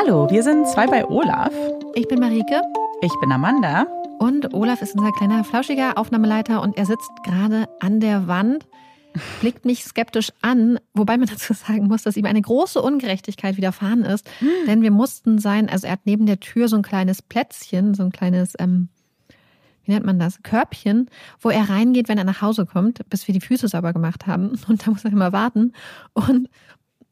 [0.00, 1.52] Hallo, wir sind zwei bei Olaf.
[1.96, 2.62] Ich bin Marike.
[3.02, 3.84] Ich bin Amanda.
[4.20, 8.68] Und Olaf ist unser kleiner flauschiger Aufnahmeleiter und er sitzt gerade an der Wand,
[9.40, 14.04] blickt mich skeptisch an, wobei man dazu sagen muss, dass ihm eine große Ungerechtigkeit widerfahren
[14.04, 14.30] ist.
[14.38, 14.48] Hm.
[14.68, 18.04] Denn wir mussten sein, also er hat neben der Tür so ein kleines Plätzchen, so
[18.04, 18.90] ein kleines, ähm,
[19.82, 21.10] wie nennt man das, Körbchen,
[21.40, 24.60] wo er reingeht, wenn er nach Hause kommt, bis wir die Füße sauber gemacht haben.
[24.68, 25.72] Und da muss er immer warten.
[26.12, 26.48] Und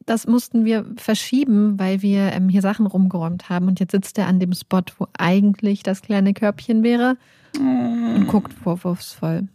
[0.07, 3.67] das mussten wir verschieben, weil wir ähm, hier Sachen rumgeräumt haben.
[3.67, 7.17] Und jetzt sitzt er an dem Spot, wo eigentlich das kleine Körbchen wäre
[7.59, 8.15] mm.
[8.15, 9.47] und guckt vorwurfsvoll.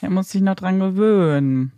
[0.00, 1.72] Er muss sich noch dran gewöhnen.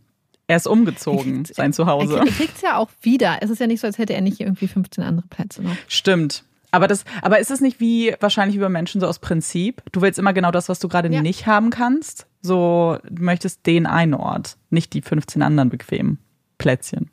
[0.46, 2.18] Er ist umgezogen, kriegt, sein Zuhause.
[2.18, 3.38] Er kriegt es ja auch wieder.
[3.40, 5.76] Es ist ja nicht so, als hätte er nicht irgendwie 15 andere Plätze noch.
[5.88, 6.44] Stimmt.
[6.70, 9.82] Aber, das, aber ist es nicht wie wahrscheinlich über Menschen so aus Prinzip?
[9.92, 11.22] Du willst immer genau das, was du gerade ja.
[11.22, 12.26] nicht haben kannst.
[12.42, 16.18] So, du möchtest den einen Ort, nicht die 15 anderen bequemen
[16.58, 17.10] Plätzchen.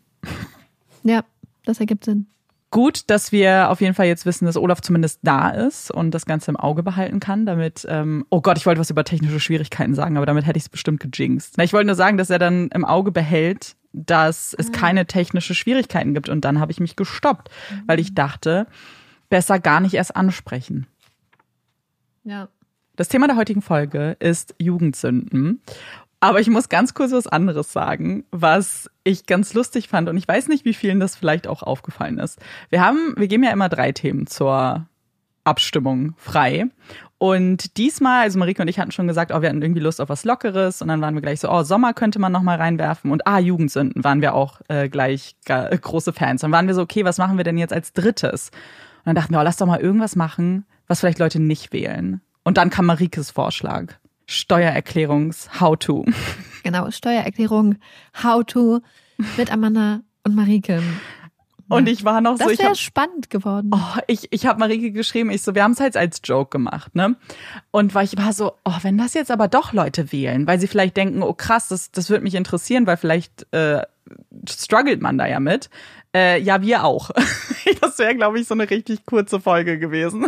[1.04, 1.24] Ja,
[1.66, 2.28] das ergibt Sinn.
[2.72, 6.26] Gut, dass wir auf jeden Fall jetzt wissen, dass Olaf zumindest da ist und das
[6.26, 9.94] Ganze im Auge behalten kann, damit, ähm, oh Gott, ich wollte was über technische Schwierigkeiten
[9.94, 11.56] sagen, aber damit hätte ich es bestimmt gejinxt.
[11.58, 14.72] Na, ich wollte nur sagen, dass er dann im Auge behält, dass es ah.
[14.72, 17.82] keine technische Schwierigkeiten gibt und dann habe ich mich gestoppt, mhm.
[17.88, 18.68] weil ich dachte,
[19.30, 20.88] besser gar nicht erst ansprechen.
[22.24, 22.48] Ja.
[22.96, 25.62] Das Thema der heutigen Folge ist Jugendsünden.
[26.24, 30.08] Aber ich muss ganz kurz was anderes sagen, was ich ganz lustig fand.
[30.08, 32.40] Und ich weiß nicht, wie vielen das vielleicht auch aufgefallen ist.
[32.70, 34.86] Wir haben, wir geben ja immer drei Themen zur
[35.44, 36.68] Abstimmung frei.
[37.18, 40.10] Und diesmal, also Marike und ich hatten schon gesagt, oh, wir hatten irgendwie Lust auf
[40.10, 40.84] was Lockeres.
[40.84, 43.10] Und dann waren wir gleich so, oh, Sommer könnte man noch mal reinwerfen.
[43.10, 46.42] Und ah, Jugendsünden waren wir auch äh, gleich äh, große Fans.
[46.42, 48.52] Dann waren wir so, okay, was machen wir denn jetzt als drittes?
[49.00, 52.22] Und dann dachten wir, oh, lass doch mal irgendwas machen, was vielleicht Leute nicht wählen.
[52.44, 53.96] Und dann kam Marikes Vorschlag.
[54.32, 56.06] Steuererklärungs-How-To.
[56.64, 57.78] Genau, Steuererklärung
[58.24, 58.82] How-To
[59.38, 60.82] mit Amanda und Marike.
[61.68, 62.56] Und ich war noch das so.
[62.56, 63.72] Das wäre spannend geworden.
[63.74, 66.96] Oh, ich ich habe Marike geschrieben, ich so, wir haben es halt als Joke gemacht,
[66.96, 67.16] ne?
[67.72, 70.68] Und weil ich war so, oh, wenn das jetzt aber doch Leute wählen, weil sie
[70.68, 73.84] vielleicht denken, oh krass, das, das würde mich interessieren, weil vielleicht äh,
[74.50, 75.70] struggelt man da ja mit.
[76.14, 77.12] Äh, ja, wir auch.
[77.82, 80.28] das wäre, glaube ich, so eine richtig kurze Folge gewesen.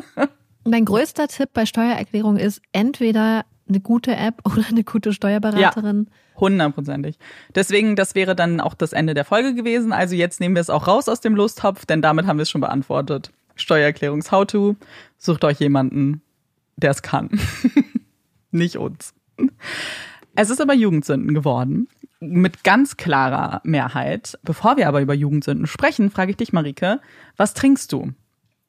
[0.65, 6.07] Mein größter Tipp bei Steuererklärung ist, entweder eine gute App oder eine gute Steuerberaterin.
[6.09, 7.17] Ja, hundertprozentig.
[7.55, 9.93] Deswegen, das wäre dann auch das Ende der Folge gewesen.
[9.93, 12.49] Also jetzt nehmen wir es auch raus aus dem Lusttopf, denn damit haben wir es
[12.49, 13.31] schon beantwortet.
[13.55, 14.75] Steuererklärungs-How-To.
[15.17, 16.21] Sucht euch jemanden,
[16.75, 17.29] der es kann.
[18.51, 19.13] Nicht uns.
[20.35, 21.87] Es ist aber Jugendsünden geworden.
[22.19, 24.37] Mit ganz klarer Mehrheit.
[24.43, 27.01] Bevor wir aber über Jugendsünden sprechen, frage ich dich, Marike,
[27.35, 28.13] was trinkst du?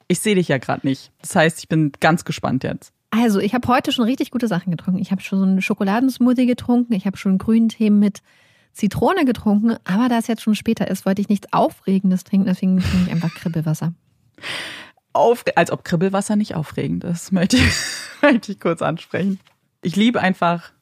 [0.09, 1.13] Ich sehe dich ja gerade nicht.
[1.21, 2.94] Das heißt, ich bin ganz gespannt jetzt.
[3.17, 5.01] Also, ich habe heute schon richtig gute Sachen getrunken.
[5.01, 8.23] Ich habe schon so einen Schokoladensmoothie getrunken, ich habe schon grünen Tee mit
[8.73, 12.81] Zitrone getrunken, aber da es jetzt schon später ist, wollte ich nichts Aufregendes trinken, deswegen
[12.81, 13.93] trinke ich einfach Kribbelwasser.
[15.13, 17.73] Auf, als ob Kribbelwasser nicht aufregend ist, möchte ich,
[18.23, 19.39] möchte ich kurz ansprechen.
[19.81, 20.73] Ich liebe einfach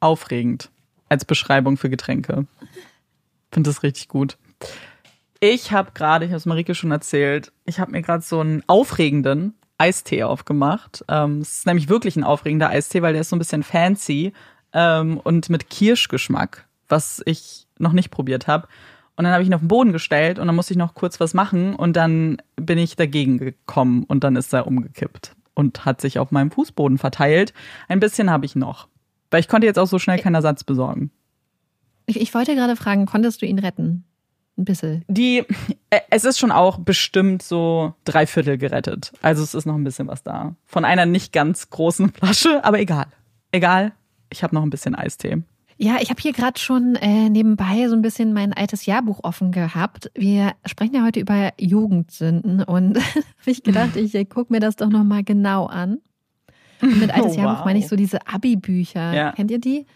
[0.00, 0.70] aufregend
[1.08, 2.46] als Beschreibung für Getränke.
[3.50, 4.36] Finde das richtig gut.
[5.40, 8.62] Ich habe gerade, ich habe es Marike schon erzählt, ich habe mir gerade so einen
[8.66, 11.04] aufregenden Eistee aufgemacht.
[11.08, 14.32] Ähm, es ist nämlich wirklich ein aufregender Eistee, weil der ist so ein bisschen fancy
[14.72, 18.68] ähm, und mit Kirschgeschmack, was ich noch nicht probiert habe.
[19.16, 21.20] Und dann habe ich ihn auf den Boden gestellt und dann musste ich noch kurz
[21.20, 26.00] was machen und dann bin ich dagegen gekommen und dann ist er umgekippt und hat
[26.00, 27.54] sich auf meinem Fußboden verteilt.
[27.88, 28.88] Ein bisschen habe ich noch.
[29.30, 31.10] Weil ich konnte jetzt auch so schnell keinen Ersatz besorgen.
[32.06, 34.04] Ich, ich wollte gerade fragen, konntest du ihn retten?
[34.56, 35.04] Ein bisschen.
[35.08, 35.44] Die,
[35.90, 39.12] äh, es ist schon auch bestimmt so drei Viertel gerettet.
[39.22, 40.54] Also es ist noch ein bisschen was da.
[40.66, 43.06] Von einer nicht ganz großen Flasche, aber egal.
[43.52, 43.92] Egal,
[44.30, 45.42] ich habe noch ein bisschen Eistee.
[45.76, 49.50] Ja, ich habe hier gerade schon äh, nebenbei so ein bisschen mein altes Jahrbuch offen
[49.50, 50.10] gehabt.
[50.14, 54.76] Wir sprechen ja heute über Jugendsünden und habe ich gedacht, ich äh, gucke mir das
[54.76, 55.98] doch nochmal genau an.
[56.80, 57.64] Und mit altes oh, Jahrbuch wow.
[57.64, 59.12] meine ich so diese Abi-Bücher.
[59.12, 59.32] Ja.
[59.32, 59.86] Kennt ihr die?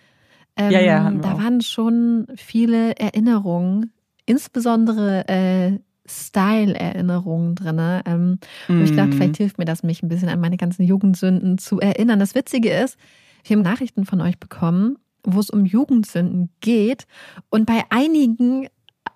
[0.57, 1.09] Ähm, ja, ja.
[1.09, 3.93] Ähm, da waren schon viele Erinnerungen
[4.29, 7.81] insbesondere äh, Style-Erinnerungen drin.
[8.07, 8.39] Ähm.
[8.69, 9.45] Und ich dachte, vielleicht mhm.
[9.45, 12.19] hilft mir das, mich ein bisschen an meine ganzen Jugendsünden zu erinnern.
[12.19, 12.97] Das Witzige ist,
[13.45, 17.07] wir haben Nachrichten von euch bekommen, wo es um Jugendsünden geht.
[17.51, 18.69] Und bei einigen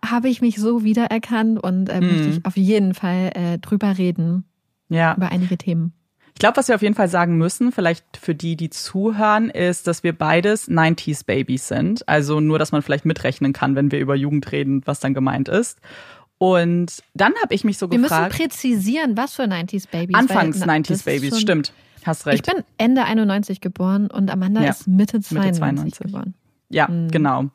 [0.04, 2.04] habe ich mich so wiedererkannt und äh, mm.
[2.04, 4.44] möchte ich auf jeden Fall äh, drüber reden.
[4.88, 5.14] Ja.
[5.14, 5.92] Über einige Themen.
[6.34, 9.86] Ich glaube, was wir auf jeden Fall sagen müssen, vielleicht für die, die zuhören, ist,
[9.86, 12.08] dass wir beides 90s Babys sind.
[12.08, 15.48] Also nur, dass man vielleicht mitrechnen kann, wenn wir über Jugend reden, was dann gemeint
[15.48, 15.78] ist.
[16.38, 18.36] Und dann habe ich mich so wir gefragt.
[18.36, 20.16] Wir müssen präzisieren, was für 90s Babys.
[20.16, 21.72] Anfangs weil, 90s Babys, stimmt.
[22.04, 22.46] Hast recht.
[22.46, 25.98] Ich bin Ende 91 geboren und Amanda ja, ist Mitte 92, Mitte 92.
[26.00, 26.34] geboren.
[26.68, 27.10] Ja, mhm.
[27.10, 27.50] genau.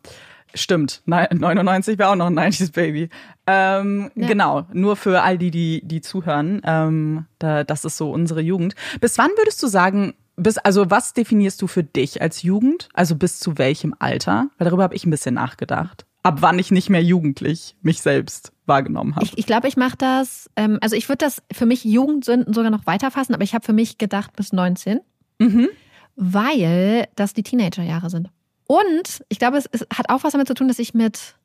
[0.53, 3.09] Stimmt, 99 wäre auch noch ein 90s Baby.
[3.45, 4.27] Ähm, ja.
[4.27, 6.61] Genau, nur für all die, die, die zuhören.
[6.63, 8.75] Ähm, da, das ist so unsere Jugend.
[8.99, 12.89] Bis wann würdest du sagen, bis, also was definierst du für dich als Jugend?
[12.93, 14.49] Also bis zu welchem Alter?
[14.57, 16.05] Weil darüber habe ich ein bisschen nachgedacht.
[16.23, 19.25] Ab wann ich nicht mehr jugendlich mich selbst wahrgenommen habe.
[19.25, 22.69] Ich, ich glaube, ich mache das, ähm, also ich würde das für mich Jugendsünden sogar
[22.69, 24.99] noch weiterfassen, aber ich habe für mich gedacht bis 19.
[25.39, 25.69] Mhm.
[26.15, 28.29] Weil das die Teenagerjahre sind.
[28.67, 31.35] Und ich glaube, es, es hat auch was damit zu tun, dass ich mit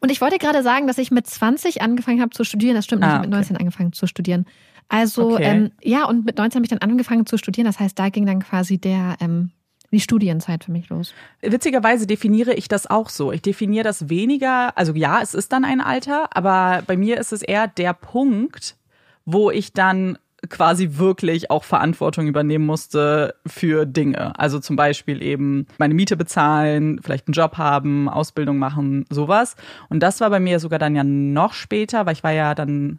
[0.00, 2.76] und ich wollte gerade sagen, dass ich mit 20 angefangen habe zu studieren.
[2.76, 3.26] Das stimmt nicht, ah, okay.
[3.26, 4.46] mit 19 angefangen zu studieren.
[4.88, 5.44] Also okay.
[5.44, 7.66] ähm, ja, und mit 19 habe ich dann angefangen zu studieren.
[7.66, 9.50] Das heißt, da ging dann quasi der ähm,
[9.90, 11.14] die Studienzeit für mich los.
[11.40, 13.32] Witzigerweise definiere ich das auch so.
[13.32, 17.32] Ich definiere das weniger, also ja, es ist dann ein Alter, aber bei mir ist
[17.32, 18.76] es eher der Punkt,
[19.24, 20.18] wo ich dann
[20.48, 24.38] quasi wirklich auch Verantwortung übernehmen musste für Dinge.
[24.38, 29.56] Also zum Beispiel eben meine Miete bezahlen, vielleicht einen Job haben, Ausbildung machen, sowas.
[29.88, 32.98] Und das war bei mir sogar dann ja noch später, weil ich war ja dann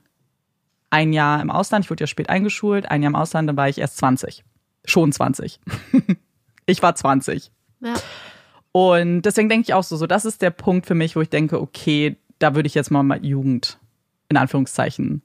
[0.89, 3.69] ein Jahr im Ausland, ich wurde ja spät eingeschult, ein Jahr im Ausland, dann war
[3.69, 4.44] ich erst 20.
[4.86, 5.59] Schon 20.
[6.65, 7.51] ich war 20.
[7.81, 7.95] Ja.
[8.71, 11.30] Und deswegen denke ich auch so, so, das ist der Punkt für mich, wo ich
[11.30, 13.80] denke, okay, da würde ich jetzt mal, mal Jugend
[14.30, 15.21] in Anführungszeichen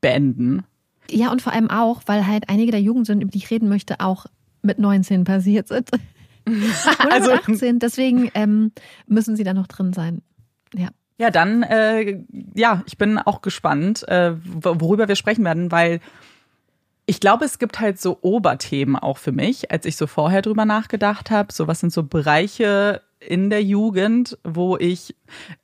[0.00, 0.64] beenden.
[1.10, 4.00] Ja, und vor allem auch, weil halt einige der Jugendsünden, über die ich reden möchte,
[4.00, 4.26] auch
[4.62, 5.90] mit 19 passiert sind.
[6.48, 7.78] Oder also, mit 18.
[7.78, 8.72] Deswegen ähm,
[9.06, 10.22] müssen sie da noch drin sein.
[10.74, 10.88] Ja.
[11.18, 12.22] Ja, dann, äh,
[12.54, 16.00] ja, ich bin auch gespannt, äh, worüber wir sprechen werden, weil
[17.06, 20.66] ich glaube, es gibt halt so Oberthemen auch für mich, als ich so vorher drüber
[20.66, 21.52] nachgedacht habe.
[21.52, 25.14] So, was sind so Bereiche in der Jugend, wo ich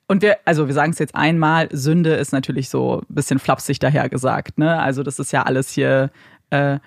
[0.07, 3.79] und wir, also wir sagen es jetzt einmal, Sünde ist natürlich so ein bisschen flapsig
[3.79, 4.79] dahergesagt, ne?
[4.79, 6.11] Also das ist ja alles hier
[6.49, 6.79] äh,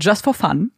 [0.00, 0.72] just for fun.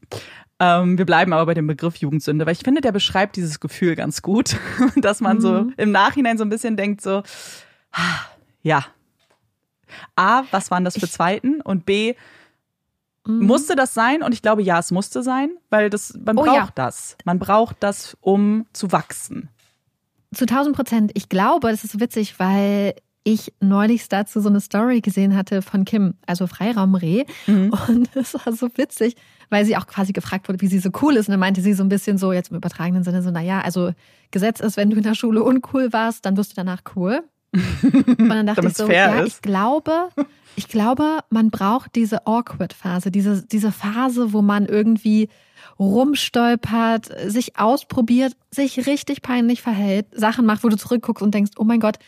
[0.61, 3.97] Ähm, wir bleiben aber bei dem Begriff Jugendsünde, weil ich finde, der beschreibt dieses Gefühl
[3.97, 4.56] ganz gut,
[4.97, 5.41] dass man mhm.
[5.41, 7.23] so im Nachhinein so ein bisschen denkt, so,
[8.62, 8.85] ja.
[10.17, 11.61] A, was waren das für Zweiten?
[11.61, 12.15] Und B,
[13.26, 13.47] mhm.
[13.47, 14.23] musste das sein?
[14.23, 16.73] Und ich glaube, ja, es musste sein, weil das, man oh, braucht ja.
[16.75, 17.17] das.
[17.25, 19.49] Man braucht das, um zu wachsen.
[20.35, 21.11] Zu 1000 Prozent.
[21.15, 22.94] Ich glaube, das ist witzig, weil
[23.25, 27.25] ich neulich dazu so eine Story gesehen hatte von Kim, also Freiraumreh.
[27.47, 27.73] Mhm.
[27.88, 29.17] Und es war so witzig,
[29.49, 31.29] weil sie auch quasi gefragt wurde, wie sie so cool ist.
[31.29, 33.93] Und dann meinte sie so ein bisschen so, jetzt im übertragenen Sinne, so, naja, also
[34.31, 37.23] Gesetz ist, wenn du in der Schule uncool warst, dann wirst du danach cool.
[37.55, 39.37] Und dann dachte ich so, ja, ist.
[39.37, 40.09] ich glaube,
[40.56, 45.29] ich glaube, man braucht diese Awkward-Phase, diese, diese Phase, wo man irgendwie
[45.79, 51.65] rumstolpert, sich ausprobiert, sich richtig peinlich verhält, Sachen macht, wo du zurückguckst und denkst, oh
[51.65, 51.99] mein Gott,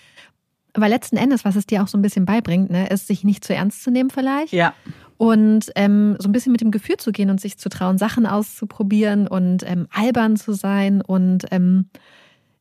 [0.75, 3.45] weil letzten Endes, was es dir auch so ein bisschen beibringt, ne, ist, sich nicht
[3.45, 4.53] zu ernst zu nehmen vielleicht.
[4.53, 4.75] Ja.
[5.17, 8.27] Und ähm, so ein bisschen mit dem Gefühl zu gehen und sich zu trauen, Sachen
[8.27, 11.89] auszuprobieren und ähm, albern zu sein und ähm,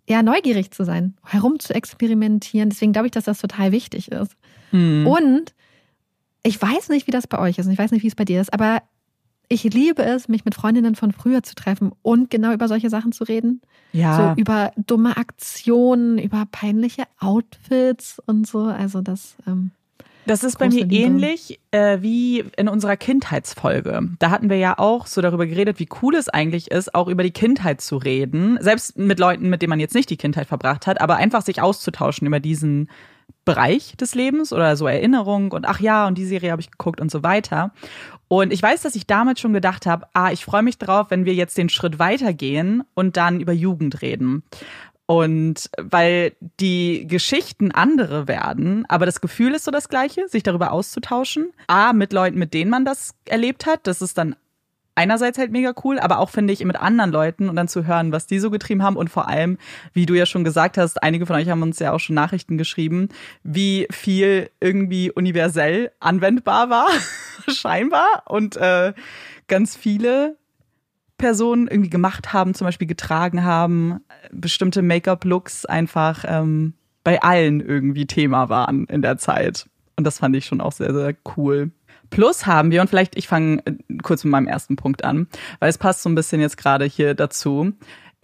[0.08, 2.70] ja, neugierig zu sein, herum zu experimentieren.
[2.70, 4.36] Deswegen glaube ich, dass das total wichtig ist.
[4.72, 5.08] Mhm.
[5.08, 5.56] Und
[6.44, 8.26] ich weiß nicht, wie das bei euch ist und ich weiß nicht, wie es bei
[8.26, 8.84] dir ist, aber
[9.48, 13.12] ich liebe es, mich mit Freundinnen von früher zu treffen und genau über solche Sachen
[13.12, 13.62] zu reden.
[13.94, 14.34] Ja.
[14.36, 18.64] So über dumme Aktionen, über peinliche Outfits und so.
[18.64, 19.36] Also das.
[19.48, 19.72] Ähm,
[20.26, 20.96] das ist bei mir Liebe.
[20.96, 24.10] ähnlich äh, wie in unserer Kindheitsfolge.
[24.20, 27.24] Da hatten wir ja auch so darüber geredet, wie cool es eigentlich ist, auch über
[27.24, 28.58] die Kindheit zu reden.
[28.62, 31.62] Selbst mit Leuten, mit denen man jetzt nicht die Kindheit verbracht hat, aber einfach sich
[31.62, 32.90] auszutauschen über diesen
[33.44, 37.00] Bereich des Lebens oder so Erinnerung und ach ja, und die Serie habe ich geguckt
[37.00, 37.72] und so weiter.
[38.28, 41.26] Und ich weiß, dass ich damals schon gedacht habe, ah, ich freue mich drauf, wenn
[41.26, 44.44] wir jetzt den Schritt weitergehen und dann über Jugend reden.
[45.08, 50.72] Und weil die Geschichten andere werden, aber das Gefühl ist so das gleiche, sich darüber
[50.72, 51.52] auszutauschen.
[51.68, 53.86] A, mit Leuten, mit denen man das erlebt hat.
[53.86, 54.36] Das ist dann
[54.96, 58.12] einerseits halt mega cool, aber auch finde ich mit anderen Leuten und dann zu hören,
[58.12, 59.58] was die so getrieben haben und vor allem,
[59.94, 62.58] wie du ja schon gesagt hast, einige von euch haben uns ja auch schon Nachrichten
[62.58, 63.10] geschrieben,
[63.44, 66.88] wie viel irgendwie universell anwendbar war,
[67.48, 68.94] scheinbar und äh,
[69.48, 70.38] ganz viele
[71.18, 78.06] Personen irgendwie gemacht haben, zum Beispiel getragen haben, bestimmte Make-up-Looks einfach ähm, bei allen irgendwie
[78.06, 79.70] Thema waren in der Zeit.
[79.96, 81.72] Und das fand ich schon auch sehr, sehr cool.
[82.10, 85.28] Plus haben wir, und vielleicht ich fange äh, kurz mit meinem ersten Punkt an,
[85.60, 87.74] weil es passt so ein bisschen jetzt gerade hier dazu.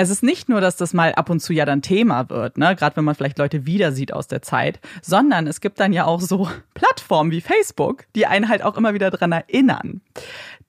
[0.01, 2.75] Es ist nicht nur, dass das mal ab und zu ja dann Thema wird, ne,
[2.75, 6.05] gerade wenn man vielleicht Leute wieder sieht aus der Zeit, sondern es gibt dann ja
[6.05, 10.01] auch so Plattformen wie Facebook, die einen halt auch immer wieder dran erinnern.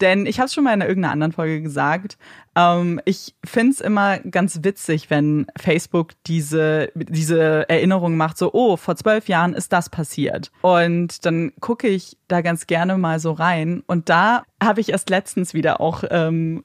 [0.03, 2.19] Denn ich habe es schon mal in irgendeiner anderen Folge gesagt,
[2.57, 8.97] ähm, ich find's immer ganz witzig, wenn Facebook diese, diese Erinnerung macht, so, oh, vor
[8.97, 10.53] zwölf Jahren ist das passiert.
[10.61, 13.83] Und dann gucke ich da ganz gerne mal so rein.
[13.87, 16.65] Und da habe ich erst letztens wieder auch ähm,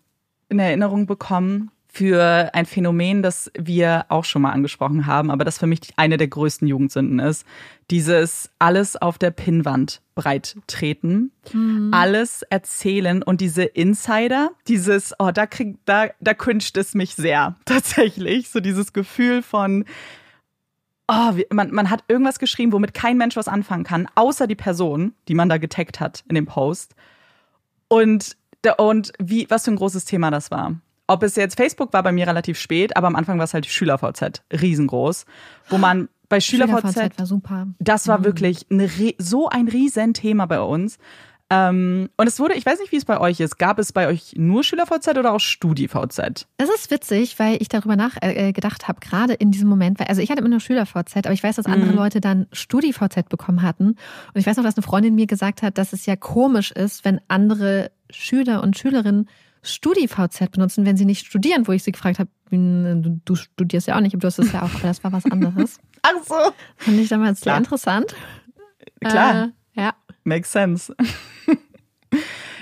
[0.49, 5.57] in Erinnerung bekommen, für ein Phänomen, das wir auch schon mal angesprochen haben, aber das
[5.57, 7.45] für mich eine der größten Jugendsünden ist.
[7.89, 11.89] Dieses alles auf der Pinnwand breit treten, mhm.
[11.93, 17.55] alles erzählen und diese Insider, dieses, oh, da kriegt, da, da cringet es mich sehr,
[17.65, 18.49] tatsächlich.
[18.49, 19.85] So dieses Gefühl von,
[21.07, 25.13] oh, man, man hat irgendwas geschrieben, womit kein Mensch was anfangen kann, außer die Person,
[25.27, 26.95] die man da getaggt hat in dem Post.
[27.87, 28.35] Und,
[28.77, 30.75] und wie, was für ein großes Thema das war.
[31.07, 33.65] Ob es jetzt Facebook war bei mir relativ spät, aber am Anfang war es halt
[33.65, 35.25] SchülerVZ, riesengroß,
[35.69, 37.67] wo man bei SchülerVZ, SchülerVZ war super.
[37.79, 38.25] Das war mhm.
[38.25, 40.97] wirklich eine, so ein riesen Thema bei uns.
[41.49, 43.57] Ähm, und es wurde, ich weiß nicht, wie es bei euch ist.
[43.57, 46.47] Gab es bei euch nur SchülerVZ oder auch StudiVZ?
[46.57, 50.07] Es ist witzig, weil ich darüber nachgedacht äh, äh, habe, gerade in diesem Moment, weil,
[50.07, 51.97] also ich hatte immer nur SchülerVZ, aber ich weiß, dass andere mhm.
[51.97, 53.91] Leute dann StudiVZ bekommen hatten.
[53.91, 53.97] Und
[54.35, 57.21] ich weiß noch, dass eine Freundin mir gesagt hat, dass es ja komisch ist, wenn
[57.29, 59.29] andere Schüler und Schülerinnen
[59.63, 64.01] StudiVZ benutzen, wenn sie nicht studieren, wo ich sie gefragt habe, du studierst ja auch
[64.01, 65.79] nicht, aber du hast es ja auch, aber das war was anderes.
[66.01, 66.35] Ach so.
[66.77, 67.55] Fand ich damals Klar.
[67.55, 68.15] sehr interessant.
[69.01, 69.51] Klar.
[69.75, 69.93] Äh, ja.
[70.23, 70.95] Makes sense.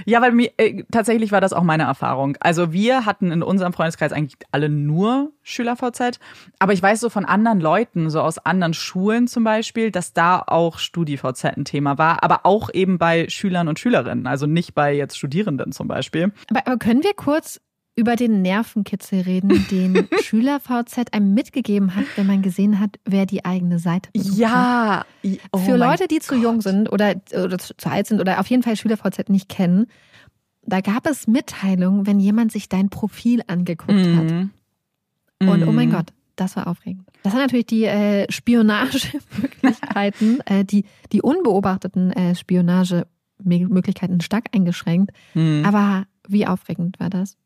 [0.06, 2.38] Ja, weil mir, äh, tatsächlich war das auch meine Erfahrung.
[2.40, 6.20] Also wir hatten in unserem Freundeskreis eigentlich alle nur Schüler-VZ.
[6.60, 10.44] Aber ich weiß so von anderen Leuten, so aus anderen Schulen zum Beispiel, dass da
[10.46, 12.24] auch Studi-VZ ein Thema war.
[12.24, 14.28] Aber auch eben bei Schülern und Schülerinnen.
[14.28, 16.32] Also nicht bei jetzt Studierenden zum Beispiel.
[16.50, 17.60] Aber, aber können wir kurz
[17.96, 23.26] über den Nervenkitzel reden, den Schüler VZ einem mitgegeben hat, wenn man gesehen hat, wer
[23.26, 25.06] die eigene Seite besucht Ja.
[25.52, 26.24] Oh Für Leute, die Gott.
[26.24, 29.50] zu jung sind oder, oder zu alt sind oder auf jeden Fall Schüler VZ nicht
[29.50, 29.88] kennen,
[30.68, 34.18] da gab es Mitteilungen, wenn jemand sich dein Profil angeguckt mhm.
[34.18, 34.32] hat.
[35.48, 35.94] Und oh mein mhm.
[35.94, 37.08] Gott, das war aufregend.
[37.24, 45.12] Das hat natürlich die äh, Spionagemöglichkeiten, äh, die, die unbeobachteten äh, Spionagemöglichkeiten stark eingeschränkt.
[45.34, 45.64] Mhm.
[45.66, 47.38] Aber wie aufregend war das?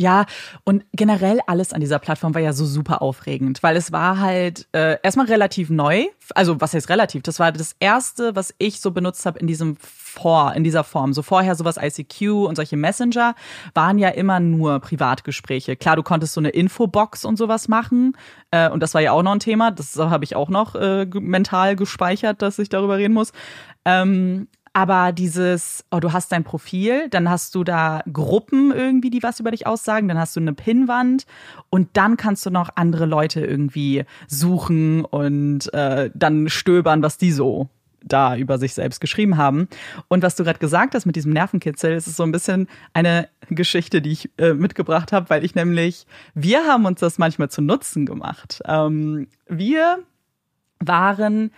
[0.00, 0.26] Ja,
[0.62, 4.68] und generell alles an dieser Plattform war ja so super aufregend, weil es war halt
[4.70, 6.04] äh, erstmal relativ neu.
[6.36, 7.24] Also was heißt relativ?
[7.24, 11.12] Das war das erste, was ich so benutzt habe in diesem vor, in dieser Form.
[11.12, 13.34] So vorher sowas ICQ und solche Messenger
[13.74, 15.74] waren ja immer nur Privatgespräche.
[15.74, 18.16] Klar, du konntest so eine Infobox und sowas machen.
[18.52, 19.72] Äh, und das war ja auch noch ein Thema.
[19.72, 23.32] Das habe ich auch noch äh, mental gespeichert, dass ich darüber reden muss.
[23.84, 29.22] Ähm, aber dieses, oh, du hast dein Profil, dann hast du da Gruppen irgendwie, die
[29.22, 31.26] was über dich aussagen, dann hast du eine Pinnwand
[31.70, 37.32] und dann kannst du noch andere Leute irgendwie suchen und äh, dann stöbern, was die
[37.32, 37.68] so
[38.04, 39.68] da über sich selbst geschrieben haben.
[40.08, 44.00] Und was du gerade gesagt hast mit diesem Nervenkitzel, ist so ein bisschen eine Geschichte,
[44.00, 48.06] die ich äh, mitgebracht habe, weil ich nämlich, wir haben uns das manchmal zu Nutzen
[48.06, 48.60] gemacht.
[48.66, 49.98] Ähm, wir
[50.80, 51.50] waren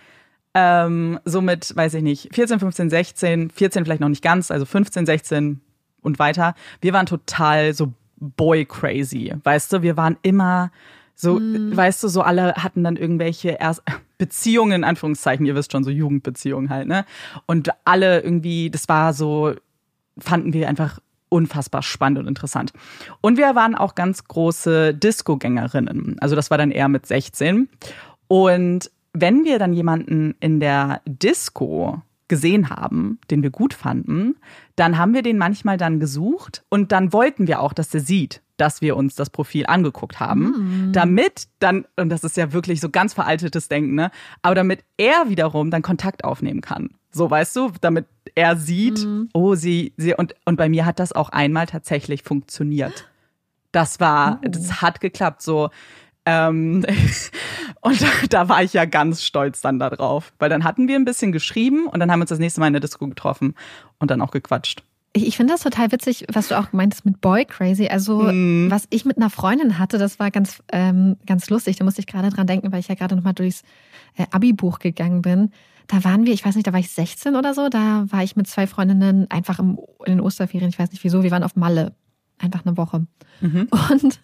[0.53, 5.05] ähm, somit, weiß ich nicht, 14, 15, 16, 14 vielleicht noch nicht ganz, also 15,
[5.05, 5.61] 16
[6.01, 6.55] und weiter.
[6.81, 9.81] Wir waren total so boy crazy, weißt du?
[9.81, 10.71] Wir waren immer
[11.15, 11.75] so, mm.
[11.75, 13.81] weißt du, so alle hatten dann irgendwelche erst
[14.17, 17.05] Beziehungen in Anführungszeichen, ihr wisst schon, so Jugendbeziehungen halt, ne?
[17.47, 19.53] Und alle irgendwie, das war so,
[20.17, 22.73] fanden wir einfach unfassbar spannend und interessant.
[23.21, 26.17] Und wir waren auch ganz große Disco-Gängerinnen.
[26.19, 27.69] Also das war dann eher mit 16.
[28.27, 34.35] Und wenn wir dann jemanden in der Disco gesehen haben, den wir gut fanden,
[34.77, 38.41] dann haben wir den manchmal dann gesucht und dann wollten wir auch, dass der sieht,
[38.55, 40.93] dass wir uns das Profil angeguckt haben, mm.
[40.93, 44.11] damit dann, und das ist ja wirklich so ganz veraltetes Denken, ne,
[44.43, 46.91] aber damit er wiederum dann Kontakt aufnehmen kann.
[47.11, 49.23] So, weißt du, damit er sieht, mm.
[49.33, 53.09] oh, sie, sie, und, und bei mir hat das auch einmal tatsächlich funktioniert.
[53.73, 54.47] Das war, oh.
[54.47, 55.69] das hat geklappt, so,
[56.25, 56.85] ähm,
[57.81, 61.05] und da, da, war ich ja ganz stolz dann darauf, weil dann hatten wir ein
[61.05, 63.55] bisschen geschrieben und dann haben wir uns das nächste Mal in der Disco getroffen
[63.99, 64.83] und dann auch gequatscht.
[65.13, 67.87] Ich, ich finde das total witzig, was du auch meintest mit Boy Crazy.
[67.87, 68.71] Also mm.
[68.71, 71.75] was ich mit einer Freundin hatte, das war ganz ähm, ganz lustig.
[71.75, 73.63] Da musste ich gerade dran denken, weil ich ja gerade nochmal durchs
[74.15, 75.51] äh, Abi-Buch gegangen bin.
[75.87, 77.67] Da waren wir, ich weiß nicht, da war ich 16 oder so.
[77.67, 80.69] Da war ich mit zwei Freundinnen einfach im, in den Osterferien.
[80.69, 81.23] Ich weiß nicht wieso.
[81.23, 81.93] Wir waren auf Malle
[82.37, 83.05] einfach eine Woche.
[83.41, 83.67] Mhm.
[83.89, 84.21] Und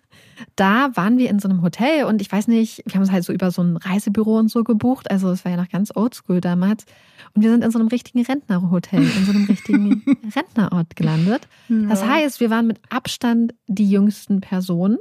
[0.56, 3.24] da waren wir in so einem Hotel und ich weiß nicht, wir haben es halt
[3.24, 5.10] so über so ein Reisebüro und so gebucht.
[5.10, 6.86] Also es war ja noch ganz oldschool damals.
[7.34, 10.04] Und wir sind in so einem richtigen Rentnerhotel, in so einem richtigen
[10.36, 11.48] Rentnerort gelandet.
[11.70, 11.88] Ja.
[11.90, 14.98] Das heißt, wir waren mit Abstand die jüngsten Personen.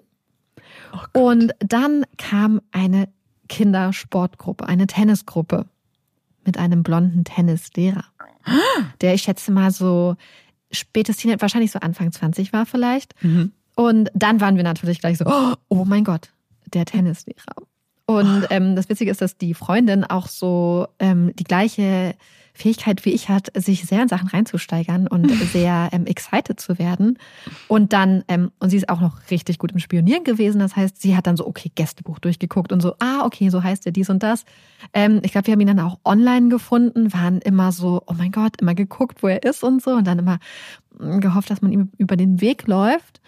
[1.15, 3.09] Oh und dann kam eine
[3.49, 5.67] Kindersportgruppe, eine Tennisgruppe
[6.45, 8.05] mit einem blonden Tennislehrer,
[9.01, 10.17] der ich schätze mal so
[10.71, 13.15] spätes Teenager, wahrscheinlich so Anfang 20 war vielleicht.
[13.23, 13.53] Mhm.
[13.77, 15.27] Und dann waren wir natürlich gleich so,
[15.69, 16.31] oh mein Gott,
[16.73, 17.55] der Tennislehrer.
[18.07, 22.15] Und ähm, das Witzige ist, dass die Freundin auch so ähm, die gleiche
[22.55, 27.19] Fähigkeit wie ich hat, sich sehr in Sachen reinzusteigern und sehr ähm, excited zu werden.
[27.69, 30.61] Und dann, ähm, und sie ist auch noch richtig gut im Spionieren gewesen.
[30.61, 33.85] Das heißt, sie hat dann so, okay, Gästebuch durchgeguckt und so, ah, okay, so heißt
[33.85, 34.45] er dies und das.
[34.95, 38.33] Ähm, ich glaube, wir haben ihn dann auch online gefunden, waren immer so, oh mein
[38.33, 40.39] Gott, immer geguckt, wo er ist und so und dann immer
[40.99, 43.21] mm, gehofft, dass man ihm über den Weg läuft.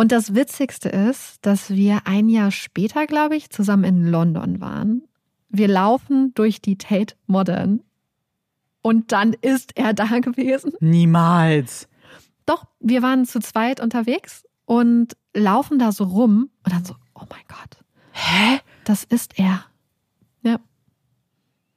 [0.00, 5.02] Und das Witzigste ist, dass wir ein Jahr später, glaube ich, zusammen in London waren.
[5.50, 7.82] Wir laufen durch die Tate Modern
[8.80, 10.72] und dann ist er da gewesen.
[10.80, 11.86] Niemals.
[12.46, 17.24] Doch, wir waren zu zweit unterwegs und laufen da so rum und dann so, oh
[17.28, 17.84] mein Gott.
[18.12, 18.60] Hä?
[18.84, 19.66] Das ist er.
[20.40, 20.60] Ja.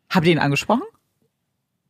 [0.09, 0.83] Habt ihr ihn angesprochen?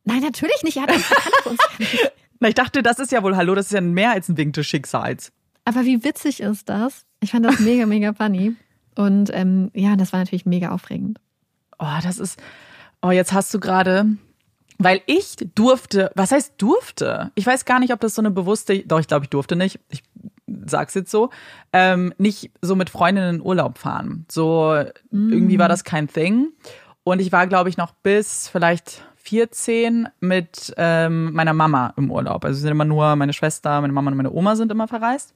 [0.02, 0.78] Nein, natürlich nicht.
[0.78, 1.58] Er hat uns.
[2.40, 4.54] Na, ich dachte, das ist ja wohl, hallo, das ist ja mehr als ein Wink
[4.54, 5.30] des Schicksals.
[5.64, 7.06] Aber wie witzig ist das?
[7.20, 8.54] Ich fand das mega, mega funny.
[8.94, 11.18] Und ähm, ja, das war natürlich mega aufregend.
[11.78, 12.40] Oh, das ist.
[13.02, 14.06] Oh, jetzt hast du gerade
[14.78, 17.30] weil ich durfte, was heißt durfte?
[17.34, 19.78] Ich weiß gar nicht, ob das so eine bewusste, doch, ich glaube, ich durfte nicht.
[19.88, 20.02] Ich
[20.66, 21.30] sag's jetzt so,
[21.72, 24.26] ähm, nicht so mit Freundinnen in Urlaub fahren.
[24.30, 25.32] So, mm.
[25.32, 26.48] irgendwie war das kein Thing.
[27.04, 32.44] Und ich war, glaube ich, noch bis vielleicht 14 mit ähm, meiner Mama im Urlaub.
[32.44, 35.34] Also sind immer nur meine Schwester, meine Mama und meine Oma sind immer verreist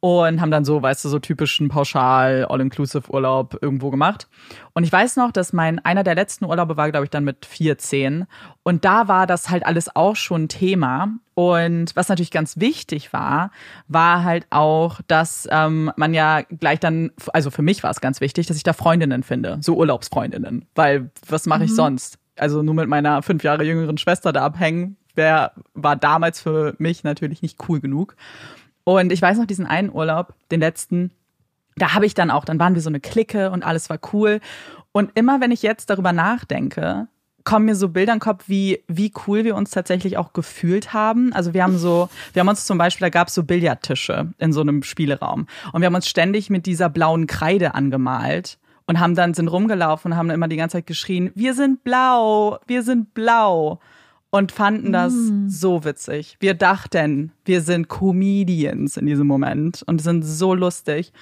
[0.00, 4.28] und haben dann so, weißt du, so typischen Pauschal All-Inclusive Urlaub irgendwo gemacht.
[4.74, 7.46] Und ich weiß noch, dass mein einer der letzten Urlaube war, glaube ich, dann mit
[7.46, 8.26] 14
[8.62, 11.08] und da war das halt alles auch schon Thema.
[11.34, 13.50] Und was natürlich ganz wichtig war,
[13.88, 18.20] war halt auch, dass ähm, man ja gleich dann, also für mich war es ganz
[18.20, 21.76] wichtig, dass ich da Freundinnen finde, so Urlaubsfreundinnen, weil was mache ich mhm.
[21.76, 22.18] sonst?
[22.36, 27.04] Also nur mit meiner fünf Jahre jüngeren Schwester da abhängen, wer war damals für mich
[27.04, 28.16] natürlich nicht cool genug.
[28.84, 31.10] Und ich weiß noch diesen einen Urlaub, den letzten,
[31.76, 34.40] da habe ich dann auch, dann waren wir so eine Clique und alles war cool.
[34.92, 37.08] Und immer wenn ich jetzt darüber nachdenke,
[37.46, 41.32] kommen mir so Bilder den Kopf, wie, wie cool wir uns tatsächlich auch gefühlt haben.
[41.32, 44.52] Also wir haben so, wir haben uns zum Beispiel, da gab es so Billardtische in
[44.52, 45.46] so einem Spieleraum.
[45.72, 50.12] Und wir haben uns ständig mit dieser blauen Kreide angemalt und haben dann, sind rumgelaufen
[50.12, 53.80] und haben immer die ganze Zeit geschrien, wir sind blau, wir sind blau
[54.30, 55.48] und fanden das mm.
[55.48, 56.36] so witzig.
[56.40, 61.12] Wir dachten, wir sind Comedians in diesem Moment und sind so lustig.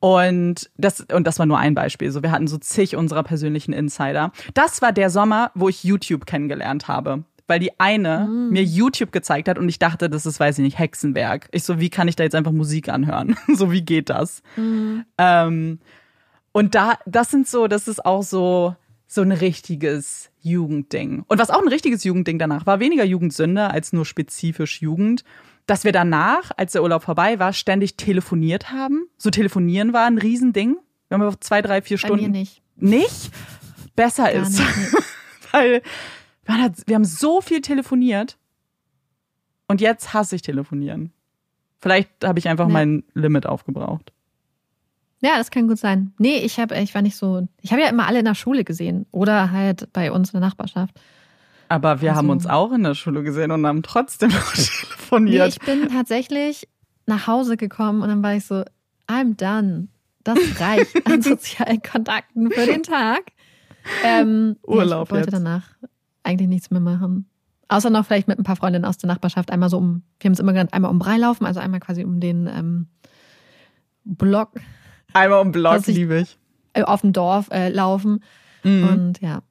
[0.00, 2.10] Und das, und das war nur ein Beispiel.
[2.10, 4.32] So, wir hatten so zig unserer persönlichen Insider.
[4.54, 7.24] Das war der Sommer, wo ich YouTube kennengelernt habe.
[7.46, 8.50] Weil die eine mm.
[8.50, 11.48] mir YouTube gezeigt hat und ich dachte, das ist, weiß ich nicht, Hexenwerk.
[11.52, 13.36] Ich so, wie kann ich da jetzt einfach Musik anhören?
[13.54, 14.42] so, wie geht das?
[14.56, 15.00] Mm.
[15.18, 15.78] Ähm,
[16.52, 21.24] und da, das sind so, das ist auch so, so ein richtiges Jugendding.
[21.26, 25.24] Und was auch ein richtiges Jugendding danach war, weniger Jugendsünde als nur spezifisch Jugend,
[25.66, 29.06] dass wir danach, als der Urlaub vorbei war, ständig telefoniert haben.
[29.16, 30.76] So telefonieren war ein Riesending.
[31.08, 32.22] Wir haben zwei, drei, vier Stunden.
[32.24, 32.62] Bei mir nicht.
[32.76, 33.30] Nicht?
[33.94, 34.58] Besser Gar ist.
[34.58, 35.02] Nicht.
[35.52, 35.82] Weil
[36.86, 38.38] wir haben so viel telefoniert.
[39.68, 41.12] Und jetzt hasse ich telefonieren.
[41.80, 42.72] Vielleicht habe ich einfach ja.
[42.72, 44.12] mein Limit aufgebraucht.
[45.22, 46.12] Ja, das kann gut sein.
[46.18, 47.46] Nee, ich habe, ich war nicht so.
[47.60, 50.48] Ich habe ja immer alle in der Schule gesehen oder halt bei uns in der
[50.48, 51.00] Nachbarschaft.
[51.68, 55.44] Aber wir also, haben uns auch in der Schule gesehen und haben trotzdem noch telefoniert.
[55.44, 56.68] Nee, ich bin tatsächlich
[57.06, 58.64] nach Hause gekommen und dann war ich so,
[59.08, 59.88] I'm done.
[60.24, 63.32] Das reicht an sozialen Kontakten für den Tag.
[64.04, 65.06] Ähm, Urlaub.
[65.06, 65.34] ich wollte jetzt.
[65.34, 65.62] danach
[66.24, 67.28] eigentlich nichts mehr machen.
[67.68, 70.34] Außer noch vielleicht mit ein paar Freundinnen aus der Nachbarschaft einmal so um, wir haben
[70.34, 72.86] es immer genannt, einmal um Brei laufen, also einmal quasi um den ähm,
[74.04, 74.50] Block
[75.12, 76.38] Einmal um Block, liebe ich.
[76.74, 78.22] Äh, auf dem Dorf äh, laufen.
[78.62, 78.88] Mhm.
[78.88, 79.42] Und ja.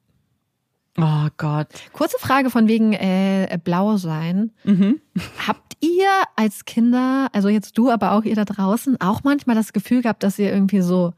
[0.98, 1.68] Oh Gott.
[1.92, 4.52] Kurze Frage von wegen äh, blau sein.
[4.64, 5.00] Mhm.
[5.46, 9.72] Habt ihr als Kinder, also jetzt du, aber auch ihr da draußen, auch manchmal das
[9.72, 11.14] Gefühl gehabt, dass ihr irgendwie so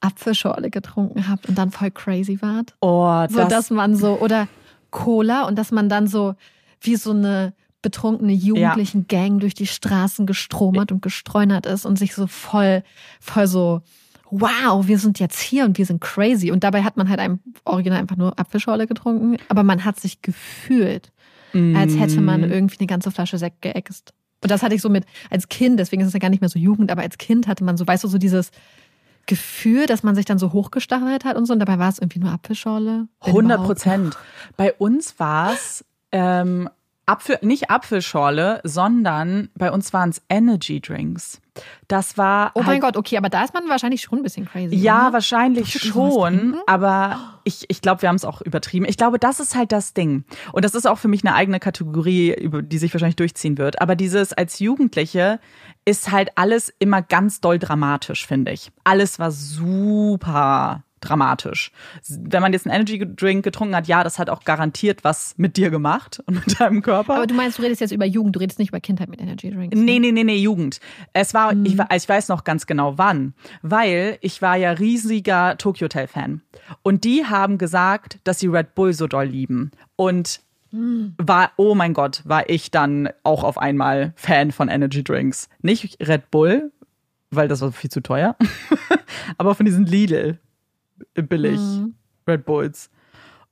[0.00, 2.74] Apfelschorle getrunken habt und dann voll crazy wart?
[2.80, 3.32] Oh, das.
[3.32, 4.48] So, dass man so, oder
[4.90, 6.34] Cola und dass man dann so
[6.80, 7.52] wie so eine
[7.86, 9.20] betrunkene jugendlichen ja.
[9.20, 12.82] Gang durch die Straßen gestromert und gestreunert ist und sich so voll,
[13.20, 13.82] voll so,
[14.28, 16.50] wow, wir sind jetzt hier und wir sind crazy.
[16.50, 20.20] Und dabei hat man halt einem Original einfach nur Apfelschorle getrunken, aber man hat sich
[20.20, 21.12] gefühlt,
[21.52, 21.76] mm.
[21.76, 22.50] als hätte man mm.
[22.50, 24.12] irgendwie eine ganze Flasche Sekt geäxt.
[24.42, 26.48] Und das hatte ich so mit als Kind, deswegen ist es ja gar nicht mehr
[26.48, 28.50] so Jugend, aber als Kind hatte man so, weißt du, so dieses
[29.26, 31.52] Gefühl, dass man sich dann so hochgestachelt hat und so.
[31.52, 33.06] Und dabei war es irgendwie nur Apfelschorle.
[33.20, 34.16] 100 Prozent.
[34.56, 36.68] Bei uns war es ähm,
[37.06, 41.40] Apfel, nicht Apfelschorle, sondern bei uns waren es Energy Drinks.
[41.86, 42.50] Das war.
[42.54, 44.74] Oh halt, mein Gott, okay, aber da ist man wahrscheinlich schon ein bisschen crazy.
[44.74, 45.14] Ja, oder?
[45.14, 46.60] wahrscheinlich schon.
[46.66, 48.86] Aber ich, ich glaube, wir haben es auch übertrieben.
[48.86, 50.24] Ich glaube, das ist halt das Ding.
[50.52, 53.80] Und das ist auch für mich eine eigene Kategorie, über die sich wahrscheinlich durchziehen wird.
[53.80, 55.38] Aber dieses als Jugendliche
[55.84, 58.72] ist halt alles immer ganz doll dramatisch, finde ich.
[58.84, 61.70] Alles war super dramatisch.
[62.08, 65.56] Wenn man jetzt einen Energy Drink getrunken hat, ja, das hat auch garantiert was mit
[65.56, 67.16] dir gemacht und mit deinem Körper.
[67.16, 69.50] Aber du meinst, du redest jetzt über Jugend, du redest nicht über Kindheit mit Energy
[69.50, 69.76] Drinks.
[69.76, 69.82] Ne?
[69.82, 70.80] Nee, nee, nee, nee, Jugend.
[71.12, 71.66] Es war, mhm.
[71.66, 76.40] ich, ich weiß noch ganz genau wann, weil ich war ja riesiger Tokyo Hotel Fan.
[76.82, 79.70] Und die haben gesagt, dass sie Red Bull so doll lieben.
[79.96, 80.40] Und
[80.72, 85.48] war, oh mein Gott, war ich dann auch auf einmal Fan von Energy Drinks.
[85.62, 86.72] Nicht Red Bull,
[87.30, 88.36] weil das war viel zu teuer,
[89.38, 90.38] aber von diesen Lidl
[91.14, 91.94] billig mhm.
[92.26, 92.90] Red Bulls.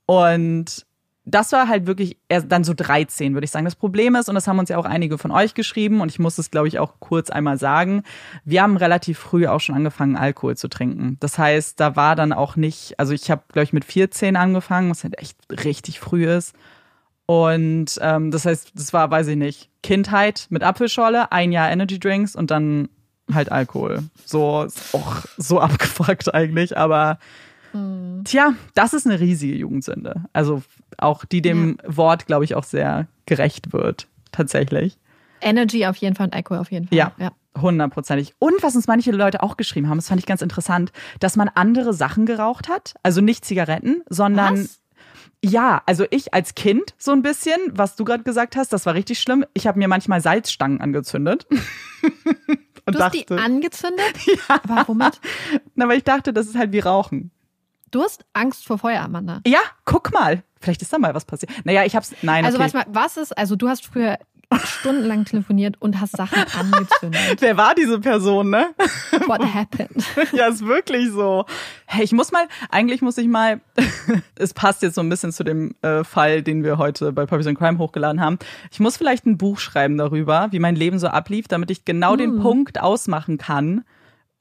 [0.06, 0.86] Und
[1.26, 3.64] das war halt wirklich erst dann so 13, würde ich sagen.
[3.64, 6.18] Das Problem ist, und das haben uns ja auch einige von euch geschrieben, und ich
[6.18, 8.02] muss es, glaube ich, auch kurz einmal sagen,
[8.44, 11.16] wir haben relativ früh auch schon angefangen, Alkohol zu trinken.
[11.20, 14.90] Das heißt, da war dann auch nicht, also ich habe, glaube ich, mit 14 angefangen,
[14.90, 16.54] was halt echt richtig früh ist.
[17.26, 21.98] Und ähm, das heißt, das war, weiß ich nicht, Kindheit mit Apfelschorle, ein Jahr Energy
[21.98, 22.90] Drinks und dann
[23.32, 24.02] halt Alkohol.
[24.24, 27.18] So, auch so abgefuckt eigentlich, aber
[27.72, 28.22] mhm.
[28.24, 30.24] tja, das ist eine riesige Jugendsünde.
[30.32, 30.62] Also
[30.98, 31.96] auch die dem ja.
[31.96, 34.98] Wort, glaube ich, auch sehr gerecht wird, tatsächlich.
[35.40, 36.96] Energy auf jeden Fall und Alkohol auf jeden Fall.
[36.96, 37.12] Ja.
[37.18, 37.32] ja.
[37.60, 38.34] Hundertprozentig.
[38.40, 41.48] Und was uns manche Leute auch geschrieben haben, das fand ich ganz interessant, dass man
[41.54, 42.94] andere Sachen geraucht hat.
[43.04, 44.80] Also nicht Zigaretten, sondern was?
[45.44, 48.94] Ja, also ich als Kind so ein bisschen, was du gerade gesagt hast, das war
[48.94, 49.44] richtig schlimm.
[49.52, 51.46] Ich habe mir manchmal Salzstangen angezündet.
[52.86, 54.04] Und du hast dachte, die angezündet?
[54.26, 54.60] Ja.
[54.62, 55.20] Aber womit?
[55.74, 57.30] Na, weil ich dachte, das ist halt wie Rauchen.
[57.90, 59.40] Du hast Angst vor Feuer, Amanda.
[59.46, 60.42] Ja, guck mal.
[60.60, 61.52] Vielleicht ist da mal was passiert.
[61.64, 62.12] Naja, ich hab's.
[62.22, 62.72] Nein, Also, okay.
[62.74, 64.18] warte mal, was ist, also du hast früher
[64.58, 67.36] stundenlang telefoniert und hast Sachen angezündet.
[67.40, 68.66] Wer war diese Person, ne?
[69.26, 70.04] What happened?
[70.32, 71.44] ja, ist wirklich so.
[71.86, 73.60] Hey, ich muss mal, eigentlich muss ich mal,
[74.36, 77.46] es passt jetzt so ein bisschen zu dem äh, Fall, den wir heute bei Puppies
[77.46, 78.38] and Crime hochgeladen haben.
[78.70, 82.14] Ich muss vielleicht ein Buch schreiben darüber, wie mein Leben so ablief, damit ich genau
[82.14, 82.18] mm.
[82.18, 83.84] den Punkt ausmachen kann,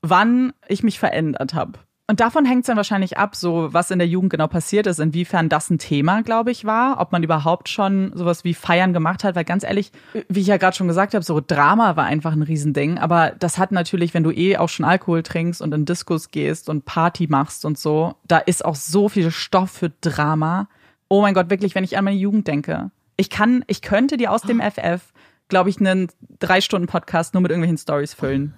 [0.02, 1.80] wann ich mich verändert habe.
[2.05, 4.99] Und davon hängt es dann wahrscheinlich ab, so was in der Jugend genau passiert ist,
[4.99, 9.23] inwiefern das ein Thema, glaube ich, war, ob man überhaupt schon sowas wie Feiern gemacht
[9.23, 9.93] hat, weil ganz ehrlich,
[10.27, 13.57] wie ich ja gerade schon gesagt habe, so Drama war einfach ein Riesending, aber das
[13.57, 17.27] hat natürlich, wenn du eh auch schon Alkohol trinkst und in Diskos gehst und Party
[17.29, 20.67] machst und so, da ist auch so viel Stoff für Drama.
[21.07, 22.91] Oh mein Gott, wirklich, wenn ich an meine Jugend denke.
[23.15, 25.13] Ich kann, ich könnte dir aus dem FF,
[25.47, 28.55] glaube ich, einen drei Stunden Podcast nur mit irgendwelchen Stories füllen.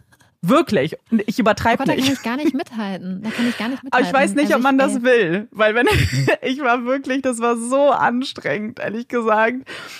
[0.48, 0.98] Wirklich.
[1.26, 2.00] Ich übertreibe oh nicht.
[2.00, 3.22] Da kann ich gar nicht mithalten.
[3.24, 3.90] Da kann ich gar nicht mithalten.
[3.92, 5.48] Aber ich weiß nicht, also ob man das will.
[5.52, 5.88] Weil wenn
[6.42, 9.58] ich war wirklich, das war so anstrengend, ehrlich gesagt.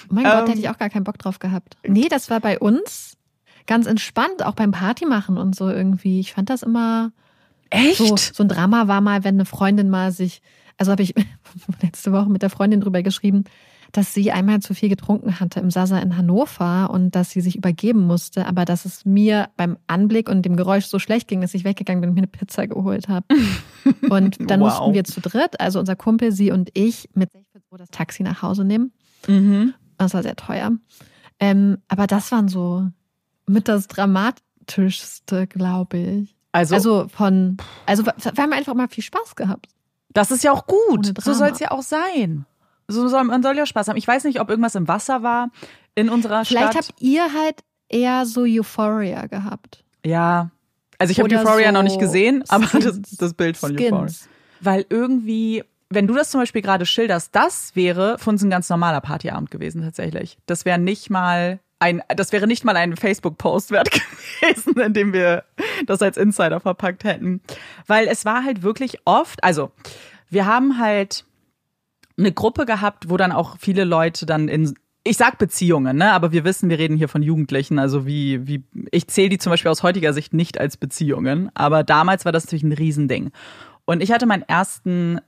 [0.10, 1.78] Oh mein ähm, Gott, da hätte ich auch gar keinen Bock drauf gehabt.
[1.88, 3.18] Nee, das war bei uns
[3.68, 6.20] ganz entspannt, auch beim Party machen und so irgendwie.
[6.20, 7.12] Ich fand das immer.
[7.70, 7.98] Echt?
[7.98, 10.42] So, so ein Drama war mal, wenn eine Freundin mal sich,
[10.78, 11.16] also habe ich
[11.82, 13.46] letzte Woche mit der Freundin drüber geschrieben,
[13.92, 17.56] dass sie einmal zu viel getrunken hatte im Sasa in Hannover und dass sie sich
[17.56, 21.54] übergeben musste, aber dass es mir beim Anblick und dem Geräusch so schlecht ging, dass
[21.54, 23.26] ich weggegangen bin und mir eine Pizza geholt habe.
[24.10, 24.80] Und dann wow.
[24.80, 28.24] mussten wir zu dritt, also unser Kumpel, sie und ich, mit 60 Euro das Taxi
[28.24, 28.92] nach Hause nehmen.
[29.28, 29.76] Mhm.
[30.00, 30.72] Das war sehr teuer.
[31.40, 32.88] Ähm, aber das waren so
[33.46, 36.36] mit das Dramatischste, glaube ich.
[36.52, 39.68] Also, also von, also wir haben einfach mal viel Spaß gehabt.
[40.14, 41.14] Das ist ja auch gut.
[41.22, 42.48] So soll es ja auch sein
[42.88, 43.98] so soll, man soll ja Spaß haben.
[43.98, 45.50] Ich weiß nicht, ob irgendwas im Wasser war
[45.96, 46.86] in unserer Vielleicht Stadt.
[46.86, 49.84] Vielleicht habt ihr halt eher so Euphoria gehabt.
[50.06, 50.52] Ja.
[50.98, 53.92] Also ich habe Euphoria so noch nicht gesehen, aber das, das Bild von Skins.
[53.92, 54.14] Euphoria.
[54.62, 58.70] Weil irgendwie, wenn du das zum Beispiel gerade schilderst, das wäre für uns ein ganz
[58.70, 60.38] normaler Partyabend gewesen tatsächlich.
[60.46, 63.92] Das wäre nicht mal ein, das wäre nicht mal ein Facebook-Post wert
[64.42, 65.44] gewesen, in dem wir
[65.86, 67.42] das als Insider verpackt hätten.
[67.88, 69.72] Weil es war halt wirklich oft, also
[70.30, 71.26] wir haben halt
[72.18, 74.74] eine Gruppe gehabt, wo dann auch viele Leute dann in
[75.08, 76.12] ich sag Beziehungen, ne?
[76.12, 79.52] Aber wir wissen, wir reden hier von Jugendlichen, also wie, wie, ich zähle die zum
[79.52, 83.32] Beispiel aus heutiger Sicht nicht als Beziehungen, aber damals war das natürlich ein Riesending.
[83.86, 85.22] Und ich hatte meinen ersten,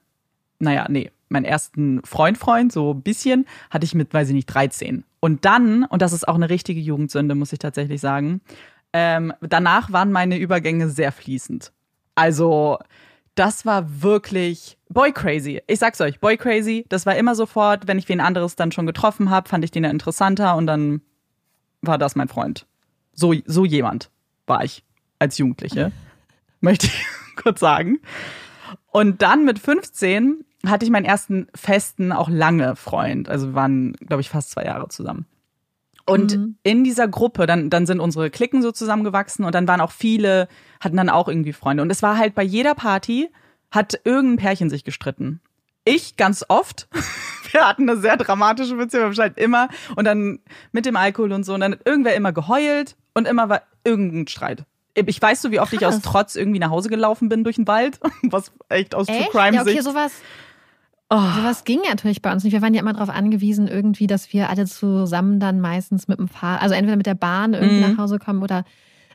[0.58, 4.48] naja, nee, meinen ersten Freund, Freund, so ein bisschen, hatte ich mit, weiß ich nicht,
[4.48, 5.04] 13.
[5.20, 8.42] Und dann, und das ist auch eine richtige Jugendsünde, muss ich tatsächlich sagen,
[8.94, 11.72] ähm, danach waren meine Übergänge sehr fließend.
[12.16, 12.80] Also,
[13.38, 15.62] das war wirklich Boy Crazy.
[15.68, 18.86] Ich sag's euch, Boy Crazy, das war immer sofort, wenn ich wen anderes dann schon
[18.86, 21.02] getroffen habe, fand ich den ja interessanter und dann
[21.82, 22.66] war das mein Freund.
[23.14, 24.10] So, so jemand
[24.48, 24.84] war ich
[25.20, 25.92] als Jugendliche,
[26.62, 28.00] möchte ich kurz sagen.
[28.88, 33.30] Und dann mit 15 hatte ich meinen ersten festen, auch lange Freund.
[33.30, 35.28] Also wir waren, glaube ich, fast zwei Jahre zusammen.
[36.08, 36.58] Und mhm.
[36.64, 40.48] in dieser Gruppe, dann, dann sind unsere Klicken so zusammengewachsen und dann waren auch viele,
[40.80, 41.84] hatten dann auch irgendwie Freunde.
[41.84, 43.30] Und es war halt bei jeder Party,
[43.72, 45.42] hat irgendein Pärchen sich gestritten.
[45.84, 46.88] Ich ganz oft.
[47.52, 49.70] Wir hatten eine sehr dramatische Beziehung, wir halt immer.
[49.96, 50.40] Und dann
[50.74, 51.54] mit dem Alkohol und so.
[51.54, 54.66] Und dann hat irgendwer immer geheult und immer war irgendein Streit.
[54.96, 57.66] ich weiß so, wie oft ich aus Trotz irgendwie nach Hause gelaufen bin durch den
[57.66, 59.32] Wald, was echt aus Echt?
[59.32, 59.84] True Crime Ja, okay, Sicht.
[59.84, 60.12] sowas,
[61.10, 61.32] Oh.
[61.36, 62.52] sowas ging natürlich bei uns nicht.
[62.54, 66.28] Wir waren ja immer darauf angewiesen, irgendwie, dass wir alle zusammen dann meistens mit dem
[66.28, 67.92] Fahrrad, also entweder mit der Bahn irgendwie Mhm.
[67.94, 68.66] nach Hause kommen oder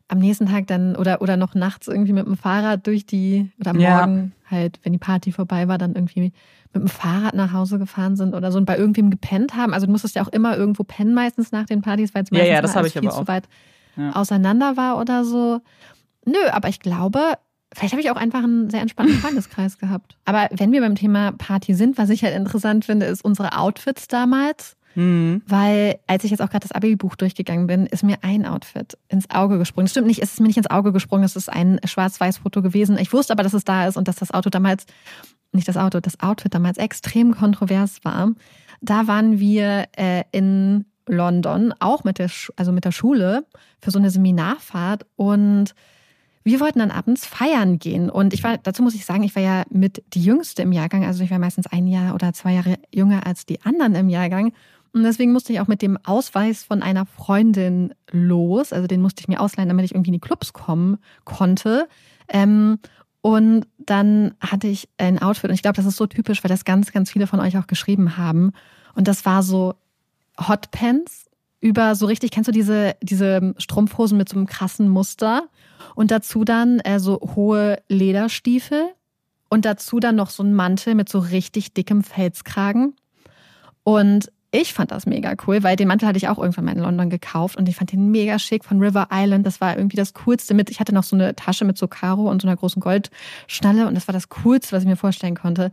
[0.09, 3.71] am nächsten Tag dann oder, oder noch nachts irgendwie mit dem Fahrrad durch die, oder
[3.73, 4.01] am Ja.
[4.07, 6.33] Morgen halt, wenn die Party vorbei war, dann irgendwie
[6.73, 9.75] mit dem Fahrrad nach Hause gefahren sind oder so und bei irgendwem gepennt haben.
[9.75, 12.39] Also du musstest ja auch immer irgendwo pennen meistens nach den Partys, weil es Ja,
[12.39, 13.45] meistens ja, ich viel zu weit
[13.97, 14.13] Ja.
[14.13, 15.61] auseinander war oder so.
[16.25, 17.35] Nö, aber ich glaube,
[17.73, 20.17] vielleicht habe ich auch einfach einen sehr entspannten Freundeskreis gehabt.
[20.25, 24.09] Aber wenn wir beim Thema Party sind, was ich halt interessant finde, ist unsere Outfits
[24.09, 24.77] damals.
[24.95, 25.43] Hm.
[25.47, 29.31] Weil, als ich jetzt auch gerade das Abi-Buch durchgegangen bin, ist mir ein Outfit ins
[29.31, 29.89] Auge gesprungen.
[29.89, 32.99] Stimmt nicht, es ist mir nicht ins Auge gesprungen, es ist ein Schwarz-Weiß-Foto gewesen.
[32.99, 34.85] Ich wusste aber, dass es da ist und dass das Auto damals,
[35.53, 38.33] nicht das Auto, das Outfit damals extrem kontrovers war.
[38.81, 43.47] Da waren wir äh, in London, auch mit der, Sch also mit der Schule,
[43.81, 45.75] für so eine Seminarfahrt und
[46.45, 48.11] wir wollten dann abends feiern gehen.
[48.11, 51.05] Und ich war, dazu muss ich sagen, ich war ja mit die Jüngste im Jahrgang.
[51.05, 54.53] Also ich war meistens ein Jahr oder zwei Jahre jünger als die anderen im Jahrgang.
[54.93, 58.73] Und deswegen musste ich auch mit dem Ausweis von einer Freundin los.
[58.73, 61.89] Also den musste ich mir ausleihen, damit ich irgendwie in die Clubs kommen konnte.
[62.29, 62.79] Ähm,
[63.23, 65.49] und dann hatte ich ein Outfit.
[65.49, 67.69] Und ich glaube, das ist so typisch, weil das ganz, ganz viele von euch auch
[67.69, 68.53] geschrieben haben.
[68.95, 69.75] Und das war so
[70.39, 71.27] Hotpants
[71.63, 75.45] über so richtig, kennst du diese, diese Strumpfhosen mit so einem krassen Muster?
[75.95, 78.89] Und dazu dann äh, so hohe Lederstiefel
[79.49, 82.97] und dazu dann noch so ein Mantel mit so richtig dickem Felskragen.
[83.85, 86.83] Und ich fand das mega cool, weil den Mantel hatte ich auch irgendwann mal in
[86.83, 89.47] London gekauft und ich fand den mega schick von River Island.
[89.47, 90.69] Das war irgendwie das Coolste mit.
[90.69, 93.95] Ich hatte noch so eine Tasche mit so Karo und so einer großen Goldschnalle und
[93.95, 95.71] das war das Coolste, was ich mir vorstellen konnte.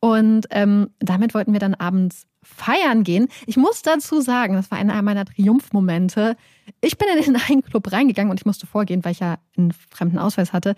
[0.00, 3.28] Und ähm, damit wollten wir dann abends feiern gehen.
[3.46, 6.36] Ich muss dazu sagen, das war einer meiner Triumphmomente.
[6.80, 10.18] Ich bin in einen Club reingegangen und ich musste vorgehen, weil ich ja einen fremden
[10.18, 10.76] Ausweis hatte.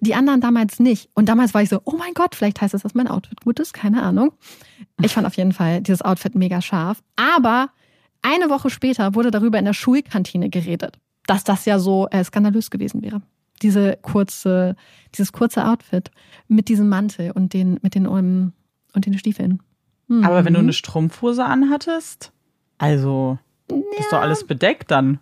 [0.00, 1.10] Die anderen damals nicht.
[1.14, 3.58] Und damals war ich so, oh mein Gott, vielleicht heißt es, dass mein Outfit gut
[3.58, 4.32] ist, keine Ahnung.
[5.02, 7.02] Ich fand auf jeden Fall dieses Outfit mega scharf.
[7.16, 7.70] Aber
[8.22, 12.70] eine Woche später wurde darüber in der Schulkantine geredet, dass das ja so äh, skandalös
[12.70, 13.22] gewesen wäre.
[13.62, 14.76] Diese kurze,
[15.14, 16.10] dieses kurze Outfit
[16.46, 18.52] mit diesem Mantel und den, mit den, um,
[18.94, 19.60] und den Stiefeln.
[20.08, 20.24] Mhm.
[20.24, 22.32] Aber wenn du eine Strumpfhose anhattest,
[22.78, 23.38] also
[23.98, 25.20] ist doch alles bedeckt dann.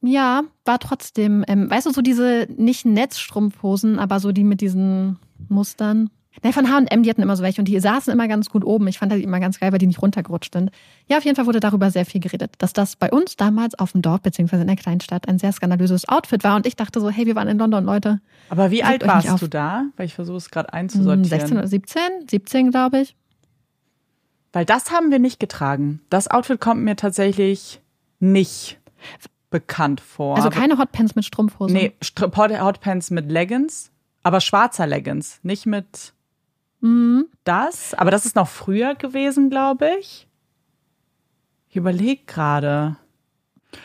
[0.00, 5.18] Ja, war trotzdem, ähm, weißt du, so diese nicht Netzstrumpfhosen, aber so die mit diesen
[5.48, 6.10] Mustern.
[6.42, 8.86] Ne, von H&M, die hatten immer so welche und die saßen immer ganz gut oben.
[8.88, 10.70] Ich fand die immer ganz geil, weil die nicht runtergerutscht sind.
[11.06, 13.92] Ja, auf jeden Fall wurde darüber sehr viel geredet, dass das bei uns damals auf
[13.92, 17.10] dem Dorf beziehungsweise in der Kleinstadt ein sehr skandalöses Outfit war und ich dachte so,
[17.10, 18.20] hey, wir waren in London, Leute.
[18.50, 19.86] Aber wie alt warst du da?
[19.96, 21.24] Weil ich versuche es gerade Hm, einzusortieren.
[21.24, 22.00] 16 oder 17?
[22.30, 23.16] 17, glaube ich.
[24.52, 26.00] Weil das haben wir nicht getragen.
[26.10, 27.80] Das Outfit kommt mir tatsächlich
[28.20, 28.78] nicht
[29.50, 30.36] bekannt vor.
[30.36, 31.74] Also keine Hotpants mit Strumpfhosen.
[31.76, 31.92] Nee,
[32.62, 33.90] Hotpants mit Leggings,
[34.22, 36.12] aber schwarzer Leggings, nicht mit
[36.80, 37.26] Mhm.
[37.44, 37.94] das.
[37.94, 40.28] Aber das ist noch früher gewesen, glaube ich.
[41.68, 42.96] Ich überlege gerade.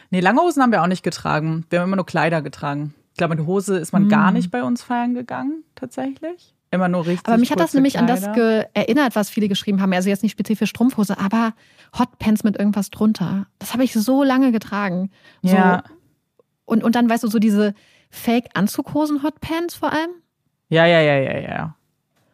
[0.10, 1.66] Nee, lange Hosen haben wir auch nicht getragen.
[1.70, 2.94] Wir haben immer nur Kleider getragen.
[3.12, 6.56] Ich glaube, mit Hose ist man gar nicht bei uns feiern gegangen, tatsächlich.
[6.72, 7.28] Immer nur richtig.
[7.28, 8.70] Aber mich hat das nämlich an das Kleider.
[8.74, 9.94] erinnert, was viele geschrieben haben.
[9.94, 11.54] Also jetzt nicht spezifisch Strumpfhose, aber
[11.98, 13.46] Hotpants mit irgendwas drunter.
[13.60, 15.12] Das habe ich so lange getragen.
[15.44, 15.84] So, Ja.
[16.66, 17.76] Und, und dann, weißt du, so diese
[18.10, 20.10] Fake-Anzughosen-Hotpants vor allem.
[20.70, 21.76] Ja, ja, ja, ja, ja.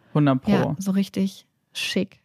[0.09, 0.51] 100 Pro.
[0.51, 2.19] Ja, so richtig schick.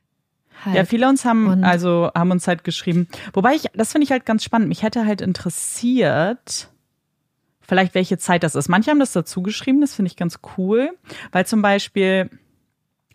[0.64, 0.76] Halt.
[0.76, 3.08] Ja, viele uns haben Und- also haben uns halt geschrieben.
[3.32, 4.68] Wobei ich, das finde ich halt ganz spannend.
[4.68, 6.68] Mich hätte halt interessiert,
[7.60, 8.68] vielleicht welche Zeit das ist.
[8.68, 10.90] Manche haben das dazu geschrieben, das finde ich ganz cool,
[11.32, 12.30] weil zum Beispiel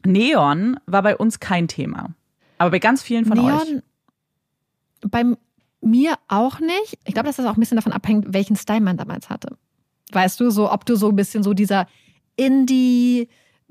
[0.06, 2.10] Neon war bei uns kein Thema,
[2.58, 3.46] aber bei ganz vielen von euch.
[3.66, 3.84] Neon
[5.02, 5.24] bei
[5.82, 7.00] mir auch nicht.
[7.06, 9.58] Ich glaube, dass das auch ein bisschen davon abhängt, welchen Style man damals hatte.
[10.12, 11.88] Weißt du, so ob du so ein bisschen so dieser
[12.36, 13.30] Indie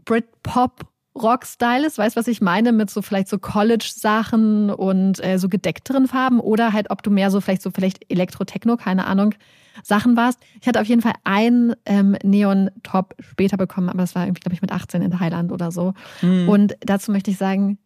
[0.09, 0.87] Britpop
[1.21, 5.49] Rock-Style ist, weißt du, was ich meine, mit so vielleicht so College-Sachen und äh, so
[5.49, 9.35] gedeckteren Farben oder halt, ob du mehr so vielleicht so vielleicht Elektro-Techno, keine Ahnung,
[9.83, 10.39] Sachen warst.
[10.61, 14.55] Ich hatte auf jeden Fall einen ähm, Neon-Top später bekommen, aber das war irgendwie, glaube
[14.55, 15.93] ich, mit 18 in Thailand oder so.
[16.23, 16.49] Mhm.
[16.49, 17.79] Und dazu möchte ich sagen,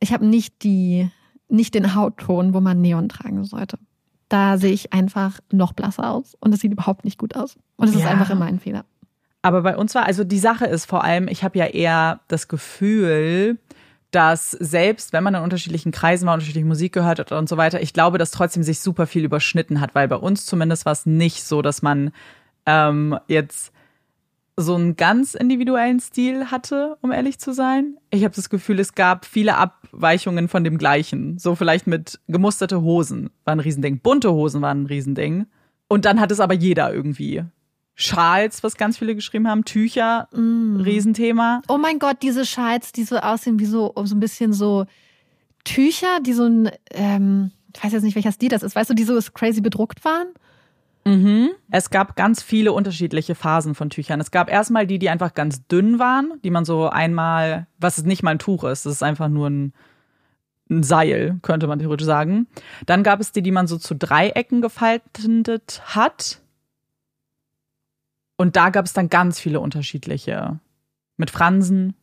[0.00, 1.10] ich habe nicht die,
[1.48, 3.78] nicht den Hautton, wo man Neon tragen sollte.
[4.28, 7.56] Da sehe ich einfach noch blasser aus und es sieht überhaupt nicht gut aus.
[7.76, 8.10] Und es ist Ja.
[8.10, 8.84] einfach immer ein Fehler.
[9.42, 12.48] Aber bei uns war, also die Sache ist vor allem, ich habe ja eher das
[12.48, 13.58] Gefühl,
[14.10, 17.80] dass selbst wenn man in unterschiedlichen Kreisen war, unterschiedliche Musik gehört hat und so weiter,
[17.80, 21.06] ich glaube, dass trotzdem sich super viel überschnitten hat, weil bei uns zumindest war es
[21.06, 22.10] nicht so, dass man
[22.66, 23.72] ähm, jetzt
[24.56, 27.96] so einen ganz individuellen Stil hatte, um ehrlich zu sein.
[28.10, 31.38] Ich habe das Gefühl, es gab viele Abweichungen von dem gleichen.
[31.38, 34.00] So vielleicht mit gemusterte Hosen war ein Riesending.
[34.00, 35.46] Bunte Hosen waren ein Riesending.
[35.86, 37.44] Und dann hat es aber jeder irgendwie.
[38.00, 40.82] Schals, was ganz viele geschrieben haben, Tücher, mm.
[40.82, 41.62] Riesenthema.
[41.66, 44.86] Oh mein Gott, diese Schals, die so aussehen wie so, so ein bisschen so
[45.64, 48.94] Tücher, die so ein, ähm, ich weiß jetzt nicht, welcher Stil das ist, weißt du,
[48.94, 50.28] die so crazy bedruckt waren?
[51.04, 51.50] Mhm.
[51.72, 54.20] Es gab ganz viele unterschiedliche Phasen von Tüchern.
[54.20, 58.04] Es gab erstmal die, die einfach ganz dünn waren, die man so einmal, was es
[58.04, 59.72] nicht mal ein Tuch ist, das ist einfach nur ein,
[60.70, 62.46] ein Seil, könnte man theoretisch sagen.
[62.86, 66.42] Dann gab es die, die man so zu Dreiecken gefaltet hat.
[68.38, 70.60] Und da gab es dann ganz viele unterschiedliche.
[71.18, 71.94] Mit Fransen,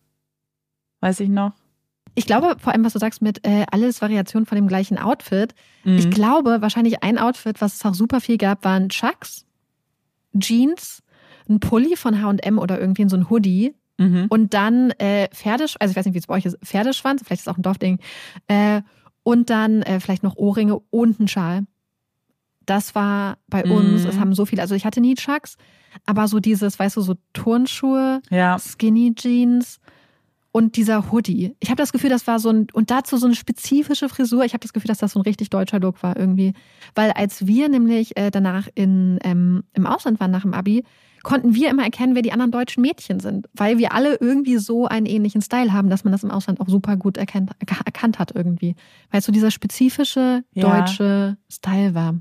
[0.99, 1.53] weiß ich noch.
[2.13, 5.55] Ich glaube, vor allem, was du sagst mit äh, alles Variationen von dem gleichen Outfit.
[5.83, 5.97] Mhm.
[5.97, 9.45] Ich glaube, wahrscheinlich ein Outfit, was es auch super viel gab, waren Chucks,
[10.37, 11.01] Jeans,
[11.49, 14.27] ein Pulli von H&M oder irgendwie so ein Hoodie mhm.
[14.29, 17.41] und dann äh, Pferdeschwanz, also ich weiß nicht, wie es bei euch ist, Pferdeschwanz, vielleicht
[17.41, 17.99] ist es auch ein Dorfding,
[18.47, 18.81] äh,
[19.23, 21.65] und dann äh, vielleicht noch Ohrringe und ein Schal.
[22.65, 24.09] Das war bei uns, mhm.
[24.09, 25.57] es haben so viele, also ich hatte nie Chucks,
[26.05, 28.57] aber so dieses, weißt du, so Turnschuhe, ja.
[28.59, 29.79] Skinny Jeans,
[30.55, 31.53] und dieser Hoodie.
[31.59, 34.45] Ich habe das Gefühl, das war so ein und dazu so eine spezifische Frisur.
[34.45, 36.53] Ich habe das Gefühl, dass das so ein richtig deutscher Look war irgendwie,
[36.95, 40.85] weil als wir nämlich äh, danach in ähm, im Ausland waren nach dem Abi,
[41.23, 44.85] konnten wir immer erkennen, wer die anderen deutschen Mädchen sind, weil wir alle irgendwie so
[44.87, 48.31] einen ähnlichen Style haben, dass man das im Ausland auch super gut erkennt, erkannt hat
[48.33, 48.75] irgendwie,
[49.11, 51.37] weil es so dieser spezifische deutsche ja.
[51.51, 52.15] Style war.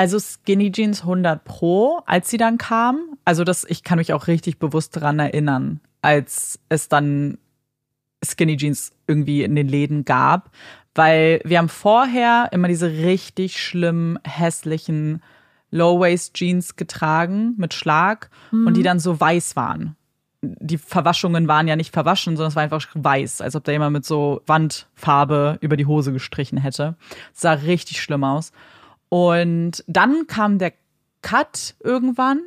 [0.00, 3.18] Also Skinny Jeans 100 Pro, als sie dann kam.
[3.26, 7.38] Also das, ich kann mich auch richtig bewusst daran erinnern als es dann
[8.24, 10.50] Skinny Jeans irgendwie in den Läden gab,
[10.94, 15.22] weil wir haben vorher immer diese richtig schlimmen, hässlichen
[15.70, 18.66] Low-Waist-Jeans getragen mit Schlag mhm.
[18.66, 19.96] und die dann so weiß waren.
[20.42, 23.92] Die Verwaschungen waren ja nicht verwaschen, sondern es war einfach weiß, als ob da jemand
[23.92, 26.96] mit so Wandfarbe über die Hose gestrichen hätte.
[27.32, 28.52] Das sah richtig schlimm aus.
[29.10, 30.72] Und dann kam der
[31.20, 32.40] Cut irgendwann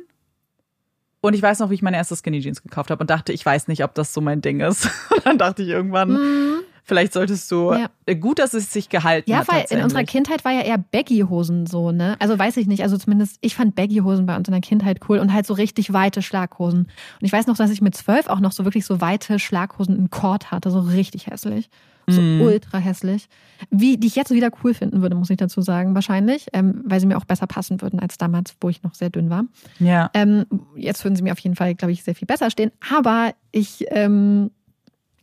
[1.24, 3.46] und ich weiß noch, wie ich meine erste Skinny Jeans gekauft habe und dachte, ich
[3.46, 4.90] weiß nicht, ob das so mein Ding ist.
[5.10, 6.53] Und dann dachte ich irgendwann, mhm.
[6.84, 7.72] Vielleicht solltest du.
[7.72, 7.88] Ja.
[8.06, 9.48] Äh, gut, dass es sich gehalten ja, hat.
[9.48, 12.16] Ja, weil in unserer Kindheit war ja eher Baggy-Hosen so, ne?
[12.20, 12.82] Also weiß ich nicht.
[12.82, 15.92] Also zumindest, ich fand Baggy-Hosen bei uns in der Kindheit cool und halt so richtig
[15.92, 16.80] weite Schlaghosen.
[16.80, 19.96] Und ich weiß noch, dass ich mit zwölf auch noch so wirklich so weite Schlaghosen
[19.96, 21.70] in Kord hatte, so richtig hässlich.
[22.06, 22.42] So mm.
[22.42, 23.28] ultra hässlich.
[23.70, 26.48] Wie, die ich jetzt wieder cool finden würde, muss ich dazu sagen, wahrscheinlich.
[26.52, 29.30] Ähm, weil sie mir auch besser passen würden als damals, wo ich noch sehr dünn
[29.30, 29.46] war.
[29.78, 30.10] Ja.
[30.12, 30.44] Ähm,
[30.76, 32.72] jetzt würden sie mir auf jeden Fall, glaube ich, sehr viel besser stehen.
[32.92, 34.50] Aber ich, ähm,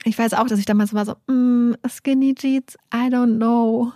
[0.03, 3.91] ich weiß auch, dass ich damals war so, mm, Skinny Jeans, I don't know.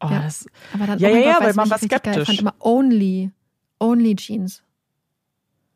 [0.00, 0.22] Oh, ja.
[0.22, 2.16] Das, aber dann, ja, oh ja, ja, weil man war skeptisch.
[2.18, 3.32] Ich fand immer only,
[3.80, 4.62] only Jeans.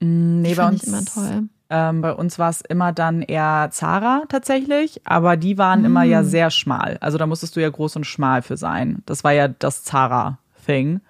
[0.00, 0.84] Mm, nee, die bei uns.
[0.84, 1.48] Immer toll.
[1.70, 5.86] Ähm, bei uns war es immer dann eher Zara tatsächlich, aber die waren mm.
[5.86, 6.98] immer ja sehr schmal.
[7.00, 9.02] Also da musstest du ja groß und schmal für sein.
[9.06, 11.00] Das war ja das Zara-Thing.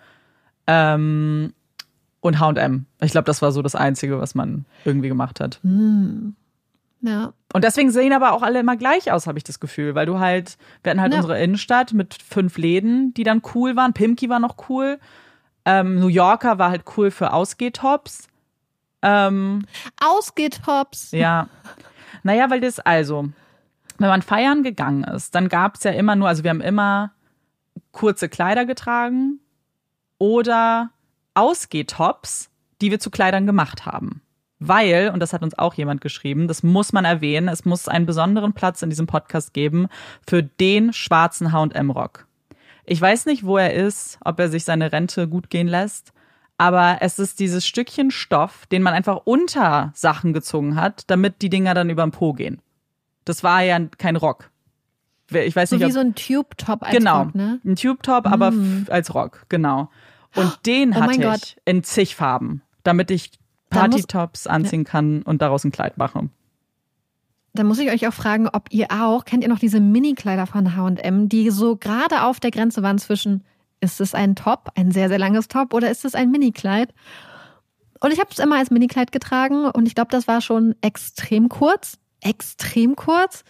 [0.68, 1.53] Ähm,
[2.21, 2.87] und H&M.
[3.01, 5.59] Ich glaube, das war so das Einzige, was man irgendwie gemacht hat.
[5.64, 6.31] Mm.
[7.02, 7.32] Ja.
[7.52, 10.20] Und deswegen sehen aber auch alle immer gleich aus, habe ich das Gefühl, weil du
[10.20, 11.18] halt, wir hatten halt ja.
[11.18, 13.92] unsere Innenstadt mit fünf Läden, die dann cool waren.
[13.92, 14.98] Pimki war noch cool.
[15.64, 18.28] Ähm, New Yorker war halt cool für Ausgehtops.
[19.02, 19.66] Ähm,
[20.00, 21.10] Ausgehtops.
[21.10, 21.48] Ja.
[22.22, 23.28] Naja, weil das also,
[23.98, 27.12] wenn man feiern gegangen ist, dann gab es ja immer nur, also wir haben immer
[27.90, 29.40] kurze Kleider getragen
[30.18, 30.90] oder
[31.34, 32.48] Ausgehtops,
[32.80, 34.21] die wir zu Kleidern gemacht haben.
[34.68, 38.07] Weil, und das hat uns auch jemand geschrieben, das muss man erwähnen, es muss einen
[38.07, 39.88] besonderen Platz in diesem Podcast geben
[40.27, 42.27] für den schwarzen HM-Rock.
[42.85, 46.12] Ich weiß nicht, wo er ist, ob er sich seine Rente gut gehen lässt,
[46.59, 51.51] aber es ist dieses Stückchen Stoff, den man einfach unter Sachen gezogen hat, damit die
[51.51, 52.61] Dinger dann über den Po gehen.
[53.25, 54.51] Das war ja kein Rock.
[55.29, 57.61] Ich weiß so nicht, wie so ein Tube-Top als genau, Rock, ne?
[57.64, 58.33] ein Tube-Top, mm.
[58.33, 58.53] aber
[58.90, 59.90] als Rock, genau.
[60.37, 61.57] Und den oh hatte ich Gott.
[61.64, 63.33] in zig Farben, damit ich
[63.72, 64.90] Party-Tops anziehen ja.
[64.90, 66.28] kann und daraus ein Kleid mache.
[67.54, 70.74] Dann muss ich euch auch fragen, ob ihr auch, kennt ihr noch diese Mini-Kleider von
[70.74, 73.44] H&M, die so gerade auf der Grenze waren zwischen
[73.82, 76.94] ist es ein Top, ein sehr, sehr langes Top oder ist es ein Minikleid?
[78.00, 81.48] Und ich habe es immer als Minikleid getragen und ich glaube, das war schon extrem
[81.48, 81.98] kurz.
[82.20, 83.44] Extrem kurz.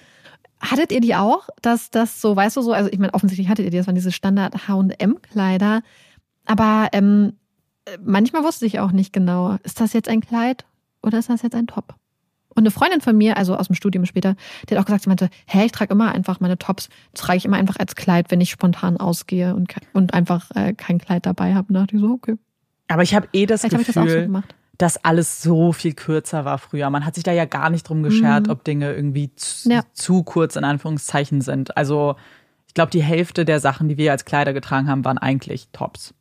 [0.61, 1.49] Hattet ihr die auch?
[1.61, 3.95] Dass das so, weißt du so, also ich meine, offensichtlich hattet ihr die, das waren
[3.95, 5.83] diese Standard HM-Kleider.
[6.47, 7.35] Aber ähm,
[8.03, 10.65] manchmal wusste ich auch nicht genau, ist das jetzt ein Kleid
[11.03, 11.95] oder ist das jetzt ein Top?
[12.55, 14.37] Und eine Freundin von mir, also aus dem Studium später,
[14.69, 17.45] die hat auch gesagt, sie meinte, hä, ich trage immer einfach meine Tops, trage ich
[17.47, 21.55] immer einfach als Kleid, wenn ich spontan ausgehe und, und einfach äh, kein Kleid dabei
[21.55, 21.69] habe.
[21.69, 22.37] Und dachte ich so, okay.
[22.89, 24.43] Aber ich habe eh das Vielleicht Gefühl, das so
[24.79, 26.91] dass alles so viel kürzer war früher.
[26.91, 28.53] Man hat sich da ja gar nicht drum geschert, mhm.
[28.53, 29.83] ob Dinge irgendwie zu, ja.
[29.93, 31.77] zu kurz in Anführungszeichen sind.
[31.77, 32.17] Also
[32.67, 36.15] ich glaube, die Hälfte der Sachen, die wir als Kleider getragen haben, waren eigentlich Tops.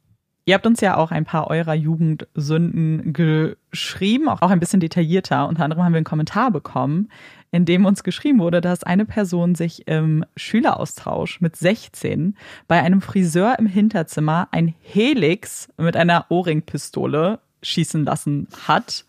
[0.46, 5.48] Ihr habt uns ja auch ein paar eurer Jugendsünden geschrieben, auch ein bisschen detaillierter.
[5.48, 7.10] Unter anderem haben wir einen Kommentar bekommen,
[7.52, 12.36] in dem uns geschrieben wurde, dass eine Person sich im Schüleraustausch mit 16
[12.68, 19.06] bei einem Friseur im Hinterzimmer ein Helix mit einer Ohrringpistole schießen lassen hat.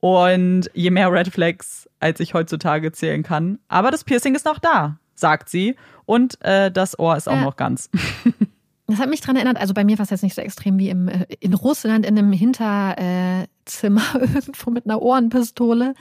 [0.00, 3.58] Und je mehr Red Flags, als ich heutzutage zählen kann.
[3.68, 5.76] Aber das Piercing ist noch da, sagt sie.
[6.04, 7.42] Und äh, das Ohr ist auch ja.
[7.42, 7.90] noch ganz.
[8.88, 10.88] Das hat mich dran erinnert, also bei mir war es jetzt nicht so extrem wie
[10.88, 15.94] im, äh, in Russland in einem Hinterzimmer irgendwo mit einer Ohrenpistole.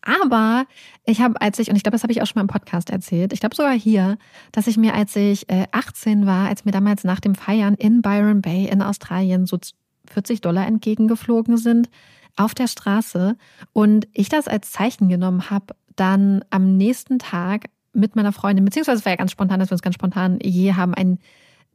[0.00, 0.64] Aber
[1.04, 2.88] ich habe, als ich, und ich glaube, das habe ich auch schon mal im Podcast
[2.88, 4.16] erzählt, ich glaube sogar hier,
[4.52, 8.00] dass ich mir, als ich 18 äh, war, als mir damals nach dem Feiern in
[8.00, 9.58] Byron Bay in Australien so
[10.10, 11.90] 40 Dollar entgegengeflogen sind
[12.36, 13.36] auf der Straße
[13.74, 19.00] und ich das als Zeichen genommen habe, dann am nächsten Tag mit meiner Freundin, beziehungsweise
[19.00, 21.18] es war ja ganz spontan, dass wir uns ganz spontan je haben ein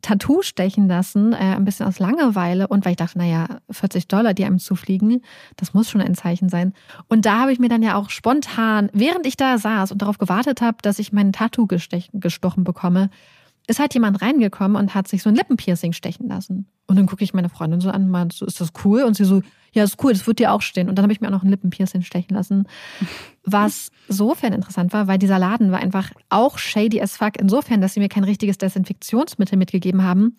[0.06, 4.36] Tattoo stechen lassen, äh, ein bisschen aus Langeweile und weil ich dachte, naja, 40 Dollar,
[4.36, 5.24] die einem zufliegen,
[5.56, 6.74] das muss schon ein Zeichen sein.
[7.08, 10.20] Und da habe ich mir dann ja auch spontan, während ich da saß und darauf
[10.20, 13.10] gewartet habe, dass ich mein Tattoo gestochen bekomme,
[13.68, 16.68] ist halt jemand reingekommen und hat sich so ein Lippenpiercing stechen lassen.
[16.88, 19.04] Und dann gucke ich meine Freundin so an, meint, so, ist das cool?
[19.04, 19.42] Und sie so,
[19.74, 20.88] ja, ist cool, das wird dir auch stehen.
[20.88, 22.68] Und dann habe ich mir auch noch ein Lippenpiercing stechen lassen.
[23.44, 27.38] Was sofern interessant war, weil dieser Laden war einfach auch shady as fuck.
[27.38, 30.38] Insofern, dass sie mir kein richtiges Desinfektionsmittel mitgegeben haben,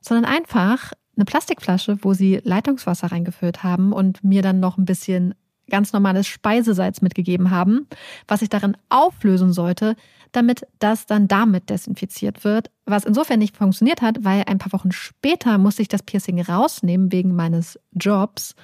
[0.00, 5.34] sondern einfach eine Plastikflasche, wo sie Leitungswasser reingefüllt haben und mir dann noch ein bisschen
[5.70, 7.86] ganz normales Speisesalz mitgegeben haben,
[8.28, 9.96] was ich darin auflösen sollte,
[10.36, 12.70] damit das dann damit desinfiziert wird.
[12.86, 17.12] Was insofern nicht funktioniert hat, weil ein paar Wochen später musste ich das Piercing rausnehmen
[17.12, 18.54] wegen meines Jobs.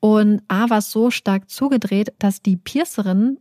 [0.00, 3.38] Und A war es so stark zugedreht, dass die Piercerin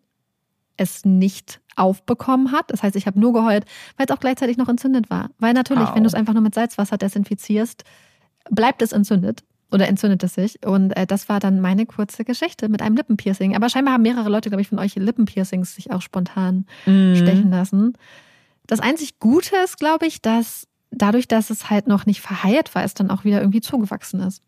[0.78, 2.72] es nicht aufbekommen hat.
[2.72, 3.65] Das heißt, ich habe nur geheult,
[3.97, 5.30] weil es auch gleichzeitig noch entzündet war.
[5.38, 5.95] Weil natürlich, Au.
[5.95, 7.84] wenn du es einfach nur mit Salzwasser desinfizierst,
[8.49, 10.65] bleibt es entzündet oder entzündet es sich.
[10.65, 13.55] Und äh, das war dann meine kurze Geschichte mit einem Lippenpiercing.
[13.55, 17.15] Aber scheinbar haben mehrere Leute, glaube ich, von euch Lippenpiercings sich auch spontan mhm.
[17.15, 17.97] stechen lassen.
[18.65, 22.84] Das einzig Gute ist, glaube ich, dass dadurch, dass es halt noch nicht verheilt war,
[22.84, 24.41] es dann auch wieder irgendwie zugewachsen ist.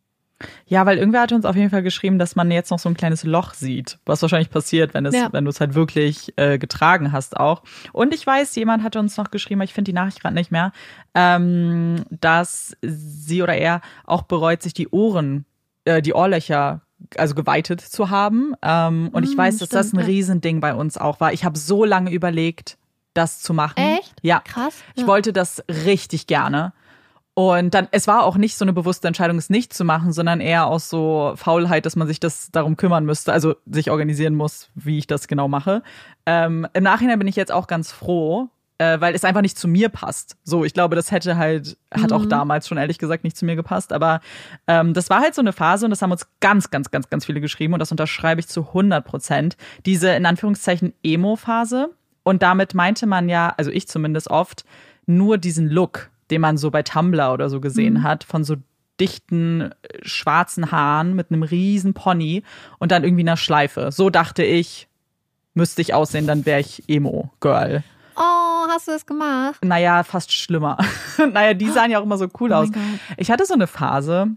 [0.66, 2.96] Ja, weil irgendwer hat uns auf jeden Fall geschrieben, dass man jetzt noch so ein
[2.96, 5.30] kleines Loch sieht, was wahrscheinlich passiert, wenn es, ja.
[5.32, 7.64] wenn du es halt wirklich äh, getragen hast auch.
[7.92, 10.72] Und ich weiß, jemand hat uns noch geschrieben, ich finde die Nachricht gerade nicht mehr,
[11.14, 15.46] ähm, dass sie oder er auch bereut, sich die Ohren,
[15.86, 16.82] äh, die Ohrlöcher
[17.18, 18.54] also geweitet zu haben.
[18.62, 21.34] Ähm, und ich mm, weiß, dass stimmt, das ein Riesending bei uns auch war.
[21.34, 22.78] Ich habe so lange überlegt,
[23.14, 23.78] das zu machen.
[23.78, 24.16] Echt?
[24.22, 24.42] Ja.
[24.42, 24.76] Krass.
[24.96, 26.74] Ich wollte das richtig gerne.
[27.40, 30.42] Und dann, es war auch nicht so eine bewusste Entscheidung, es nicht zu machen, sondern
[30.42, 34.68] eher aus so Faulheit, dass man sich das darum kümmern müsste, also sich organisieren muss,
[34.76, 35.82] wie ich das genau mache.
[36.26, 39.70] Ähm, Im Nachhinein bin ich jetzt auch ganz froh, äh, weil es einfach nicht zu
[39.70, 40.36] mir passt.
[40.44, 42.18] So, ich glaube, das hätte halt, hat mhm.
[42.18, 43.94] auch damals schon ehrlich gesagt nicht zu mir gepasst.
[43.94, 44.20] Aber
[44.68, 47.24] ähm, das war halt so eine Phase und das haben uns ganz, ganz, ganz, ganz
[47.24, 49.56] viele geschrieben und das unterschreibe ich zu 100 Prozent.
[49.86, 51.92] Diese in Anführungszeichen Emo-Phase.
[52.24, 54.66] Und damit meinte man ja, also ich zumindest oft,
[55.06, 58.04] nur diesen Look den man so bei Tumblr oder so gesehen mhm.
[58.04, 58.56] hat, von so
[59.00, 62.44] dichten äh, schwarzen Haaren mit einem riesen Pony
[62.80, 63.92] und dann irgendwie einer Schleife.
[63.92, 64.88] So dachte ich,
[65.54, 67.84] müsste ich aussehen, dann wäre ich Emo-Girl.
[68.16, 69.64] Oh, hast du das gemacht?
[69.64, 70.78] Naja, fast schlimmer.
[71.32, 72.70] naja, die sahen ja auch immer so cool oh aus.
[73.18, 74.28] Ich hatte so eine Phase,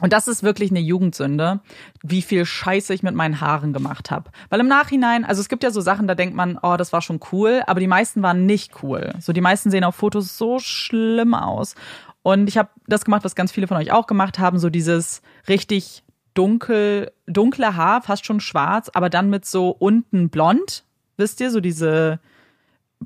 [0.00, 1.60] und das ist wirklich eine Jugendsünde,
[2.02, 4.30] wie viel Scheiße ich mit meinen Haaren gemacht habe.
[4.48, 7.02] Weil im Nachhinein, also es gibt ja so Sachen, da denkt man, oh, das war
[7.02, 9.12] schon cool, aber die meisten waren nicht cool.
[9.20, 11.74] So die meisten sehen auf Fotos so schlimm aus.
[12.22, 15.22] Und ich habe das gemacht, was ganz viele von euch auch gemacht haben, so dieses
[15.48, 16.02] richtig
[16.34, 20.84] dunkel, dunkle Haar, fast schon schwarz, aber dann mit so unten blond,
[21.16, 22.20] wisst ihr, so diese,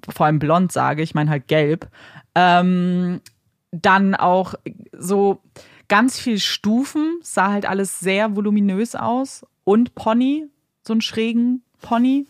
[0.09, 1.89] vor allem blond sage ich, meine halt gelb.
[2.35, 3.21] Ähm,
[3.73, 4.55] dann auch
[4.93, 5.43] so
[5.91, 10.47] ganz viel Stufen, sah halt alles sehr voluminös aus und Pony,
[10.87, 12.27] so einen schrägen Pony.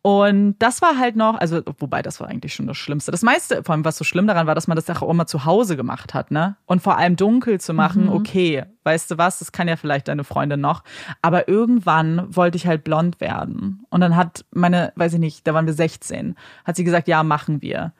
[0.00, 3.10] Und das war halt noch, also, wobei das war eigentlich schon das Schlimmste.
[3.10, 5.44] Das meiste, vor allem was so schlimm daran war, dass man das auch immer zu
[5.44, 6.56] Hause gemacht hat, ne?
[6.66, 8.12] Und vor allem dunkel zu machen, mhm.
[8.12, 10.84] okay, weißt du was, das kann ja vielleicht deine Freundin noch.
[11.20, 13.84] Aber irgendwann wollte ich halt blond werden.
[13.90, 17.24] Und dann hat meine, weiß ich nicht, da waren wir 16, hat sie gesagt, ja,
[17.24, 17.92] machen wir.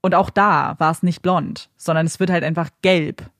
[0.00, 3.30] Und auch da war es nicht blond, sondern es wird halt einfach gelb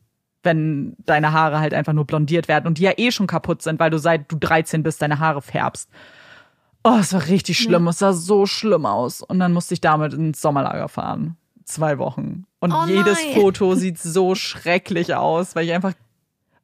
[0.43, 3.81] wenn deine Haare halt einfach nur blondiert werden und die ja eh schon kaputt sind,
[3.81, 5.91] weil du seit du 13 bist deine Haare färbst.
[6.85, 7.85] Oh, es war richtig schlimm.
[7.85, 7.91] Ja.
[7.91, 9.21] Es sah so schlimm aus.
[9.21, 11.37] Und dann musste ich damit ins Sommerlager fahren.
[11.65, 12.47] Zwei Wochen.
[12.61, 15.93] Und oh jedes Foto sieht so schrecklich aus, weil ich einfach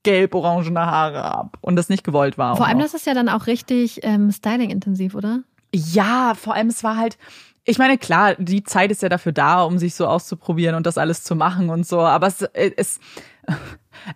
[0.02, 2.56] gelb-orangene Haare habe und das nicht gewollt war.
[2.56, 2.84] Vor allem, noch.
[2.84, 5.40] das ist ja dann auch richtig ähm, styling-intensiv, oder?
[5.74, 7.18] Ja, vor allem, es war halt,
[7.64, 10.98] ich meine, klar, die Zeit ist ja dafür da, um sich so auszuprobieren und das
[10.98, 12.00] alles zu machen und so.
[12.00, 13.00] Aber es, es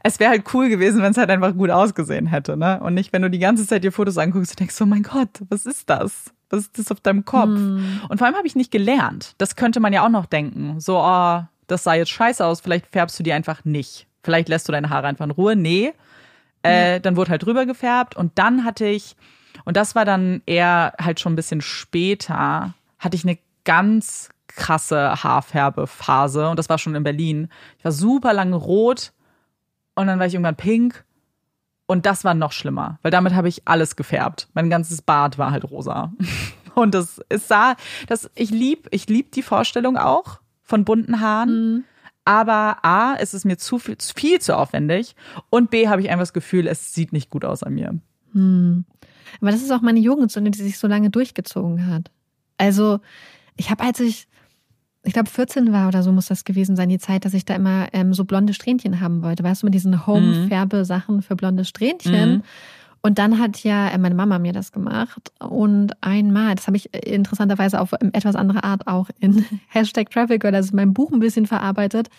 [0.02, 2.80] es wäre halt cool gewesen, wenn es halt einfach gut ausgesehen hätte, ne?
[2.80, 5.30] Und nicht, wenn du die ganze Zeit dir Fotos anguckst und denkst, oh mein Gott,
[5.48, 6.32] was ist das?
[6.50, 7.46] Was ist das auf deinem Kopf?
[7.46, 8.00] Hm.
[8.08, 9.34] Und vor allem habe ich nicht gelernt.
[9.38, 10.80] Das könnte man ja auch noch denken.
[10.80, 14.06] So, oh, das sah jetzt scheiße aus, vielleicht färbst du die einfach nicht.
[14.22, 15.56] Vielleicht lässt du deine Haare einfach in Ruhe.
[15.56, 15.92] Nee.
[16.62, 16.98] Äh, ja.
[16.98, 19.16] Dann wurde halt drüber gefärbt und dann hatte ich,
[19.64, 25.22] und das war dann eher halt schon ein bisschen später, hatte ich eine ganz krasse
[25.22, 27.48] Haarfärbephase und das war schon in Berlin.
[27.78, 29.12] Ich war super lange rot
[29.98, 31.04] und dann war ich irgendwann pink
[31.86, 34.48] und das war noch schlimmer, weil damit habe ich alles gefärbt.
[34.54, 36.12] Mein ganzes Bart war halt rosa.
[36.74, 37.74] Und das es sah,
[38.06, 41.72] das ich lieb, ich lieb die Vorstellung auch von bunten Haaren.
[41.72, 41.84] Mhm.
[42.24, 45.16] Aber A, ist es mir zu viel, viel zu aufwendig
[45.50, 47.98] und B, habe ich einfach das Gefühl, es sieht nicht gut aus an mir.
[48.32, 48.84] Hm.
[49.40, 52.12] Aber das ist auch meine Jugendsünde, die sich so lange durchgezogen hat.
[52.58, 53.00] Also,
[53.56, 54.27] ich habe, als ich,
[55.08, 57.54] ich glaube, 14 war oder so muss das gewesen sein, die Zeit, dass ich da
[57.54, 59.42] immer ähm, so blonde Strähnchen haben wollte.
[59.42, 62.30] Weißt du, mit diesen Home-Färbe-Sachen für blonde Strähnchen.
[62.30, 62.42] Mhm.
[63.00, 65.32] Und dann hat ja äh, meine Mama mir das gemacht.
[65.40, 70.42] Und einmal, das habe ich äh, interessanterweise auf etwas andere Art auch in Hashtag Traffic
[70.42, 72.10] Girl, also in meinem Buch ein bisschen verarbeitet,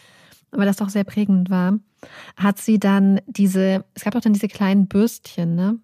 [0.49, 1.77] weil das doch sehr prägend war,
[2.37, 5.77] hat sie dann diese, es gab doch dann diese kleinen Bürstchen, ne?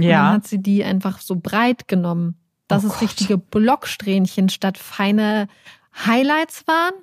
[0.00, 0.06] Ja.
[0.06, 3.02] Und dann hat sie die einfach so breit genommen, dass oh es Gott.
[3.02, 5.46] richtige Blocksträhnchen statt feine
[5.94, 6.94] Highlights waren.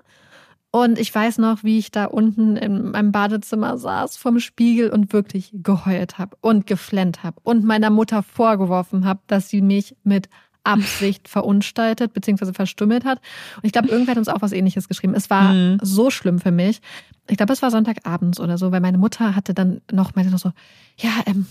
[0.71, 5.13] Und ich weiß noch, wie ich da unten in meinem Badezimmer saß vom Spiegel und
[5.13, 10.27] wirklich geheult habe und geflennt habe und meiner Mutter vorgeworfen habe, dass sie mich mit
[10.65, 12.51] Absicht verunstaltet bzw.
[12.51, 13.19] verstümmelt hat.
[13.57, 15.13] Und ich glaube, irgendwer hat uns auch was ähnliches geschrieben.
[15.13, 15.77] Es war mhm.
[15.81, 16.81] so schlimm für mich.
[17.29, 20.39] Ich glaube, es war Sonntagabends oder so, weil meine Mutter hatte dann noch, meinte noch
[20.39, 20.51] so,
[20.97, 21.45] ja, ähm,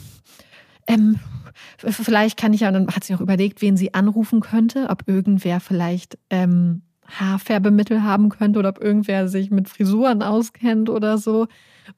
[0.86, 1.18] ähm,
[1.78, 5.08] vielleicht kann ich ja, und dann hat sie noch überlegt, wen sie anrufen könnte, ob
[5.08, 11.46] irgendwer vielleicht ähm, Haarfärbemittel haben könnte oder ob irgendwer sich mit Frisuren auskennt oder so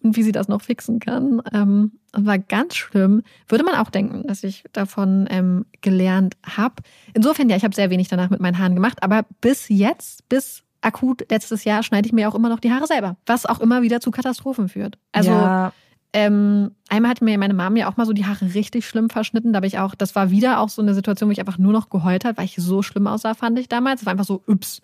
[0.02, 1.42] und wie sie das noch fixen kann.
[1.52, 3.22] Ähm, war ganz schlimm.
[3.48, 6.76] Würde man auch denken, dass ich davon ähm, gelernt habe.
[7.14, 10.62] Insofern, ja, ich habe sehr wenig danach mit meinen Haaren gemacht, aber bis jetzt, bis
[10.80, 13.82] akut letztes Jahr, schneide ich mir auch immer noch die Haare selber, was auch immer
[13.82, 14.98] wieder zu Katastrophen führt.
[15.12, 15.72] Also ja.
[16.18, 19.52] Ähm, einmal hat mir meine Mama ja auch mal so die Haare richtig schlimm verschnitten.
[19.52, 21.74] Da habe ich auch, das war wieder auch so eine Situation, wo ich einfach nur
[21.74, 24.00] noch geheult habe, weil ich so schlimm aussah, fand ich damals.
[24.00, 24.80] Es war einfach so, ups.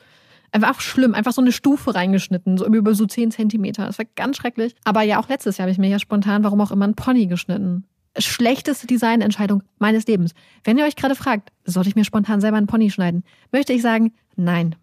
[0.51, 3.87] Einfach schlimm, einfach so eine Stufe reingeschnitten, so über so 10 Zentimeter.
[3.87, 4.75] Das war ganz schrecklich.
[4.85, 7.29] Aber ja, auch letztes Jahr habe ich mir ja spontan, warum auch immer, einen Pony
[7.29, 7.85] geschnitten.
[8.19, 10.33] Schlechteste Designentscheidung meines Lebens.
[10.65, 13.81] Wenn ihr euch gerade fragt, sollte ich mir spontan selber einen Pony schneiden, möchte ich
[13.81, 14.77] sagen, nein.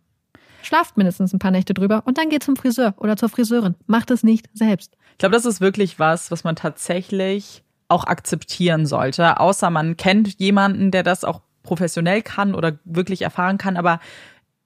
[0.62, 3.76] Schlaft mindestens ein paar Nächte drüber und dann geht zum Friseur oder zur Friseurin.
[3.88, 4.98] Macht es nicht selbst.
[5.14, 9.40] Ich glaube, das ist wirklich was, was man tatsächlich auch akzeptieren sollte.
[9.40, 13.78] Außer man kennt jemanden, der das auch professionell kann oder wirklich erfahren kann.
[13.78, 14.00] Aber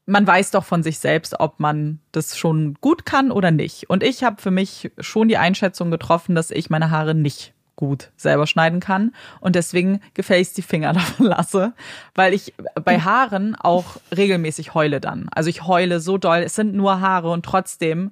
[0.06, 3.90] man weiß doch von sich selbst, ob man das schon gut kann oder nicht.
[3.90, 8.12] Und ich habe für mich schon die Einschätzung getroffen, dass ich meine Haare nicht gut
[8.16, 11.74] selber schneiden kann und deswegen gefälligst die Finger davon lasse,
[12.16, 12.54] weil ich
[12.84, 15.28] bei Haaren auch regelmäßig heule dann.
[15.34, 18.12] Also ich heule so doll, es sind nur Haare und trotzdem,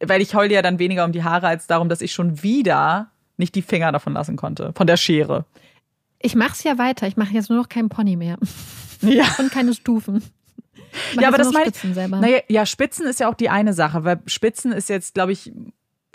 [0.00, 3.10] weil ich heule ja dann weniger um die Haare als darum, dass ich schon wieder
[3.36, 5.44] nicht die Finger davon lassen konnte, von der Schere.
[6.18, 8.38] Ich mach's ja weiter, ich mache jetzt nur noch keinen Pony mehr.
[9.02, 9.24] Ja.
[9.38, 10.22] Und keine Stufen.
[11.18, 12.10] ja, aber das meine ich.
[12.10, 15.50] Naja, ja, Spitzen ist ja auch die eine Sache, weil Spitzen ist jetzt, glaube ich,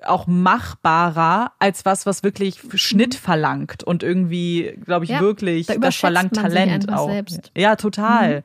[0.04, 5.78] auch machbarer als was, was wirklich Schnitt verlangt und irgendwie, glaube ich, ja, wirklich, da
[5.78, 7.10] das verlangt Talent auch.
[7.10, 7.52] Selbst.
[7.56, 8.38] Ja, total.
[8.38, 8.44] Mhm.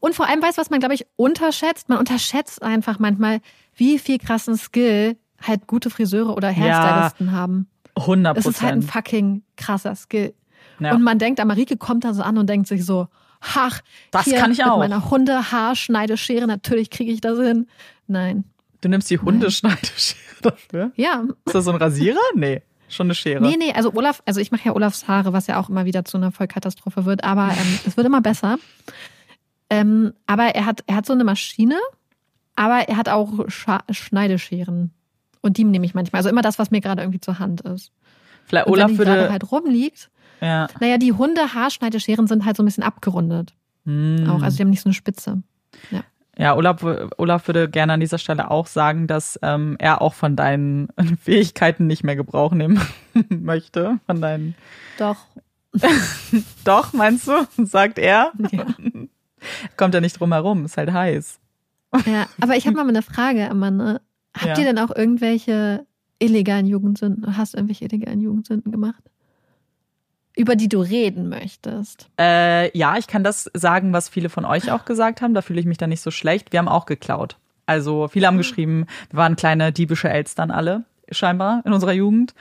[0.00, 1.88] Und vor allem weiß, was man, glaube ich, unterschätzt.
[1.88, 3.40] Man unterschätzt einfach manchmal,
[3.76, 7.68] wie viel krassen Skill halt gute Friseure oder Hairstylisten ja, haben.
[7.96, 10.34] 100 Es ist halt ein fucking krasser Skill.
[10.80, 10.94] Ja.
[10.94, 13.08] Und man denkt, Marike kommt da so an und denkt sich so,
[13.40, 14.78] ach, das kann ich auch.
[14.80, 17.68] Mit meiner Hundehaarschneideschere, natürlich kriege ich das hin.
[18.06, 18.44] Nein.
[18.84, 20.92] Du nimmst die Hundeschneideschere dafür?
[20.96, 21.24] Ja.
[21.46, 22.20] Ist das so ein Rasierer?
[22.34, 22.60] Nee.
[22.90, 23.40] Schon eine Schere.
[23.40, 26.04] Nee, nee, also Olaf, also ich mache ja Olafs Haare, was ja auch immer wieder
[26.04, 28.58] zu einer Vollkatastrophe wird, aber ähm, es wird immer besser.
[29.70, 31.78] Ähm, aber er hat, er hat so eine Maschine,
[32.56, 34.92] aber er hat auch Scha Schneidescheren.
[35.40, 36.20] Und die nehme ich manchmal.
[36.20, 37.90] Also immer das, was mir gerade irgendwie zur Hand ist.
[38.44, 40.10] Vielleicht Olaf wenn die würde halt rumliegt.
[40.42, 40.68] Ja.
[40.78, 43.54] Naja, die Hunde-Haarschneidescheren sind halt so ein bisschen abgerundet.
[43.86, 44.28] Hm.
[44.28, 45.42] Auch, also die haben nicht so eine Spitze.
[45.90, 46.04] Ja.
[46.36, 46.84] Ja, Olaf,
[47.16, 50.88] Olaf würde gerne an dieser Stelle auch sagen, dass ähm, er auch von deinen
[51.22, 52.80] Fähigkeiten nicht mehr Gebrauch nehmen
[53.28, 54.00] möchte.
[54.06, 54.54] Von deinen.
[54.98, 55.26] Doch.
[56.64, 57.46] Doch, meinst du?
[57.64, 58.32] Sagt er.
[58.52, 58.66] Ja.
[59.76, 61.40] Kommt er nicht drum herum, ist halt heiß.
[62.06, 64.00] Ja, aber ich habe mal eine Frage, Amanda.
[64.36, 64.58] Habt ja.
[64.58, 65.86] ihr denn auch irgendwelche
[66.18, 67.36] illegalen Jugendsünden?
[67.36, 69.02] Hast du irgendwelche illegalen Jugendsünden gemacht?
[70.36, 72.08] Über die du reden möchtest.
[72.18, 75.34] Äh, ja, ich kann das sagen, was viele von euch auch gesagt haben.
[75.34, 76.52] Da fühle ich mich dann nicht so schlecht.
[76.52, 77.36] Wir haben auch geklaut.
[77.66, 80.84] Also viele haben geschrieben, wir waren kleine diebische Elstern alle.
[81.10, 82.34] scheinbar in unserer Jugend.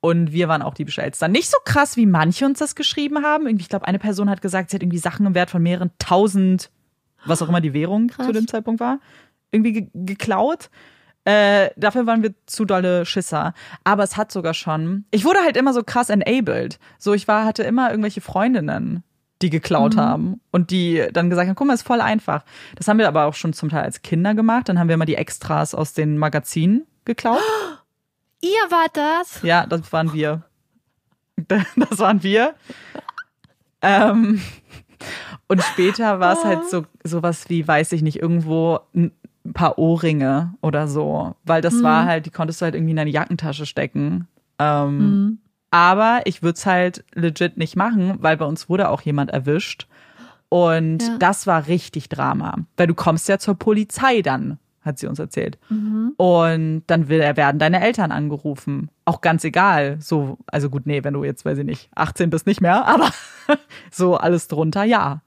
[0.00, 1.26] Und wir waren auch die Bestellster.
[1.26, 3.46] Nicht so krass, wie manche uns das geschrieben haben.
[3.46, 5.90] Irgendwie, ich glaube, eine Person hat gesagt, sie hat irgendwie Sachen im Wert von mehreren
[5.98, 6.70] tausend,
[7.24, 8.26] was auch immer die Währung Krass.
[8.26, 9.00] zu dem Zeitpunkt war,
[9.50, 10.70] irgendwie ge geklaut.
[11.28, 13.52] Äh, dafür waren wir zu dolle Schisser.
[13.84, 15.04] Aber es hat sogar schon.
[15.10, 16.78] Ich wurde halt immer so krass enabled.
[16.98, 19.04] So, ich war, hatte immer irgendwelche Freundinnen,
[19.42, 22.46] die geklaut haben und die dann gesagt haben, guck mal, ist voll einfach.
[22.76, 24.70] Das haben wir aber auch schon zum Teil als Kinder gemacht.
[24.70, 27.42] Dann haben wir immer die Extras aus den Magazinen geklaut.
[28.40, 29.42] Ihr wart das?
[29.42, 30.44] Ja, das waren wir.
[31.76, 32.54] Das waren wir.
[33.82, 34.40] Ähm,
[35.46, 39.12] und später war es halt so sowas wie, weiß ich nicht, irgendwo ein
[39.52, 43.10] paar Ohrringe oder so, weil das war halt, die konntest du halt irgendwie in deine
[43.10, 44.26] Jackentasche stecken.
[44.58, 45.38] Ähm, Mhm.
[45.70, 49.86] Aber ich würde es halt legit nicht machen, weil bei uns wurde auch jemand erwischt.
[50.48, 51.16] Und Ja.
[51.18, 55.58] das war richtig Drama, weil du kommst ja zur Polizei dann, hat sie uns erzählt.
[55.68, 56.14] Mhm.
[56.16, 58.88] Und dann will, werden deine Eltern angerufen.
[59.04, 59.98] Auch ganz egal.
[60.00, 63.10] So, also gut, nee, wenn du jetzt, weiß ich nicht, 18 bist nicht mehr, aber
[63.90, 65.20] so alles drunter, ja.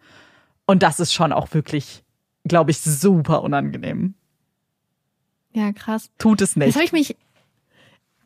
[0.66, 2.04] Und das ist schon auch wirklich,
[2.52, 4.14] glaube ich, super unangenehm.
[5.54, 6.10] Ja, krass.
[6.18, 6.76] Tut es Jetzt nicht.
[6.76, 7.16] habe ich mich.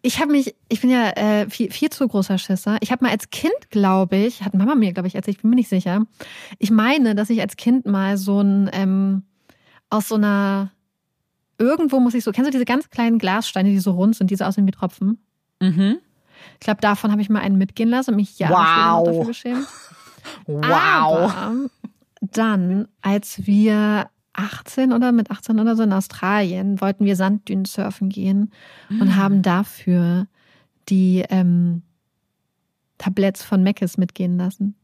[0.02, 2.78] Ich habe mich, ich bin ja äh, viel, viel zu großer Schisser.
[2.82, 5.50] Ich habe mal als Kind, glaube ich, hat Mama mir, glaube ich, erzählt, ich bin
[5.52, 6.06] mir nicht sicher.
[6.60, 9.24] Ich meine, dass ich als Kind mal so ein ähm,
[9.92, 10.72] aus so einer
[11.60, 14.36] irgendwo muss ich so, kennst du diese ganz kleinen Glassteine, die so rund sind, die
[14.36, 15.24] so aussehen wie Tropfen?
[15.62, 15.98] Mhm.
[16.56, 19.06] Ich glaube, davon habe ich mal einen mitgehen lassen und mich noch Wow.
[19.06, 19.68] dafür geschämt.
[20.48, 21.32] Wow.
[21.32, 21.54] Aber
[22.22, 28.10] dann, als wir 18 oder mit 18 oder so in Australien, wollten wir Sanddünen surfen
[28.10, 28.52] gehen
[29.02, 30.28] und haben dafür
[30.90, 31.82] die ähm,
[32.98, 34.76] Tabletts von Meckes mitgehen lassen.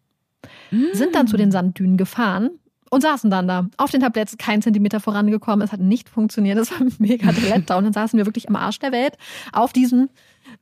[0.93, 2.49] Sind dann zu den Sanddünen gefahren
[2.89, 3.67] und saßen dann da.
[3.77, 5.63] Auf den Tabletts kein Zentimeter vorangekommen.
[5.63, 6.57] Es hat nicht funktioniert.
[6.57, 7.85] Das war mega der Letdown.
[7.85, 9.17] Dann saßen wir wirklich am Arsch der Welt
[9.53, 10.09] auf diesem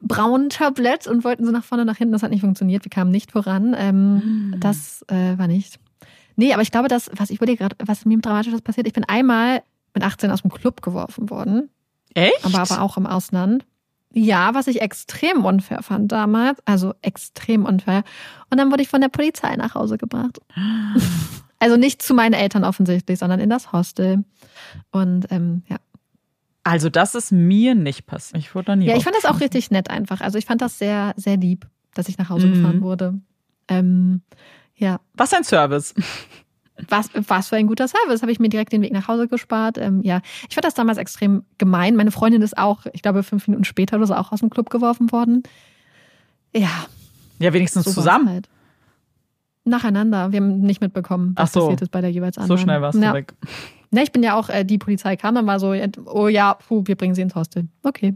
[0.01, 2.11] braunen Tablett und wollten so nach vorne, nach hinten.
[2.11, 2.85] Das hat nicht funktioniert.
[2.85, 3.75] Wir kamen nicht voran.
[3.77, 5.79] Ähm, Das äh, war nicht.
[6.39, 9.03] Nee, aber ich glaube, dass, was ich überlege gerade, was mir Dramatisches passiert, ich bin
[9.03, 9.61] einmal
[9.93, 11.69] mit 18 aus dem Club geworfen worden,
[12.13, 12.43] Echt?
[12.43, 13.65] aber, aber auch im Ausland.
[14.13, 18.03] Ja, was ich extrem unfair fand damals, also extrem unfair.
[18.49, 20.39] Und dann wurde ich von der Polizei nach Hause gebracht.
[21.61, 24.23] Also nicht zu meinen Eltern offensichtlich, sondern in das Hostel.
[24.93, 25.75] Und ähm, ja.
[26.63, 28.41] Also das ist mir nicht passiert.
[28.41, 30.21] Ich wurde nie Ja, ich fand das auch richtig nett einfach.
[30.21, 32.53] Also ich fand das sehr, sehr lieb, dass ich nach Hause Mhm.
[32.53, 33.19] gefahren wurde.
[33.67, 34.21] Ähm,
[34.79, 35.93] ja, Was ein Service.
[36.87, 38.21] was, was für ein guter Service.
[38.21, 39.77] Habe ich mir direkt den Weg nach Hause gespart.
[39.77, 41.95] Ähm, ja, ich fand das damals extrem gemein.
[41.95, 44.69] Meine Freundin ist auch, ich glaube, fünf Minuten später oder so auch aus dem Club
[44.69, 45.43] geworfen worden.
[46.55, 46.87] Ja,
[47.39, 48.29] Ja, wenigstens so zusammen.
[48.29, 48.49] Halt.
[49.65, 50.31] Nacheinander.
[50.31, 51.59] Wir haben nicht mitbekommen, was so.
[51.61, 52.61] passiert ist bei der jeweils So anderen.
[52.61, 53.11] schnell warst ja.
[53.11, 53.33] du weg.
[53.91, 55.73] Ne, ich bin ja auch, äh, die Polizei kam dann mal so,
[56.05, 57.67] oh ja, puh, wir bringen sie ins Hostel.
[57.83, 58.15] Okay.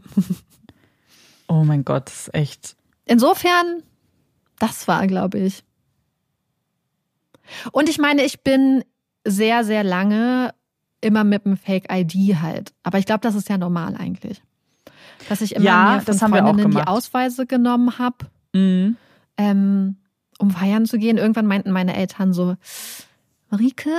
[1.47, 2.76] Oh mein Gott, das ist echt.
[3.05, 3.84] Insofern,
[4.59, 5.64] das war, glaube ich.
[7.72, 8.84] Und ich meine, ich bin
[9.26, 10.54] sehr, sehr lange
[11.01, 12.74] immer mit einem Fake-ID halt.
[12.84, 14.41] Aber ich glaube, das ist ja normal eigentlich.
[15.30, 16.88] Dass ich immer Ja, mir von das Freundinnen die.
[16.88, 18.18] Ausweise genommen habe,
[18.54, 18.97] Mhm.
[19.38, 19.95] ähm,
[20.39, 21.18] um feiern zu gehen.
[21.18, 22.56] Irgendwann meinten meine Eltern so,
[23.49, 23.89] Marike,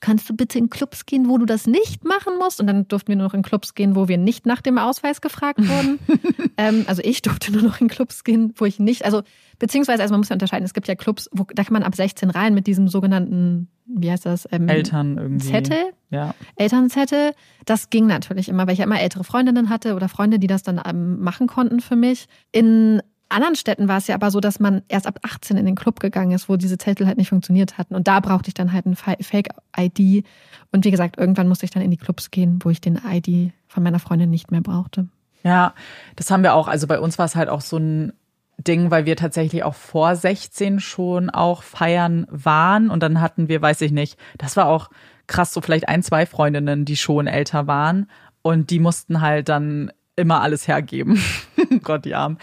[0.00, 2.60] kannst du bitte in Clubs gehen, wo du das nicht machen musst?
[2.60, 5.20] Und dann durften wir nur noch in Clubs gehen, wo wir nicht nach dem Ausweis
[5.20, 5.98] gefragt wurden.
[6.56, 9.22] ähm, also ich durfte nur noch in Clubs gehen, wo ich nicht, also
[9.58, 11.94] beziehungsweise, also man muss ja unterscheiden, es gibt ja Clubs, wo da kann man ab
[11.94, 14.48] 16 rein mit diesem sogenannten, wie heißt das?
[14.52, 15.48] Ähm, Eltern irgendwie.
[15.48, 15.92] Zettel.
[16.10, 16.34] Ja.
[16.56, 17.32] Elternzettel.
[17.64, 20.62] Das ging natürlich immer, weil ich ja immer ältere Freundinnen hatte oder Freunde, die das
[20.62, 22.26] dann ähm, machen konnten für mich.
[22.52, 25.74] In anderen Städten war es ja aber so, dass man erst ab 18 in den
[25.74, 27.94] Club gegangen ist, wo diese Zettel halt nicht funktioniert hatten.
[27.94, 30.24] Und da brauchte ich dann halt ein Fa- Fake-ID.
[30.72, 33.52] Und wie gesagt, irgendwann musste ich dann in die Clubs gehen, wo ich den ID
[33.66, 35.08] von meiner Freundin nicht mehr brauchte.
[35.44, 35.74] Ja,
[36.16, 36.68] das haben wir auch.
[36.68, 38.12] Also bei uns war es halt auch so ein
[38.58, 43.62] Ding, weil wir tatsächlich auch vor 16 schon auch feiern waren und dann hatten wir,
[43.62, 44.90] weiß ich nicht, das war auch
[45.28, 48.10] krass, so vielleicht ein, zwei Freundinnen, die schon älter waren
[48.42, 51.20] und die mussten halt dann immer alles hergeben.
[51.82, 52.38] Gott, die Armen.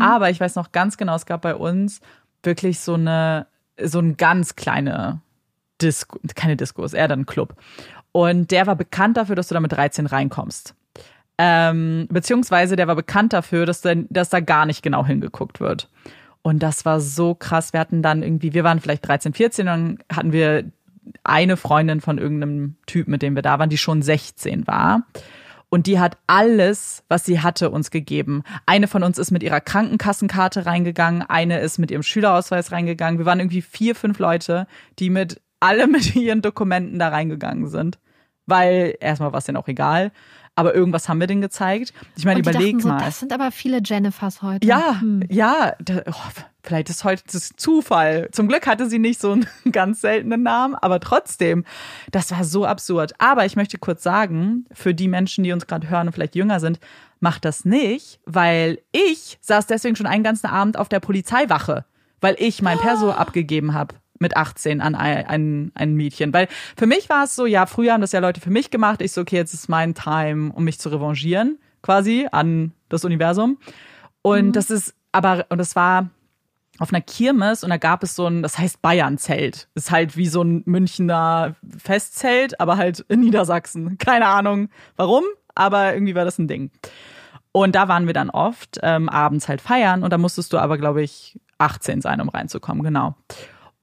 [0.00, 2.00] Aber ich weiß noch ganz genau, es gab bei uns
[2.42, 3.46] wirklich so eine,
[3.82, 5.20] so ein ganz kleine
[5.80, 7.54] Disco, keine Disco, ist eher dann ein Club.
[8.12, 10.74] Und der war bekannt dafür, dass du da mit 13 reinkommst.
[11.38, 15.88] Ähm, beziehungsweise der war bekannt dafür, dass, da- dass da gar nicht genau hingeguckt wird.
[16.42, 17.72] Und das war so krass.
[17.72, 20.64] Wir hatten dann irgendwie, wir waren vielleicht 13, 14, dann hatten wir
[21.24, 25.02] eine Freundin von irgendeinem Typ, mit dem wir da waren, die schon 16 war.
[25.70, 28.42] Und die hat alles, was sie hatte, uns gegeben.
[28.66, 33.18] Eine von uns ist mit ihrer Krankenkassenkarte reingegangen, eine ist mit ihrem Schülerausweis reingegangen.
[33.18, 34.66] Wir waren irgendwie vier, fünf Leute,
[34.98, 37.98] die mit alle mit ihren Dokumenten da reingegangen sind.
[38.46, 40.10] Weil erstmal war es denen auch egal.
[40.56, 41.92] Aber irgendwas haben wir denen gezeigt.
[42.16, 42.98] Ich meine, überleg so, mal.
[42.98, 44.66] Das sind aber viele Jennifers heute.
[44.66, 45.22] Ja, Hm.
[45.30, 46.14] ja, da, oh,
[46.62, 48.28] vielleicht ist heute das Zufall.
[48.32, 51.64] Zum Glück hatte sie nicht so einen ganz seltenen Namen, aber trotzdem,
[52.10, 53.12] das war so absurd.
[53.18, 56.60] Aber ich möchte kurz sagen, für die Menschen, die uns gerade hören und vielleicht jünger
[56.60, 56.78] sind,
[57.20, 61.84] macht das nicht, weil ich saß deswegen schon einen ganzen Abend auf der Polizeiwache,
[62.20, 66.32] weil ich mein Perso abgegeben habe mit 18 an ein, ein, Mädchen.
[66.32, 66.46] Weil
[66.76, 69.02] für mich war es so, ja, früher haben das ja Leute für mich gemacht.
[69.02, 73.58] Ich so, okay, jetzt ist mein Time, um mich zu revanchieren, quasi an das Universum.
[74.22, 76.10] Und das ist, aber, und das war
[76.78, 79.68] auf einer Kirmes und da gab es so ein, das heißt Bayern-Zelt.
[79.74, 83.98] Ist halt wie so ein Münchner Festzelt, aber halt in Niedersachsen.
[83.98, 86.70] Keine Ahnung warum, aber irgendwie war das ein Ding.
[87.52, 90.78] Und da waren wir dann oft ähm, abends halt feiern und da musstest du aber,
[90.78, 93.14] glaube ich, 18 sein, um reinzukommen, genau.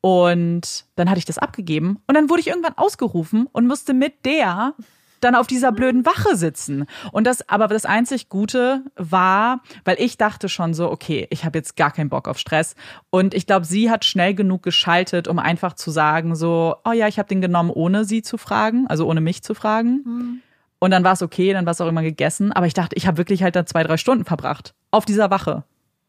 [0.07, 4.23] Und dann hatte ich das abgegeben und dann wurde ich irgendwann ausgerufen und musste mit
[4.23, 4.73] der
[5.19, 6.85] dann auf dieser blöden Wache sitzen.
[7.11, 11.57] Und das, aber das einzig Gute war, weil ich dachte schon so, okay, ich habe
[11.57, 12.75] jetzt gar keinen Bock auf Stress.
[13.09, 17.09] Und ich glaube, sie hat schnell genug geschaltet, um einfach zu sagen, so, oh ja,
[17.09, 20.41] ich habe den genommen, ohne sie zu fragen, also ohne mich zu fragen.
[20.79, 22.53] Und dann war es okay, dann war es auch immer gegessen.
[22.53, 25.65] Aber ich dachte, ich habe wirklich halt da zwei, drei Stunden verbracht auf dieser Wache.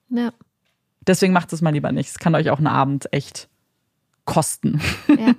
[0.08, 0.30] Ja.
[1.04, 2.10] Deswegen macht es mal lieber nicht.
[2.10, 3.48] Es kann euch auch einen Abend echt
[4.28, 4.80] kosten.
[5.08, 5.32] Ja.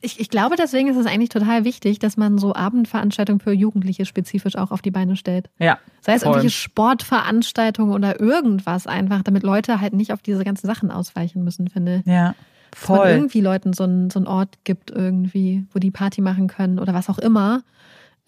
[0.00, 4.06] Ich, ich glaube, deswegen ist es eigentlich total wichtig, dass man so Abendveranstaltungen für Jugendliche
[4.06, 5.50] spezifisch auch auf die Beine stellt.
[5.58, 5.80] Ja.
[6.02, 6.34] Sei es voll.
[6.34, 11.68] irgendwelche Sportveranstaltungen oder irgendwas einfach, damit Leute halt nicht auf diese ganzen Sachen ausweichen müssen,
[11.68, 12.04] finde.
[12.06, 12.36] Ja.
[12.70, 13.08] Dass man Voll.
[13.08, 16.94] irgendwie Leuten so einen, so einen Ort gibt irgendwie, wo die Party machen können oder
[16.94, 17.62] was auch immer.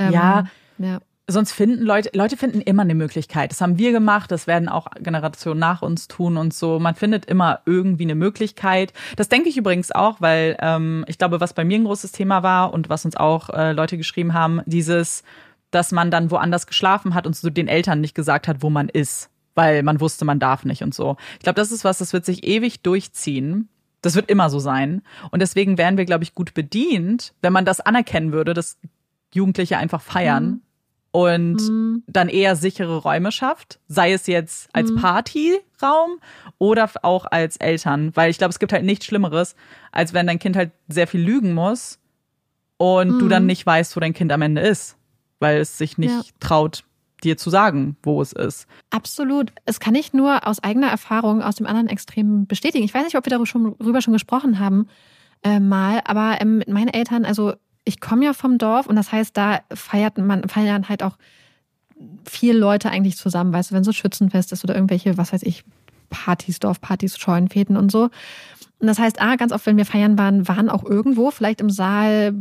[0.00, 0.44] Ähm, Ja.
[0.78, 0.98] Ja.
[1.30, 3.52] Sonst finden Leute, Leute finden immer eine Möglichkeit.
[3.52, 6.80] Das haben wir gemacht, das werden auch Generationen nach uns tun und so.
[6.80, 8.92] Man findet immer irgendwie eine Möglichkeit.
[9.16, 12.42] Das denke ich übrigens auch, weil ähm, ich glaube, was bei mir ein großes Thema
[12.42, 15.22] war und was uns auch äh, Leute geschrieben haben, dieses,
[15.70, 18.88] dass man dann woanders geschlafen hat und so den Eltern nicht gesagt hat, wo man
[18.88, 21.16] ist, weil man wusste, man darf nicht und so.
[21.34, 23.68] Ich glaube, das ist was, das wird sich ewig durchziehen.
[24.02, 25.02] Das wird immer so sein.
[25.30, 28.78] Und deswegen wären wir, glaube ich, gut bedient, wenn man das anerkennen würde, dass
[29.32, 30.62] Jugendliche einfach feiern
[31.12, 36.20] und dann eher sichere Räume schafft, sei es jetzt als Partyraum
[36.58, 39.56] oder auch als Eltern, weil ich glaube, es gibt halt nichts Schlimmeres,
[39.92, 41.98] als wenn dein Kind halt sehr viel lügen muss
[42.76, 44.96] und du dann nicht weißt, wo dein Kind am Ende ist,
[45.40, 46.22] weil es sich nicht Ja.
[46.38, 46.84] traut,
[47.24, 48.66] dir zu sagen, wo es ist.
[48.90, 49.52] Absolut.
[49.66, 52.84] Es kann ich nur aus eigener Erfahrung aus dem anderen Extrem bestätigen.
[52.84, 54.88] Ich weiß nicht, ob wir darüber schon, darüber schon gesprochen haben
[55.42, 57.54] äh, mal, aber ähm, mit meinen Eltern, also
[57.90, 61.16] ich komme ja vom Dorf und das heißt, da feiert man feiern halt auch
[62.24, 65.64] viele Leute eigentlich zusammen, weißt du, wenn so Schützenfest ist oder irgendwelche, was weiß ich,
[66.08, 68.04] Partys, Dorfpartys, Scheunenfäden und so.
[68.78, 71.68] Und das heißt, ah, ganz oft, wenn wir feiern waren, waren auch irgendwo, vielleicht im
[71.68, 72.32] Saal,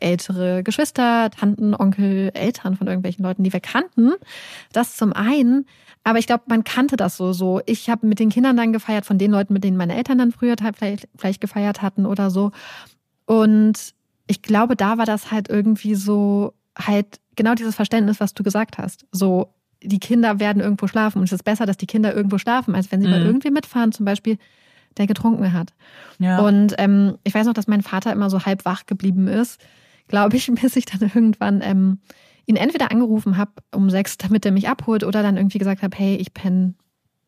[0.00, 4.12] ältere Geschwister, Tanten, Onkel, Eltern von irgendwelchen Leuten, die wir kannten.
[4.72, 5.66] Das zum einen.
[6.02, 7.32] Aber ich glaube, man kannte das so.
[7.32, 7.60] so.
[7.66, 10.32] Ich habe mit den Kindern dann gefeiert, von den Leuten, mit denen meine Eltern dann
[10.32, 12.50] früher vielleicht, vielleicht gefeiert hatten oder so.
[13.24, 13.95] Und
[14.26, 18.78] ich glaube, da war das halt irgendwie so, halt genau dieses Verständnis, was du gesagt
[18.78, 19.06] hast.
[19.12, 19.52] So,
[19.82, 22.90] die Kinder werden irgendwo schlafen und es ist besser, dass die Kinder irgendwo schlafen, als
[22.90, 23.26] wenn sie bei Mhm.
[23.26, 24.38] irgendwem mitfahren, zum Beispiel,
[24.96, 25.74] der getrunken hat.
[26.18, 26.40] Ja.
[26.40, 29.60] Und ähm, ich weiß noch, dass mein Vater immer so halb wach geblieben ist,
[30.08, 31.98] glaube ich, bis ich dann irgendwann ähm,
[32.46, 35.96] ihn entweder angerufen habe um sechs, damit er mich abholt, oder dann irgendwie gesagt habe,
[35.96, 36.74] hey, ich penne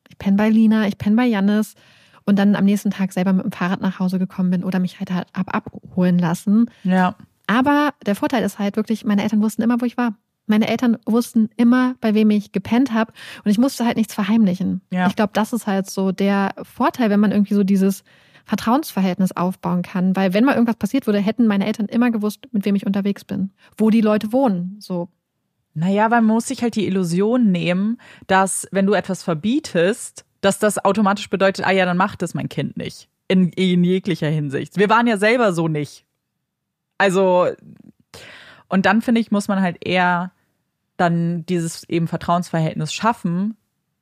[0.08, 1.74] ich penn bei Lina, ich penne bei Jannis
[2.28, 5.00] und dann am nächsten Tag selber mit dem Fahrrad nach Hause gekommen bin oder mich
[5.00, 6.70] halt hab abholen lassen.
[6.84, 7.14] ja.
[7.50, 10.14] Aber der Vorteil ist halt wirklich, meine Eltern wussten immer, wo ich war.
[10.46, 14.82] Meine Eltern wussten immer, bei wem ich gepennt habe und ich musste halt nichts verheimlichen.
[14.92, 15.06] Ja.
[15.06, 18.04] Ich glaube, das ist halt so der Vorteil, wenn man irgendwie so dieses
[18.44, 20.14] Vertrauensverhältnis aufbauen kann.
[20.14, 23.24] Weil wenn mal irgendwas passiert würde, hätten meine Eltern immer gewusst, mit wem ich unterwegs
[23.24, 24.76] bin, wo die Leute wohnen.
[24.78, 25.08] So.
[25.72, 30.58] Naja, weil man muss sich halt die Illusion nehmen, dass wenn du etwas verbietest, dass
[30.58, 33.08] das automatisch bedeutet, ah ja, dann macht es mein Kind nicht.
[33.28, 34.76] In, in jeglicher Hinsicht.
[34.76, 36.04] Wir waren ja selber so nicht.
[36.96, 37.48] Also,
[38.68, 40.32] und dann finde ich, muss man halt eher
[40.96, 43.56] dann dieses eben Vertrauensverhältnis schaffen,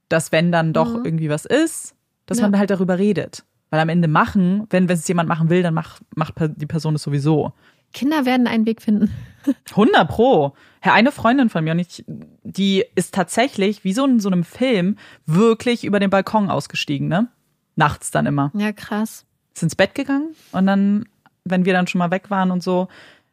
[0.09, 1.05] dass wenn dann doch Mhm.
[1.05, 1.95] irgendwie was ist,
[2.26, 2.49] dass Ja.
[2.49, 3.45] man halt darüber redet.
[3.70, 6.95] Weil am Ende machen, wenn wenn es jemand machen will, dann macht, macht die Person
[6.95, 7.53] es sowieso.
[7.93, 9.12] Kinder werden einen Weg finden.
[9.70, 10.55] 100 pro.
[10.80, 12.05] Herr, eine Freundin von mir, und ich,
[12.43, 17.28] die ist tatsächlich, wie so in so einem Film, wirklich über den Balkon ausgestiegen, ne?
[17.76, 18.51] Nachts dann immer.
[18.55, 19.24] Ja, krass.
[19.55, 21.07] Ist ins Bett gegangen und dann,
[21.45, 22.89] wenn wir dann schon mal weg waren und so,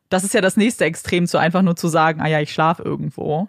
[0.09, 2.83] das ist ja das nächste Extrem, so einfach nur zu sagen, ah ja, ich schlafe
[2.83, 3.47] irgendwo.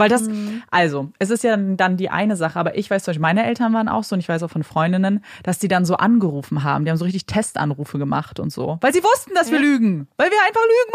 [0.00, 0.28] Weil das,
[0.70, 3.72] also, es ist ja dann die eine Sache, aber ich weiß zum Beispiel, meine Eltern
[3.74, 6.84] waren auch so und ich weiß auch von Freundinnen, dass die dann so angerufen haben.
[6.84, 8.78] Die haben so richtig Testanrufe gemacht und so.
[8.80, 9.62] Weil sie wussten, dass wir Ja.
[9.64, 10.08] lügen.
[10.16, 10.92] Weil wir einfach lügen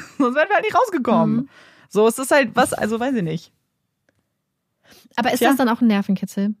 [0.00, 0.14] mussten.
[0.22, 1.50] Sonst wären wir halt nicht rausgekommen.
[1.88, 3.52] So, es ist halt was, also weiß ich nicht.
[5.16, 5.48] Aber ist Tja.
[5.50, 6.54] das dann auch ein Nervenkitzel?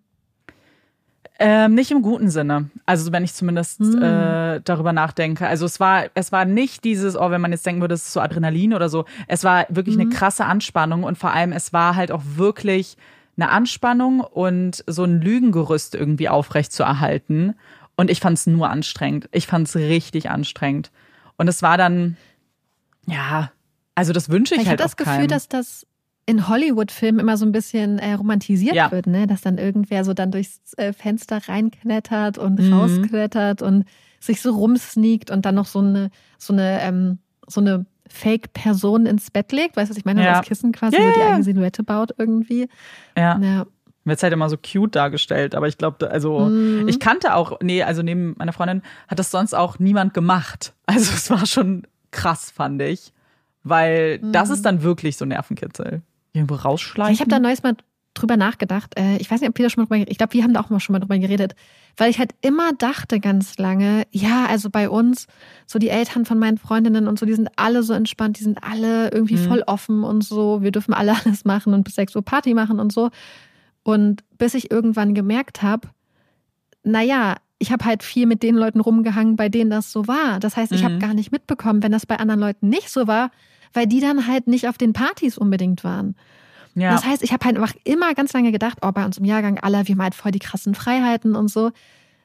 [1.38, 2.70] Ähm, nicht im guten Sinne.
[2.86, 4.02] Also wenn ich zumindest Hm.
[4.02, 5.46] äh, darüber nachdenke.
[5.46, 8.12] Also es war, es war nicht dieses, oh, wenn man jetzt denken würde, es ist
[8.14, 9.04] so Adrenalin oder so.
[9.28, 10.00] Es war wirklich Mhm.
[10.02, 12.96] eine krasse Anspannung und vor allem es war halt auch wirklich
[13.36, 17.54] eine Anspannung und so ein Lügengerüst irgendwie aufrecht zu erhalten.
[17.96, 19.28] Und ich fand es nur anstrengend.
[19.32, 20.90] Ich fand es richtig anstrengend.
[21.36, 22.16] Und es war dann,
[23.06, 23.50] ja,
[23.94, 25.28] also das wünsche ich, Ich halt habe das Gefühl, keinem.
[25.28, 25.86] dass das
[26.28, 28.90] in Hollywood-Filmen immer so ein bisschen äh, romantisiert Ja.
[28.90, 29.26] wird, ne?
[29.28, 32.72] Dass dann irgendwer so dann durchs äh, Fenster reinklettert und Mhm.
[32.72, 33.84] rausklettert und
[34.20, 39.30] sich so rumsneakt und dann noch so eine, so eine, ähm, so eine Fake-Person ins
[39.30, 39.76] Bett legt.
[39.76, 40.22] Weißt du, was ich meine?
[40.24, 40.38] Ja.
[40.38, 42.68] Das Kissen quasi Ja, so die eigene Silhouette baut irgendwie.
[43.16, 43.38] ja.
[43.40, 43.66] Ja.
[44.04, 46.86] Wird halt immer so cute dargestellt, aber ich glaube, also Mhm.
[46.86, 50.74] ich kannte auch, nee, also neben meiner Freundin hat das sonst auch niemand gemacht.
[50.86, 53.12] Also es war schon krass, fand ich,
[53.64, 56.02] weil das ist dann wirklich so Nervenkitzel.
[56.36, 57.14] Irgendwo rausschleichen.
[57.14, 57.76] Ich habe da neues Mal
[58.14, 58.98] drüber nachgedacht.
[58.98, 60.60] Äh, Ich weiß nicht, ob wir da schon mal drüber Ich glaube, wir haben da
[60.60, 61.54] auch mal schon mal drüber geredet.
[61.96, 65.26] Weil ich halt immer dachte ganz lange, ja, also bei uns,
[65.66, 68.62] so die Eltern von meinen Freundinnen und so, die sind alle so entspannt, die sind
[68.62, 69.44] alle irgendwie Mhm.
[69.48, 70.62] voll offen und so.
[70.62, 73.10] Wir dürfen alle alles machen und bis 6 Uhr Party machen und so.
[73.82, 75.88] Und bis ich irgendwann gemerkt habe,
[76.82, 80.40] naja, ich habe halt viel mit den Leuten rumgehangen, bei denen das so war.
[80.40, 81.00] Das heißt, ich habe Mhm.
[81.00, 83.30] gar nicht mitbekommen, wenn das bei anderen Leuten nicht so war,
[83.76, 86.16] weil die dann halt nicht auf den Partys unbedingt waren.
[86.74, 86.92] ja.
[86.92, 89.58] Das heißt, ich habe halt einfach immer ganz lange gedacht, oh, bei uns im Jahrgang
[89.58, 91.70] alle, wir haben halt voll die krassen Freiheiten und so.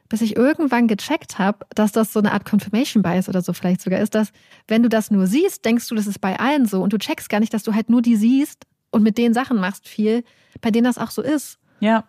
[0.09, 3.81] Bis ich irgendwann gecheckt habe, dass das so eine Art Confirmation Bias oder so vielleicht
[3.81, 4.33] sogar ist, dass
[4.67, 7.29] wenn du das nur siehst, denkst du, das ist bei allen so und du checkst
[7.29, 10.25] gar nicht, dass du halt nur die siehst und mit denen Sachen machst viel,
[10.59, 11.59] bei denen das auch so ist.
[11.79, 12.03] ja.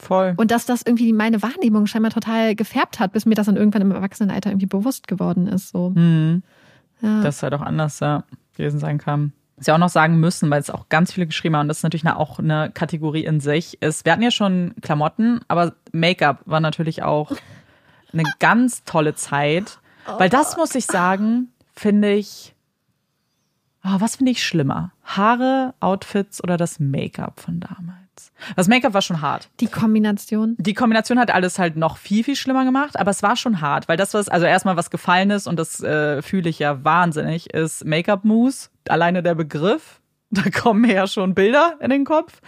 [0.00, 0.34] Voll.
[0.36, 3.82] Und dass das irgendwie meine Wahrnehmung scheinbar total gefärbt hat, bis mir das dann irgendwann
[3.82, 5.70] im Erwachsenenalter irgendwie bewusst geworden ist.
[5.70, 5.90] So.
[5.90, 6.44] Mhm.
[7.00, 7.22] Ja.
[7.22, 8.24] Dass es halt auch anders ja,
[8.56, 9.32] gewesen sein kann.
[9.56, 11.78] Was wir auch noch sagen müssen, weil es auch ganz viele geschrieben haben, und das
[11.78, 16.42] ist natürlich auch eine Kategorie in sich, ist, wir hatten ja schon Klamotten, aber Make-up
[16.44, 17.32] war natürlich auch
[18.12, 19.78] eine ganz tolle Zeit.
[20.16, 22.54] Weil das muss ich sagen, finde ich,
[23.82, 24.92] ah, was finde ich schlimmer?
[25.04, 28.07] Haare, Outfits oder das Make-up von damals?
[28.56, 29.48] Das Make-up war schon hart.
[29.60, 30.56] Die Kombination.
[30.58, 33.88] Die Kombination hat alles halt noch viel, viel schlimmer gemacht, aber es war schon hart,
[33.88, 37.52] weil das, was, also erstmal was gefallen ist, und das äh, fühle ich ja wahnsinnig,
[37.54, 38.70] ist Make-up-Mousse.
[38.88, 40.00] Alleine der Begriff,
[40.30, 42.40] da kommen mir ja schon Bilder in den Kopf.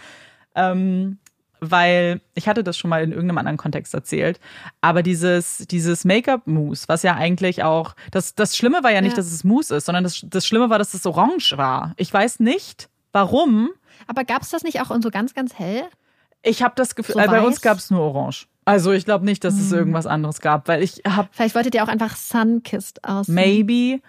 [0.55, 1.17] Ähm,
[1.63, 4.39] weil ich hatte das schon mal in irgendeinem anderen Kontext erzählt,
[4.81, 9.17] aber dieses, dieses Make-up-Mousse, was ja eigentlich auch, das, das Schlimme war ja nicht, Ja.
[9.17, 11.93] dass es Mousse ist, sondern das, das Schlimme war, dass es orange war.
[11.97, 13.69] Ich weiß nicht, warum,
[14.07, 15.83] Aber gab es das nicht auch in so ganz, ganz hell?
[16.43, 17.45] ich habe das Gefühl, So äh, bei weiß?
[17.45, 18.47] uns gab es nur Orange.
[18.65, 19.77] Also ich glaube nicht, dass es Hm.
[19.77, 23.35] irgendwas anderes gab, weil ich habe Vielleicht wolltet ihr auch einfach Sunkissed aussehen.
[23.35, 24.01] maybe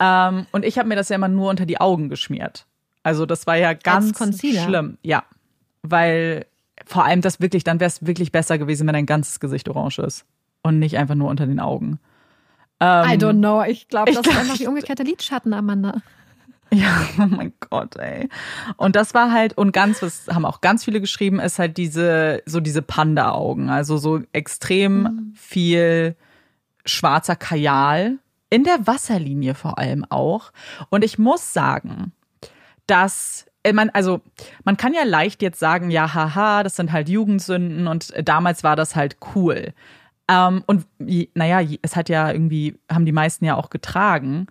[0.00, 2.66] ähm, und ich habe mir das ja immer nur unter die Augen geschmiert.
[3.02, 4.96] Also das war ja ganz schlimm.
[5.02, 5.24] Ja,
[5.82, 6.46] weil
[6.86, 9.98] vor allem das wirklich, dann wäre es wirklich besser gewesen, wenn dein ganzes Gesicht orange
[10.00, 10.24] ist
[10.62, 11.98] und nicht einfach nur unter den Augen.
[12.80, 13.62] Ähm, I don't know.
[13.62, 16.00] Ich glaube, das glaub, ist einfach die umgekehrte Lidschatten, Amanda.
[16.72, 18.28] Ja, oh mein Gott, ey.
[18.76, 22.42] Und das war halt, und ganz, was haben auch ganz viele geschrieben, ist halt diese,
[22.46, 23.70] so diese Panda-Augen.
[23.70, 26.16] Also so extrem viel
[26.84, 28.18] schwarzer Kajal.
[28.50, 30.52] In der Wasserlinie vor allem auch.
[30.90, 32.12] Und ich muss sagen,
[32.86, 34.20] dass äh, man, also
[34.64, 38.76] man kann ja leicht jetzt sagen, ja, haha, das sind halt Jugendsünden und damals war
[38.76, 39.72] das halt cool.
[40.28, 40.86] Ähm, und
[41.34, 44.46] naja, es hat ja irgendwie, haben die meisten ja auch getragen.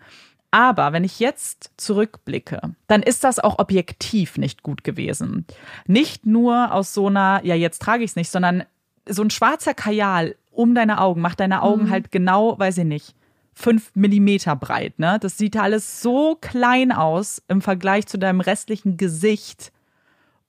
[0.53, 5.47] Aber wenn ich jetzt zurückblicke, dann ist das auch objektiv nicht gut gewesen.
[5.87, 8.63] Nicht nur aus so einer, ja, jetzt trage ich es nicht, sondern
[9.09, 13.15] so ein schwarzer Kajal um deine Augen macht deine Augen halt genau, weiß ich nicht,
[13.55, 14.99] fünf Millimeter breit.
[14.99, 15.17] Ne?
[15.19, 19.71] Das sieht alles so klein aus im Vergleich zu deinem restlichen Gesicht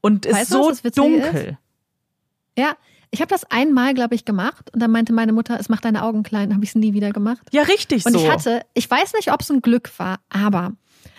[0.03, 1.57] und ist Weißt du, so was dunkel.
[2.59, 2.77] Ja,
[3.15, 6.03] ich habe das einmal, glaube ich, gemacht und dann meinte meine Mutter, es macht deine
[6.03, 6.53] Augen klein.
[6.53, 7.47] Habe ich es nie wieder gemacht.
[7.53, 8.19] Ja, richtig Und so.
[8.19, 10.73] ich hatte, ich weiß nicht, ob es ein Glück war, aber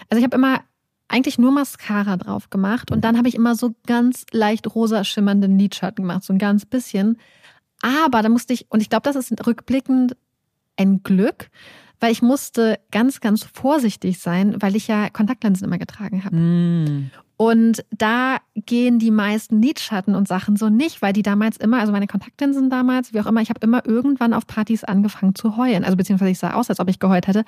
[0.10, 0.60] also ich habe immer
[1.08, 5.58] eigentlich nur Mascara drauf gemacht und dann habe ich immer so ganz leicht rosa schimmernden
[5.58, 7.18] Lidschatten gemacht, so ein ganz bisschen.
[7.82, 10.18] Aber da musste ich, und ich glaube, das ist rückblickend
[10.76, 11.50] ein Glück,
[12.02, 16.36] weil ich musste ganz, ganz vorsichtig sein, weil ich ja Kontaktlinsen immer getragen habe.
[16.36, 17.12] Mm.
[17.38, 21.92] Und da gehen die meisten Lidschatten und Sachen so nicht, weil die damals immer, also
[21.92, 25.84] meine Kontaktlinsen damals, wie auch immer, ich habe immer irgendwann auf Partys angefangen zu heulen.
[25.84, 27.44] Also beziehungsweise ich sah aus, als ob ich geheult hätte,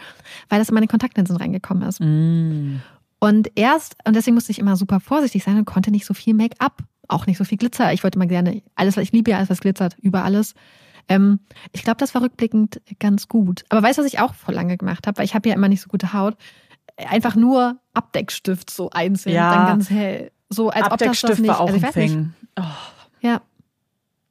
[0.50, 2.02] weil das in meine Kontaktlinsen reingekommen ist.
[2.02, 2.78] Mm.
[3.20, 6.34] Und erst, und deswegen musste ich immer super vorsichtig sein und konnte nicht so viel
[6.34, 7.94] Make-up, auch nicht so viel Glitzer.
[7.94, 10.54] Ich wollte mal gerne, alles, was ich liebe ja alles, was glitzert, über alles.
[11.08, 11.40] Ähm,
[11.72, 13.64] ich glaube, das war rückblickend ganz gut.
[13.70, 15.18] Aber weißt du, was ich auch vor lange gemacht habe?
[15.18, 16.36] Weil ich habe ja immer nicht so gute Haut.
[16.98, 19.54] Einfach nur Abdeckstift so einzeln, Ja.
[19.56, 20.32] dann ganz hell.
[20.50, 21.50] So als ob das das Abdeckstift nicht.
[21.50, 22.18] war auch also ich weiß nicht.
[22.60, 22.64] Oh,
[23.22, 23.42] Ja.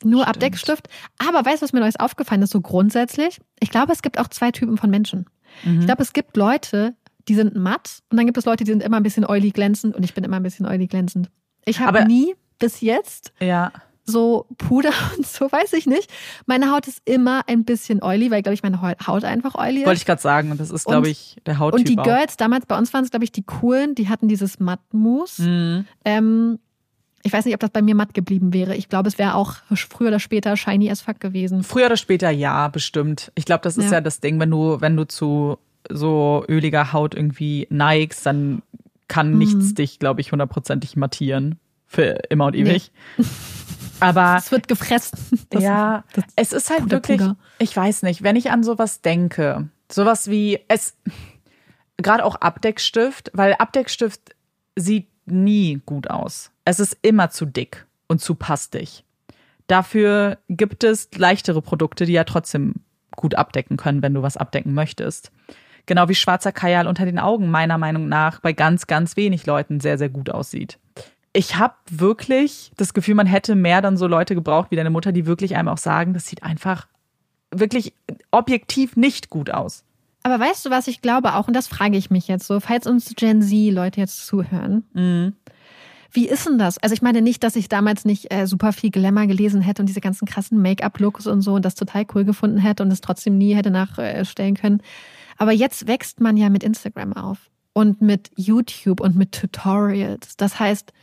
[0.05, 0.37] Nur Stimmt.
[0.37, 0.89] Abdeckstift.
[1.19, 3.41] Aber weißt du, was mir neues aufgefallen ist, so grundsätzlich?
[3.61, 5.27] Ich glaube, es gibt auch zwei Typen von Menschen.
[5.65, 5.81] mhm.
[5.81, 6.95] Ich glaube, es gibt Leute,
[7.29, 9.95] die sind matt und dann gibt es Leute, die sind immer ein bisschen oily glänzend
[9.97, 11.31] und ich bin immer ein bisschen oily glänzend.
[11.65, 13.73] Ich habe nie bis jetzt ja.
[14.07, 16.11] So Puder und so, weiß ich nicht.
[16.47, 19.87] Meine Haut ist immer ein bisschen oily, weil, glaube ich, meine Haut einfach oily ist.
[19.87, 20.51] Wollte ich gerade sagen.
[20.53, 22.05] Und das ist, glaube ich, der Hauttyp und die auch.
[22.05, 25.39] Girls, damals bei uns waren es, glaube ich, die coolen, die hatten dieses Mattmus.
[25.41, 25.87] Mhm.
[26.05, 26.59] Ähm,
[27.23, 28.77] ich weiß nicht, ob das bei mir matt geblieben wäre.
[28.77, 31.65] Ich glaube, es wäre auch früher oder später shiny as fuck gewesen.
[31.65, 33.33] Früher oder später ja, bestimmt.
[33.35, 33.95] Ich glaube, das ist Ja.
[33.95, 34.01] ja.
[34.01, 35.59] das Ding, wenn du, wenn du zu
[35.91, 38.63] so öliger Haut irgendwie neigst, dann
[39.09, 39.39] kann Mhm.
[39.39, 41.59] nichts dich, glaube ich, hundertprozentig mattieren.
[41.89, 42.91] Für immer und ewig.
[44.01, 45.19] Aber Es wird gefressen.
[45.51, 47.37] Das- ja, das- es ist halt Puder, wirklich, Puder.
[47.59, 50.97] ich weiß nicht, wenn ich an sowas denke, sowas wie es,
[51.97, 54.35] gerade auch Abdeckstift, weil Abdeckstift
[54.77, 56.51] sieht nie gut aus.
[56.65, 59.05] Es ist immer zu dick und zu pastig.
[59.67, 62.75] Dafür gibt es leichtere Produkte, die ja trotzdem
[63.17, 65.33] gut abdecken können, wenn du was abdecken möchtest.
[65.87, 69.81] Genau wie schwarzer Kajal unter den Augen meiner Meinung nach bei ganz, ganz wenig Leuten
[69.81, 70.79] sehr, sehr gut aussieht.
[71.37, 75.13] Ich habe wirklich das Gefühl, man hätte mehr dann so Leute gebraucht wie deine Mutter,
[75.13, 76.87] die wirklich einem auch sagen, das sieht einfach
[77.55, 77.93] wirklich
[78.31, 79.85] objektiv nicht gut aus.
[80.23, 82.87] Aber weißt du, was ich glaube auch, und das frage ich mich jetzt so, falls
[82.87, 85.35] uns Gen Z-Leute jetzt zuhören, Mhm.
[86.11, 86.79] wie ist denn das?
[86.79, 89.87] Also ich meine nicht, dass ich damals nicht äh, super viel Glamour gelesen hätte und
[89.89, 93.37] diese ganzen krassen Make-up-Looks und so und das total cool gefunden hätte und es trotzdem
[93.37, 94.81] nie hätte nachstellen können.
[95.37, 100.39] Aber jetzt wächst man ja mit Instagram auf und mit YouTube und mit Tutorials.
[100.39, 100.95] Das heißt,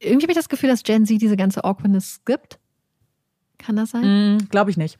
[0.00, 2.58] irgendwie habe ich das Gefühl, dass Gen Z diese ganze Awkwardness skippt.
[3.58, 4.36] Kann das sein?
[4.36, 4.98] Mm, Glaube ich nicht.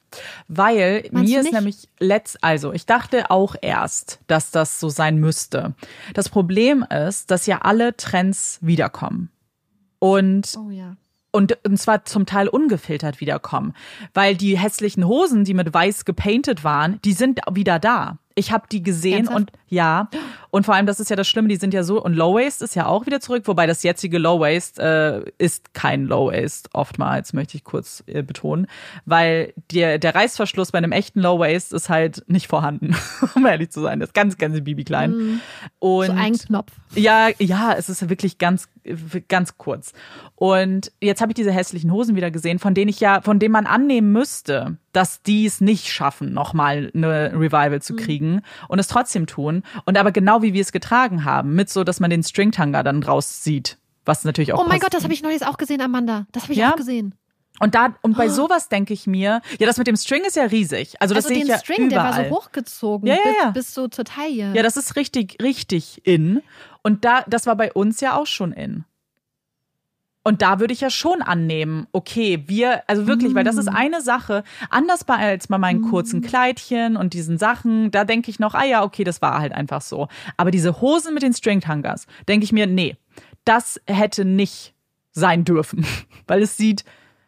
[0.49, 5.19] Weil Meinst mir ist nämlich letzt, also ich dachte auch erst, dass das so sein
[5.19, 5.75] müsste.
[6.13, 9.31] Das Problem ist, dass ja alle Trends wiederkommen.
[10.01, 10.97] Und Oh ja.
[11.31, 13.75] und, und zwar zum Teil ungefiltert wiederkommen.
[14.13, 18.19] Weil die hässlichen Hosen, die mit weiß gepainted waren, die sind wieder da.
[18.35, 19.37] Ich habe die gesehen Ernsthaft?
[19.39, 20.09] und ja.
[20.51, 22.63] Und vor allem, das ist ja das Schlimme, die sind ja so, und Low Waist
[22.63, 26.71] ist ja auch wieder zurück, wobei das jetzige Low Waist äh, ist kein Low Waist,
[26.73, 28.67] oftmals, möchte ich kurz äh, betonen.
[29.05, 32.97] Weil der, der Reißverschluss bei einem echten Low Waist ist halt nicht vorhanden,
[33.35, 34.01] um ehrlich zu sein.
[34.01, 35.41] Das ist ganz, ganz baby klein.
[35.79, 36.73] Und So ein Knopf.
[36.95, 38.69] ja, ja, es ist wirklich ganz,
[39.29, 39.93] ganz kurz.
[40.35, 43.53] Und jetzt habe ich diese hässlichen Hosen wieder gesehen, von denen ich ja, von denen
[43.53, 47.81] man annehmen müsste, dass die es nicht schaffen, nochmal eine Revival Mhm.
[47.83, 49.63] zu kriegen und es trotzdem tun.
[49.85, 53.01] Und aber genau wie wir es getragen haben, mit so, dass man den Stringtanger dann
[53.01, 53.79] draus sieht.
[54.05, 54.83] Was natürlich auch Oh mein passt.
[54.83, 56.27] Gott, das habe ich neulich auch gesehen, Amanda.
[56.33, 56.73] Das habe ich Ja?
[56.73, 57.15] auch gesehen.
[57.61, 60.45] Und da, und bei sowas denke ich mir, ja, das mit dem String ist ja
[60.45, 60.95] riesig.
[61.01, 62.17] Also das also sehe ich ja String, der überall.
[62.19, 63.51] war so hochgezogen Ja, ja, bis, ja.
[63.51, 64.53] bis so zur Taille.
[64.55, 66.41] Ja, das ist richtig, richtig in.
[66.83, 68.85] Und da, das war bei uns ja auch schon in.
[70.25, 74.03] Und da würde ich ja schon annehmen, okay, wir, also wirklich, weil das ist eine
[74.03, 78.55] Sache, anders bei als bei meinen kurzen Kleidchen und diesen Sachen, da denke ich noch,
[78.55, 80.09] ah ja, okay, das war halt einfach so.
[80.37, 82.97] Aber diese Hosen mit den Stringtangers, denke ich mir, nee,
[83.45, 84.75] das hätte nicht
[85.13, 85.87] sein dürfen.
[86.27, 86.85] Weil es sieht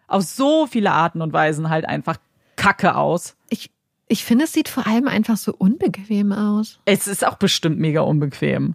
[0.06, 2.18] auf so viele Arten und Weisen halt einfach
[2.56, 3.36] kacke aus.
[3.48, 3.70] ich,
[4.08, 6.80] ich finde, es sieht vor allem einfach so unbequem aus.
[6.84, 8.74] Es ist auch bestimmt mega unbequem.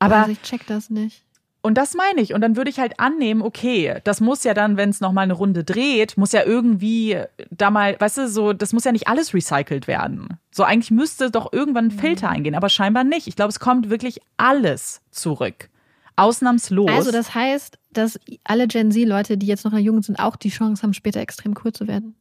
[0.00, 1.22] Aber also ich check das nicht.
[1.62, 2.32] Und das meine ich.
[2.32, 5.34] Und dann würde ich halt annehmen, okay, das muss ja dann, wenn es nochmal eine
[5.34, 7.18] Runde dreht, muss ja irgendwie
[7.50, 10.38] da mal, weißt du, so, das muss ja nicht alles recycelt werden.
[10.50, 13.26] So, eigentlich müsste doch irgendwann ein Filter eingehen, aber scheinbar nicht.
[13.26, 15.68] Ich glaube, es kommt wirklich alles zurück.
[16.16, 16.90] Ausnahmslos.
[16.90, 20.36] Also das heißt, dass alle Gen Z-Leute, die jetzt noch in der Jugend sind, auch
[20.36, 22.14] die Chance haben, später extrem cool zu werden.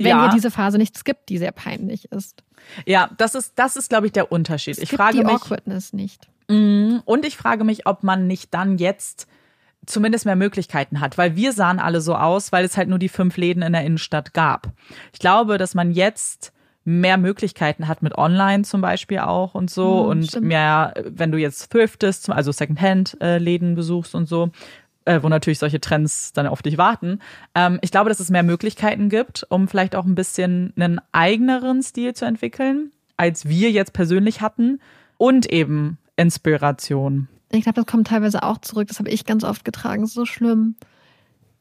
[0.00, 0.24] Wenn Ja.
[0.26, 2.42] ihr diese Phase nicht skippt, die sehr peinlich ist.
[2.86, 4.78] ja, das ist, das ist, glaube ich, der Unterschied.
[4.78, 6.28] Ich Skippt frage die mich, Awkwardness nicht.
[6.48, 7.02] Mhm.
[7.04, 9.26] Und ich frage mich, ob man nicht dann jetzt
[9.86, 13.08] zumindest mehr Möglichkeiten hat, weil wir sahen alle so aus, weil es halt nur die
[13.08, 14.68] fünf Läden in der Innenstadt gab.
[15.12, 16.52] Ich glaube, dass man jetzt
[16.84, 20.46] mehr Möglichkeiten hat mit Online zum Beispiel auch und so Mhm, und stimmt.
[20.46, 24.50] mehr, wenn du jetzt thriftest, also Secondhand-Läden besuchst und so,
[25.04, 27.20] äh, wo natürlich solche Trends dann auf dich warten.
[27.54, 31.82] Ähm, ich glaube, dass es mehr Möglichkeiten gibt, um vielleicht auch ein bisschen einen eigeneren
[31.82, 34.80] Stil zu entwickeln, als wir jetzt persönlich hatten
[35.16, 37.28] und eben Inspiration.
[37.52, 38.88] Ich glaube, das kommt teilweise auch zurück.
[38.88, 40.06] Das habe ich ganz oft getragen.
[40.06, 40.76] So schlimm.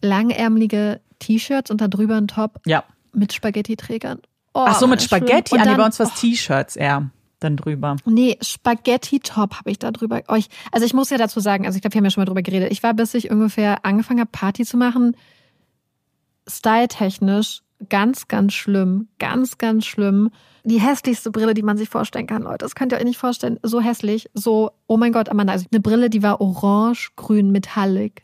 [0.01, 2.83] Langärmelige T-Shirts und da drüber ein Top Ja.
[3.13, 4.19] mit Spaghetti-Trägern.
[4.53, 5.01] Oh, Ach so, mit.
[5.01, 5.57] Spaghetti.
[5.59, 7.09] Ah, dann- bei uns war es T-Shirts eher
[7.39, 7.95] dann drüber.
[8.05, 10.21] Nee, Spaghetti-Top habe ich da drüber.
[10.27, 12.25] Euch, also ich muss ja dazu sagen, also ich glaube, wir haben ja schon mal
[12.25, 12.71] drüber geredet.
[12.71, 15.15] Ich war, bis ich ungefähr angefangen habe, Party zu machen,
[16.47, 19.07] styletechnisch Ganz, ganz schlimm.
[19.19, 20.31] Ganz, ganz schlimm.
[20.65, 22.57] Die hässlichste Brille, die man sich vorstellen kann, Leute.
[22.57, 23.57] Das könnt ihr euch nicht vorstellen.
[23.63, 24.29] So hässlich.
[24.33, 25.53] So, oh mein Gott, Amanda.
[25.53, 28.23] Also eine Brille, die war orange, grün, metallic.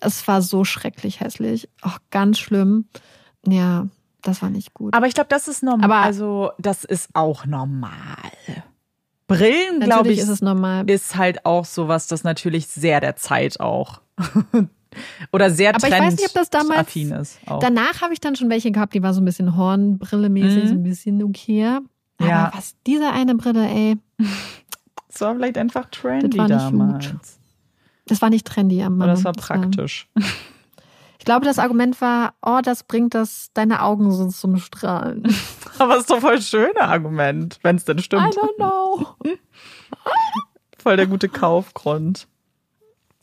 [0.00, 1.68] Es war so schrecklich hässlich.
[1.82, 2.86] Auch ganz schlimm.
[3.46, 3.88] Ja,
[4.26, 4.94] das war nicht gut.
[4.94, 5.84] Aber ich glaube, das ist normal.
[5.84, 7.92] Aber- also, das ist auch normal.
[9.28, 10.88] Brillen, glaube ich, ist es normal.
[10.88, 14.00] ist halt auch sowas, das natürlich sehr der Zeit auch.
[15.32, 17.38] Oder sehr Aber ich weiß nicht, ob das damals- affin ist.
[17.46, 17.58] Auch.
[17.58, 20.68] Danach habe ich dann schon welche gehabt, die war so ein bisschen Hornbrille-mäßig, Mhm.
[20.68, 21.78] so ein bisschen okay.
[22.18, 22.50] Aber Ja.
[22.54, 23.96] was, diese eine Brille, ey,
[25.08, 27.10] das war vielleicht einfach trendy war nicht damals.
[27.10, 27.20] gut.
[28.06, 29.08] das war nicht trendy am Aber Mann.
[29.08, 30.08] das war praktisch.
[30.16, 30.24] Ich
[31.26, 35.24] glaube, das Argument war, oh, das bringt das, deine Augen sind zum Strahlen.
[35.78, 38.34] Aber es ist doch voll schöne Argument, wenn es denn I stimmt.
[38.34, 39.06] don't know.
[40.78, 42.28] Voll der gute Kaufgrund.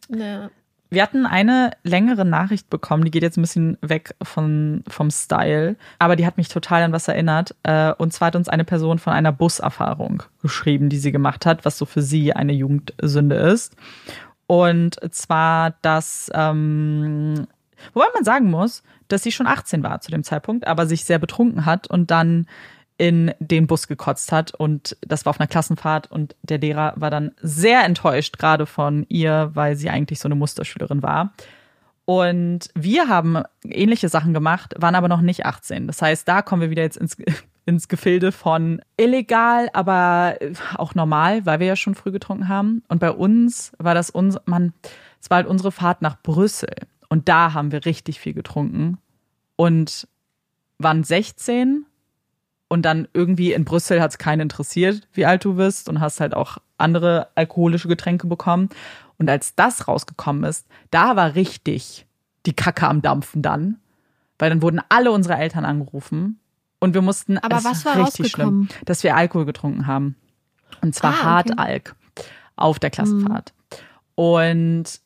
[0.09, 0.49] Ja.
[0.89, 5.75] Wir hatten eine längere Nachricht bekommen, die geht jetzt ein bisschen weg von, vom Style,
[5.97, 7.55] aber die hat mich total an was erinnert.
[7.63, 11.65] Äh, Und zwar hat uns eine Person von einer Buserfahrung geschrieben, die sie gemacht hat,
[11.65, 13.75] was so für sie eine Jugendsünde ist.
[14.45, 17.47] Und zwar, dass, ähm,
[17.93, 21.19] wobei man sagen muss, dass sie schon 18 war zu dem Zeitpunkt, aber sich sehr
[21.19, 22.47] betrunken hat und dann
[22.97, 27.09] in den Bus gekotzt hat und das war auf einer Klassenfahrt und der Lehrer war
[27.09, 31.33] dann sehr enttäuscht gerade von ihr, weil sie eigentlich so eine Musterschülerin war.
[32.05, 35.87] Und wir haben ähnliche Sachen gemacht, waren aber noch nicht 18.
[35.87, 37.17] Das heißt, da kommen wir wieder jetzt ins,
[37.65, 40.37] ins Gefilde von illegal, aber
[40.75, 42.83] auch normal, weil wir ja schon früh getrunken haben.
[42.89, 44.73] Und bei uns war das uns, man,
[45.21, 46.75] es war halt unsere Fahrt nach Brüssel.
[47.13, 48.97] Und da haben wir richtig viel getrunken
[49.55, 50.07] und
[50.79, 51.85] waren 16
[52.69, 56.19] und dann irgendwie in Brüssel hat es keinen interessiert, wie alt du bist und hast
[56.19, 58.69] halt auch andere alkoholische Getränke bekommen.
[59.19, 62.07] Und als das rausgekommen ist, da war richtig
[62.47, 63.77] die Kacke am Dampfen dann,
[64.39, 66.39] weil dann wurden alle unsere Eltern angerufen
[66.79, 67.37] und wir mussten.
[67.37, 70.15] Aber was war richtig schlimm, dass wir Alkohol getrunken haben
[70.81, 71.51] und zwar Ah, okay.
[71.51, 71.95] Hartalk
[72.55, 73.53] auf der Klassenfahrt.
[74.15, 74.99] Und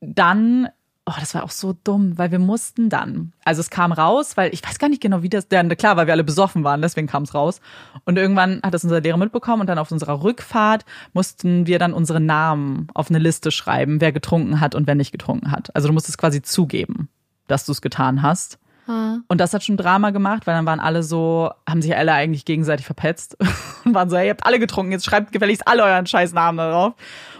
[0.00, 0.68] dann,
[1.06, 4.52] oh, das war auch so dumm, weil wir mussten dann, also es kam raus, weil
[4.52, 7.06] ich weiß gar nicht genau, wie das, ja, klar, weil wir alle besoffen waren, deswegen
[7.06, 7.60] kam es raus.
[8.04, 11.92] Und irgendwann hat das unser Lehrer mitbekommen und dann auf unserer Rückfahrt mussten wir dann
[11.92, 15.74] unsere Namen auf eine Liste schreiben, wer getrunken hat und wer nicht getrunken hat.
[15.76, 17.08] Also du musstest quasi zugeben,
[17.46, 18.58] dass du es getan hast.
[18.88, 19.18] Ah.
[19.28, 22.44] Und das hat schon Drama gemacht, weil dann waren alle so, haben sich alle eigentlich
[22.44, 23.36] gegenseitig verpetzt
[23.84, 26.58] und waren so, hey, ihr habt alle getrunken, jetzt schreibt gefälligst alle euren scheiß Namen
[26.58, 26.94] darauf.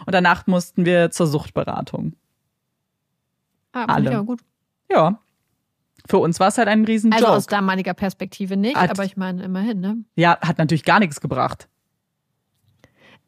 [0.06, 2.14] Und danach mussten wir zur Suchtberatung.
[3.84, 4.18] Ah, finde Alle.
[4.18, 4.40] aber gut.
[4.90, 5.18] Ja.
[6.08, 7.36] Für uns war es halt ein riesen Also Joke.
[7.36, 9.96] aus damaliger Perspektive nicht, Hat- aber ich meine immerhin, ne?
[10.14, 11.68] ja, hat natürlich gar nichts gebracht.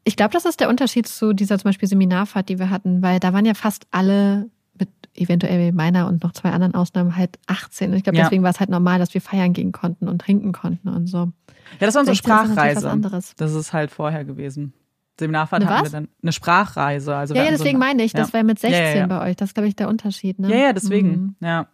[0.05, 3.19] Ich glaube, das ist der Unterschied zu dieser zum Beispiel Seminarfahrt, die wir hatten, weil
[3.19, 7.91] da waren ja fast alle mit eventuell meiner und noch zwei anderen Ausnahmen halt 18.
[7.91, 8.23] Und ich glaube, Ja.
[8.23, 11.17] deswegen war es halt normal, dass wir feiern gehen konnten und trinken konnten und so.
[11.79, 13.33] Ja, das war unsere 16 ist natürlich Sprachreise.
[13.37, 14.73] Das ist halt vorher gewesen.
[15.19, 15.91] Seminarfahrt Eine hatten wir was?
[15.91, 17.15] dann eine Sprachreise.
[17.15, 18.33] Also Ja, wir ja, hatten so deswegen eine- meine ich, das ja.
[18.33, 19.35] wäre mit Ja, 16 ja, bei euch.
[19.35, 20.49] Das ist, glaube ich, der Unterschied, ne?
[20.49, 21.09] Ja, ja, deswegen.
[21.09, 21.35] Mhm.
[21.47, 21.67] Ja.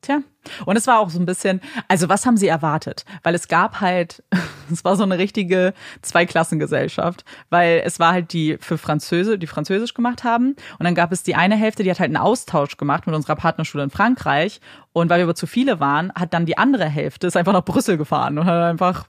[0.00, 0.20] Tja.
[0.64, 3.04] Und es war auch so ein bisschen, also was haben sie erwartet?
[3.24, 4.22] Weil es gab halt,
[4.72, 9.94] es war so eine richtige Zweiklassengesellschaft, weil es war halt die für Französisch, die Französisch
[9.94, 10.50] gemacht haben.
[10.78, 13.34] Und dann gab es die eine Hälfte, die hat halt einen Austausch gemacht mit unserer
[13.36, 14.60] Partnerschule in Frankreich.
[14.92, 17.64] Und weil wir aber zu viele waren, hat dann die andere Hälfte ist einfach nach
[17.64, 19.06] Brüssel gefahren und hat einfach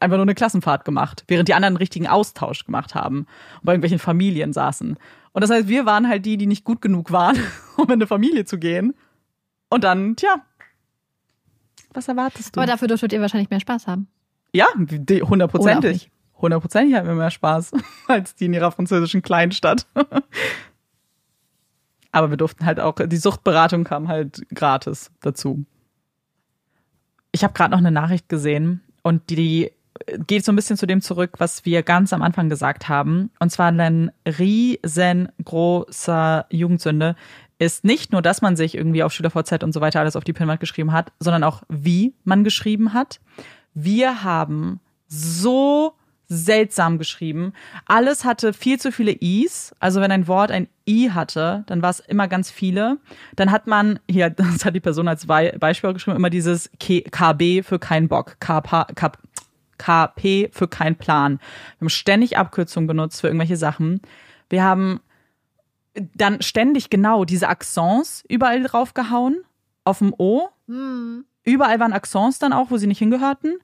[0.00, 3.72] einfach nur eine Klassenfahrt gemacht, während die anderen einen richtigen Austausch gemacht haben und bei
[3.72, 4.96] irgendwelchen Familien saßen.
[5.32, 7.36] Und das heißt, wir waren halt die, die nicht gut genug waren,
[7.76, 8.94] um in eine Familie zu gehen.
[9.68, 10.36] Und dann, tja,
[11.92, 12.60] was erwartest du?
[12.60, 14.08] Aber dafür dürftet ihr wahrscheinlich mehr Spaß haben.
[14.52, 16.10] ja, hundertprozentig.
[16.40, 17.72] Hundertprozentig hatten wir mehr Spaß
[18.08, 19.86] als die in ihrer französischen Kleinstadt.
[22.12, 25.64] Aber wir durften halt auch, die Suchtberatung kam halt gratis dazu.
[27.32, 29.72] Ich habe gerade noch eine Nachricht gesehen und die
[30.26, 33.30] geht so ein bisschen zu dem zurück, was wir ganz am Anfang gesagt haben.
[33.38, 37.16] Und zwar eine riesengroßer Jugendsünde
[37.58, 40.32] ist nicht nur, dass man sich irgendwie auf SchülerVZ und so weiter alles auf die
[40.32, 43.20] Pinnwand geschrieben hat, sondern auch, wie man geschrieben hat.
[43.74, 45.94] Wir haben so
[46.30, 47.54] seltsam geschrieben.
[47.86, 49.74] Alles hatte viel zu viele I's.
[49.80, 52.98] Also wenn ein Wort ein I hatte, dann war es immer ganz viele.
[53.34, 57.78] Dann hat man, hier, das hat die Person als Beispiel geschrieben, immer dieses KB für
[57.78, 59.12] keinen Bock, KP, K-
[59.78, 61.38] KP für keinen Plan.
[61.78, 64.00] Wir haben ständig Abkürzungen benutzt für irgendwelche Sachen.
[64.48, 65.00] Wir haben
[66.14, 69.44] dann ständig genau diese Accents überall draufgehauen.
[69.84, 70.48] Auf dem O.
[71.44, 73.58] Überall waren Accents dann auch, wo sie nicht hingehörten.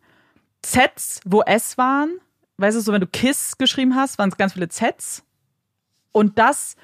[0.62, 2.18] Zs, wo S waren.
[2.56, 5.22] Weißt du, so wenn du Kiss geschrieben hast, waren es ganz viele Zs.
[6.12, 6.76] Und das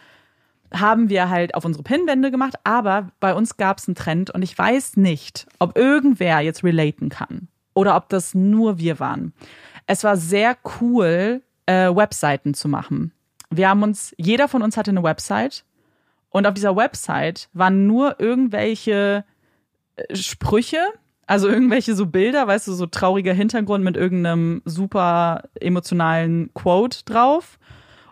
[0.73, 4.43] haben wir halt auf unsere Pinnwände gemacht, aber bei uns gab es einen Trend und
[4.43, 7.48] ich weiß nicht, ob irgendwer jetzt relaten kann
[7.81, 9.32] oder ob das nur wir waren.
[9.86, 13.12] Es war sehr cool, äh, Webseiten zu machen.
[13.48, 15.65] Wir haben uns, jeder von uns hatte eine Website
[16.28, 19.24] und auf dieser Website waren nur irgendwelche
[19.97, 20.82] äh, Sprüche,
[21.27, 27.59] also irgendwelche so Bilder, weißt du, so trauriger Hintergrund mit irgendeinem super emotionalen Quote drauf.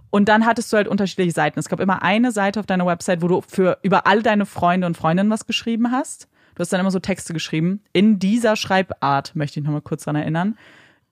[0.09, 1.61] Und dann hattest du halt unterschiedliche Seiten.
[1.61, 4.87] Es gab immer eine Seite auf deiner Website, wo du für über all deine Freunde
[4.87, 6.27] und Freundinnen was geschrieben hast.
[6.59, 7.85] Du hast dann immer so Texte geschrieben.
[7.93, 10.59] In dieser Schreibart möchte ich nochmal kurz dran erinnern.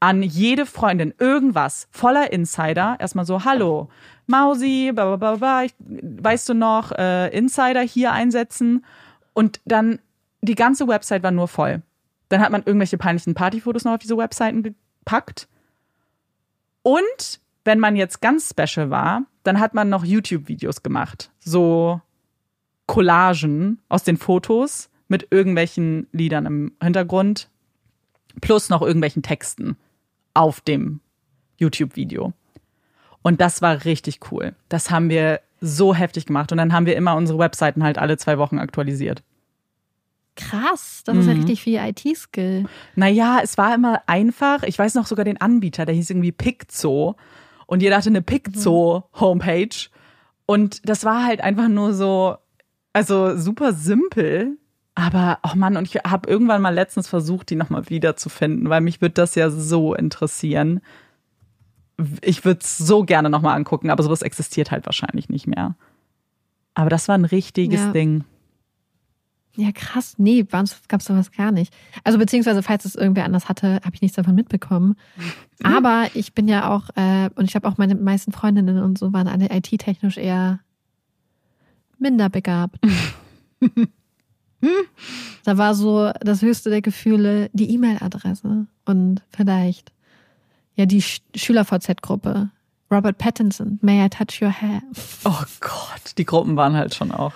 [0.00, 2.96] An jede Freundin irgendwas voller Insider.
[2.98, 3.88] Erstmal so, hallo,
[4.26, 8.84] Mausi, bla, ich, weißt du noch, äh, Insider hier einsetzen.
[9.34, 10.00] Und dann
[10.42, 11.80] die ganze Website war nur voll.
[12.28, 15.46] Dann hat man irgendwelche peinlichen Partyfotos noch auf diese Webseiten gepackt.
[16.82, 21.30] Und wenn man jetzt ganz special war, dann hat man noch YouTube-Videos gemacht.
[21.38, 22.00] So
[22.86, 27.48] Collagen aus den Fotos mit irgendwelchen Liedern im Hintergrund
[28.40, 29.76] plus noch irgendwelchen Texten
[30.34, 31.00] auf dem
[31.58, 32.32] YouTube-Video.
[33.22, 34.54] Und das war richtig cool.
[34.68, 36.52] Das haben wir so heftig gemacht.
[36.52, 39.22] Und dann haben wir immer unsere Webseiten halt alle zwei Wochen aktualisiert.
[40.36, 42.66] Krass, das ist ja richtig viel IT-Skill.
[42.94, 44.62] Naja, es war immer einfach.
[44.64, 47.16] Ich weiß noch sogar den Anbieter, der hieß irgendwie Piczo.
[47.66, 49.88] Und jeder hatte eine Piczo-Homepage.
[50.44, 52.36] Und das war halt einfach nur so,
[52.92, 54.58] also super simpel.
[54.98, 59.02] Aber, oh Mann, und ich habe irgendwann mal letztens versucht, die nochmal wiederzufinden, weil mich
[59.02, 60.80] würde das ja so interessieren.
[62.22, 65.76] Ich würde es so gerne nochmal angucken, aber sowas existiert halt wahrscheinlich nicht mehr.
[66.72, 67.92] Aber das war ein richtiges Ja.
[67.92, 68.24] Ding.
[69.54, 70.14] Ja, krass.
[70.16, 71.74] Nee, bei uns gab es sowas gar nicht.
[72.02, 74.96] Also beziehungsweise, falls es irgendwer anders hatte, habe ich nichts davon mitbekommen.
[75.62, 79.12] Aber ich bin ja auch, äh, und ich habe auch meine meisten Freundinnen und so
[79.12, 80.60] waren alle IT-technisch eher
[81.98, 82.78] minder begabt.
[85.44, 89.92] da war so das höchste der Gefühle die E-Mail-Adresse und vielleicht
[90.74, 92.50] ja die Sch Schüler-VZ-Gruppe.
[92.90, 94.80] Robert Pattinson, May I Touch Your Hair?
[95.24, 97.32] Oh Gott, die Gruppen waren halt schon auch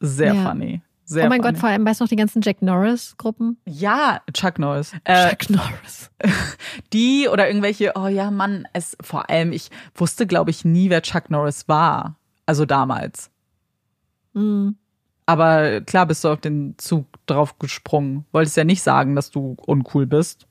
[0.00, 0.50] sehr Ja.
[0.50, 0.82] funny.
[1.04, 1.52] Sehr oh mein funny.
[1.52, 3.58] Gott, vor allem, weißt du noch die ganzen Jack Norris-Gruppen?
[3.64, 4.92] Ja, Chuck Norris.
[5.04, 6.10] Äh, Chuck Norris.
[6.92, 11.00] die oder irgendwelche, oh ja, Mann, es vor allem, ich wusste, glaube ich, nie, wer
[11.02, 12.16] Chuck Norris war.
[12.44, 13.30] Also damals.
[14.32, 14.76] Mhm.
[15.26, 18.24] Aber klar bist du auf den Zug drauf gesprungen.
[18.32, 20.46] Wolltest ja nicht sagen, dass du uncool bist.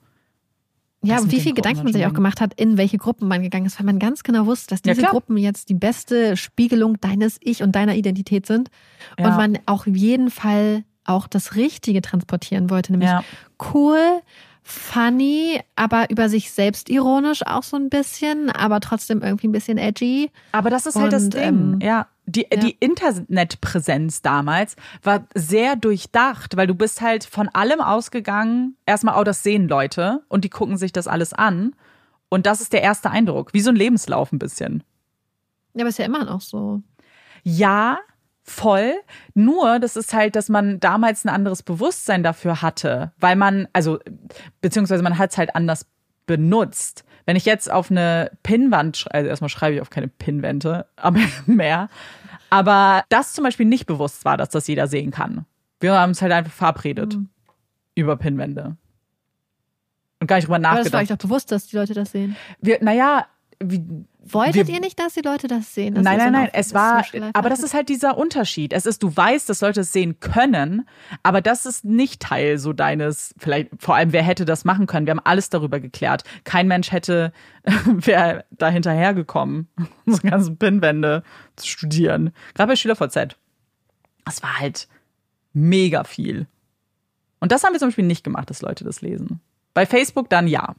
[1.02, 3.66] Ja, und wie viel Gedanken man sich auch gemacht hat, in welche Gruppen man gegangen
[3.66, 5.12] ist, weil man ganz genau wusste, dass Ja, diese klar.
[5.12, 8.70] Gruppen jetzt die beste Spiegelung deines Ich und deiner Identität sind.
[9.18, 9.26] Ja.
[9.28, 13.22] Und man auch auf jeden Fall auch das Richtige transportieren wollte, nämlich Ja.
[13.72, 14.00] cool,
[14.64, 19.78] funny, aber über sich selbst ironisch auch so ein bisschen, aber trotzdem irgendwie ein bisschen
[19.78, 20.30] edgy.
[20.52, 21.42] Aber das ist halt das Und, Ding.
[21.42, 22.08] ähm, ja.
[22.26, 22.58] Die, ja.
[22.58, 28.76] die Internetpräsenz damals war sehr durchdacht, weil du bist halt von allem ausgegangen.
[28.84, 31.74] Erstmal, oh, das sehen Leute und die gucken sich das alles an.
[32.28, 33.52] Und das ist der erste Eindruck.
[33.52, 34.82] Wie so ein Lebenslauf ein bisschen.
[35.74, 36.82] Ja, aber ist ja immer noch so.
[37.44, 37.98] Ja,
[38.42, 38.94] voll.
[39.34, 43.98] Nur, das ist halt, dass man damals ein anderes Bewusstsein dafür hatte, weil man, also,
[44.60, 45.86] beziehungsweise man hat es halt anders
[46.26, 47.04] benutzt.
[47.26, 51.88] Wenn ich jetzt auf eine Pinnwand, also erstmal schreibe ich auf keine Pinnwände, aber mehr,
[52.48, 55.44] aber das zum Beispiel nicht bewusst war, dass das jeder sehen kann.
[55.80, 57.18] Wir haben es halt einfach verabredet
[57.94, 58.76] über Pinnwände.
[60.20, 61.02] Und gar nicht drüber Aber das war nachgedacht.
[61.02, 62.36] euch doch bewusst, dass die Leute das sehen.
[62.60, 63.26] Wir, naja,
[63.62, 63.82] wie,
[64.28, 65.94] Wolltet Wir- ihr nicht, dass die Leute das sehen?
[65.94, 66.50] Das nein, nein, nein.
[66.52, 68.72] Es war, aber das ist halt dieser Unterschied.
[68.72, 70.88] Es ist, du weißt, dass Leute es sehen können,
[71.22, 75.06] aber das ist nicht Teil so deines, vielleicht, vor allem, wer hätte das machen können?
[75.06, 76.24] Wir haben alles darüber geklärt.
[76.42, 77.32] Kein Mensch hätte,
[77.86, 79.68] wäre da hinterhergekommen,
[80.06, 81.22] unsere ganzen Pinnwände
[81.54, 82.32] zu studieren.
[82.54, 83.36] Gerade bei SchülerVZ.
[84.24, 84.88] Das war halt
[85.52, 86.48] mega viel.
[87.38, 89.40] Und das haben wir zum Beispiel nicht gemacht, dass Leute das lesen.
[89.72, 90.74] Bei Facebook dann ja.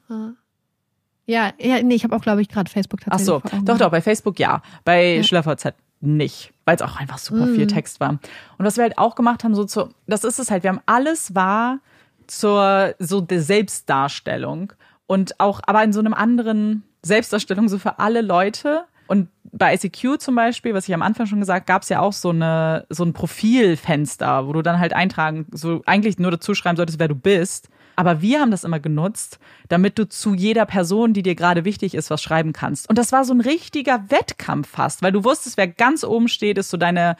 [1.28, 3.26] Ja, ja, nee, ich habe auch, glaube ich, gerade Facebook Ach tatsächlich.
[3.28, 3.66] so, vor Augen.
[3.66, 4.62] doch, doch, bei Facebook ja.
[4.86, 5.24] Bei Ja.
[5.24, 8.12] SchülerVZ nicht, weil es auch einfach super viel Text war.
[8.12, 10.82] Und was wir halt auch gemacht haben, so zu, das ist es halt, wir haben
[10.86, 11.80] alles war
[12.28, 14.74] zur, so der Selbstdarstellung
[15.06, 18.84] und auch, aber in so einem anderen Selbstdarstellung so für alle Leute.
[19.08, 22.14] Und bei ICQ zum Beispiel, was ich am Anfang schon gesagt, gab es ja auch
[22.14, 26.78] so eine so ein Profilfenster, wo du dann halt eintragen, so eigentlich nur dazu schreiben
[26.78, 27.70] solltest, wer du bist.
[27.98, 31.96] Aber wir haben das immer genutzt, damit du zu jeder Person, die dir gerade wichtig
[31.96, 32.88] ist, was schreiben kannst.
[32.90, 36.60] Und das war so ein richtiger Wettkampf fast, weil du wusstest, wer ganz oben steht,
[36.60, 37.18] ist so deine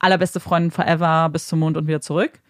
[0.00, 2.40] allerbeste Freundin forever bis zum Mond und wieder zurück.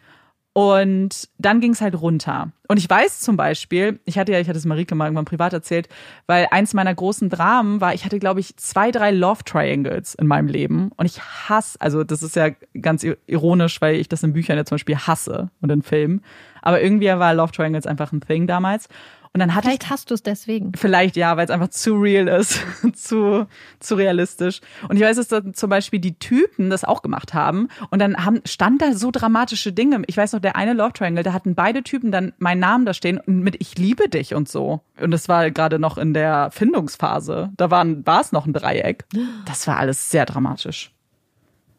[0.54, 2.50] Und dann ging es halt runter.
[2.66, 5.52] Und ich weiß zum Beispiel, ich hatte ja, ich hatte es Marike mal irgendwann privat
[5.52, 5.86] erzählt,
[6.26, 10.26] weil eins meiner großen Dramen war, ich hatte, glaube ich, zwei, drei Love Triangles in
[10.26, 10.92] meinem Leben.
[10.96, 14.64] Und ich hasse, also das ist ja ganz ironisch, weil ich das in Büchern ja
[14.64, 16.22] zum Beispiel hasse und in Filmen.
[16.66, 18.88] Aber irgendwie war Love Triangles einfach ein Thing damals.
[19.32, 20.72] Und dann hatte vielleicht ich, hast du es deswegen.
[20.74, 22.60] Vielleicht ja, weil es einfach zu real ist,
[22.96, 23.46] zu,
[23.78, 24.60] zu realistisch.
[24.88, 27.68] Und ich weiß, dass da zum Beispiel die Typen das auch gemacht haben.
[27.90, 30.02] Und dann haben, stand da so dramatische Dinge.
[30.08, 32.94] Ich weiß noch, der eine Love Triangle, da hatten beide Typen dann meinen Namen da
[32.94, 34.80] stehen und mit Ich liebe dich und so.
[35.00, 37.50] Und das war gerade noch in der Findungsphase.
[37.56, 39.04] Da waren, war es noch ein Dreieck.
[39.44, 40.90] Das war alles sehr dramatisch.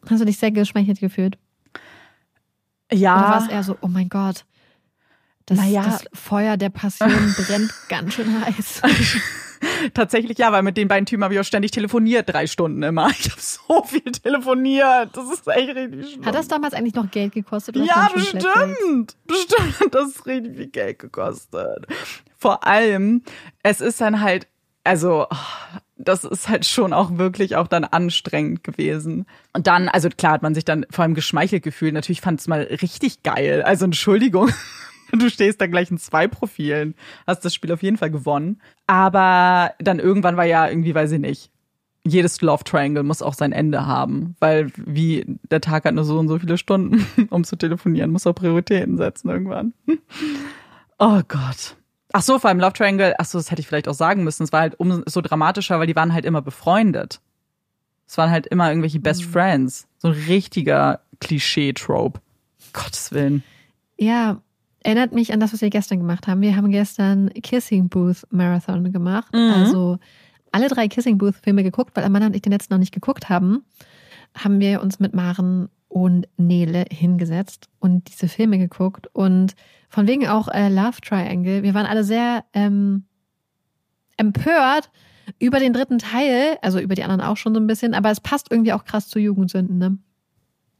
[0.08, 1.36] Hast du dich sehr geschmeichelt gefühlt?
[2.90, 3.18] Ja.
[3.18, 4.46] Oder war es eher so, oh mein Gott,
[5.48, 5.82] das, naja.
[5.82, 8.82] das Feuer der Passion brennt ganz schön heiß.
[9.94, 13.08] Tatsächlich ja, weil mit den beiden Typen habe ich auch ständig telefoniert, drei Stunden immer.
[13.18, 15.16] Ich habe so viel telefoniert.
[15.16, 16.26] Das ist echt richtig schlimm.
[16.26, 17.76] Hat das damals eigentlich noch Geld gekostet?
[17.76, 19.16] ja, bestimmt.
[19.26, 19.94] Bestimmt.
[19.94, 21.86] Das ist richtig viel Geld gekostet.
[22.36, 23.22] Vor allem,
[23.62, 24.46] es ist dann halt,
[24.84, 25.26] also,
[25.96, 29.26] das ist halt schon auch wirklich auch dann anstrengend gewesen.
[29.54, 31.94] Und dann, also klar hat man sich dann vor allem geschmeichelt gefühlt.
[31.94, 33.62] Natürlich fand es mal richtig geil.
[33.62, 34.50] Also Entschuldigung.
[35.12, 36.94] Du stehst da gleich in zwei Profilen,
[37.26, 38.60] hast das Spiel auf jeden Fall gewonnen.
[38.86, 41.50] Aber dann irgendwann war ja irgendwie, weiß ich nicht,
[42.06, 46.18] jedes Love Triangle muss auch sein Ende haben, weil wie der Tag hat nur so
[46.18, 49.72] und so viele Stunden, um zu telefonieren, muss auch Prioritäten setzen irgendwann.
[51.00, 51.76] Oh Gott.
[52.12, 54.42] Ach so, vor allem Love Triangle, ach so, das hätte ich vielleicht auch sagen müssen.
[54.42, 57.20] Es war halt umso dramatischer, weil die waren halt immer befreundet.
[58.04, 59.30] Es waren halt immer irgendwelche Best mhm.
[59.30, 59.86] Friends.
[59.98, 62.20] So ein richtiger Klischee-Trope.
[62.72, 63.44] Gottes Willen.
[63.96, 64.40] Ja,
[64.88, 66.40] erinnert mich an das, was wir gestern gemacht haben.
[66.40, 69.34] Wir haben gestern Kissing Booth Marathon gemacht.
[69.34, 69.52] Mhm.
[69.54, 69.98] Also
[70.50, 73.28] alle drei Kissing Booth Filme geguckt, weil Amanda und ich den letzten noch nicht geguckt
[73.28, 73.66] haben.
[74.34, 79.08] Haben wir uns mit Maren und Nele hingesetzt und diese Filme geguckt.
[79.12, 79.54] Und
[79.90, 81.62] von wegen auch äh, Love Triangle.
[81.62, 83.04] Wir waren alle sehr ähm,
[84.16, 84.90] empört
[85.38, 88.20] über den dritten Teil, also über die anderen auch schon so ein bisschen, aber es
[88.20, 89.98] passt irgendwie auch krass zu Jugendsünden, ne?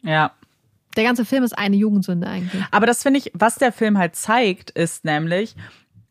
[0.01, 0.33] Ja,
[0.97, 2.63] der ganze Film ist eine Jugendsünde eigentlich.
[2.71, 5.55] Aber das finde ich, was der Film halt zeigt, ist nämlich,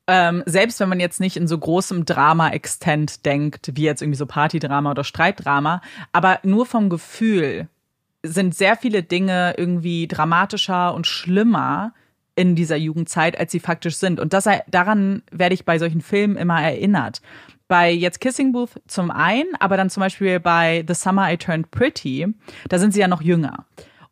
[0.07, 4.25] ähm, selbst wenn man jetzt nicht in so großem Drama-Extent denkt, wie jetzt irgendwie so
[4.25, 5.81] Partydrama oder Streitdrama,
[6.13, 7.67] aber nur vom Gefühl
[8.23, 11.93] sind sehr viele Dinge irgendwie dramatischer und schlimmer
[12.35, 14.19] in dieser Jugendzeit, als sie faktisch sind.
[14.19, 17.21] Und das, daran werde ich bei solchen Filmen immer erinnert.
[17.67, 21.69] Bei jetzt Kissing Booth zum einen, aber dann zum Beispiel bei The Summer I Turned
[21.71, 22.27] Pretty,
[22.69, 23.65] da sind sie ja noch jünger.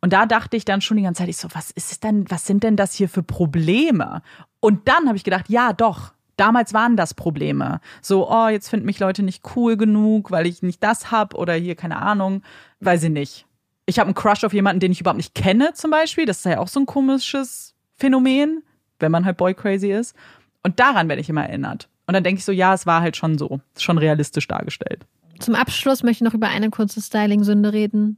[0.06, 2.46] Und da dachte ich dann schon die ganze Zeit, ich so, was ist denn, was
[2.46, 4.22] sind denn das hier für Probleme?
[4.60, 6.14] Und dann habe ich gedacht, ja, doch.
[6.36, 7.82] Damals waren das Probleme.
[8.04, 11.54] So, oh, jetzt finden mich Leute nicht cool genug, weil ich nicht das hab oder
[11.54, 12.44] hier, keine Ahnung,
[12.82, 13.48] weiß ich nicht.
[13.88, 16.28] Ich habe einen Crush auf jemanden, den ich überhaupt nicht kenne, zum Beispiel.
[16.28, 18.62] Das ist ja auch so ein komisches Phänomen,
[19.00, 20.16] wenn man halt boy crazy ist.
[20.62, 21.90] Und daran werde ich immer erinnert.
[22.06, 25.04] Und dann denke ich so, ja, es war halt schon so, schon realistisch dargestellt.
[25.40, 28.18] Zum Abschluss möchte ich noch über eine kurze Styling-Sünde reden.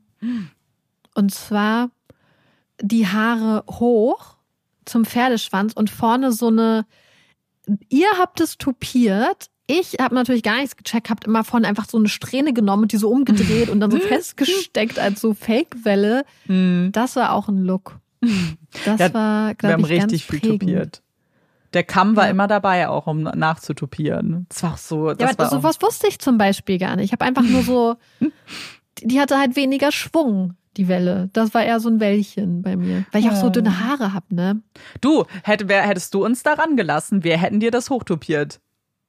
[1.18, 1.89] Und zwar
[2.80, 4.35] die Haare hoch
[4.85, 6.85] zum Pferdeschwanz und vorne so eine.
[7.89, 9.49] Ihr habt es tupiert.
[9.65, 12.91] Ich habe natürlich gar nichts gecheckt, habt immer vorne einfach so eine Strähne genommen und
[12.91, 16.23] die so umgedreht und dann so festgesteckt als so Fake-Welle.
[16.45, 16.91] Mhm.
[16.94, 17.99] Das war auch ein Look.
[18.85, 21.02] Das ja, war, glaube ich, richtig ganz viel tupiert.
[21.73, 22.31] Der Kamm war ja.
[22.31, 24.45] immer dabei, auch um nachzutupieren.
[24.49, 25.14] Das war auch so.
[25.14, 27.06] Das ja, aber sowas wusste ich zum Beispiel gar nicht.
[27.06, 27.95] Ich habe einfach nur so.
[29.02, 31.30] die hatte halt weniger Schwung die Welle.
[31.34, 33.06] Das war eher so ein Wellchen bei mir.
[33.12, 34.62] Weil ich auch so dünne Haare hab, ne?
[35.02, 38.60] Du, hätt, wer, hättest du uns daran gelassen, wir hätten dir das hochtopiert.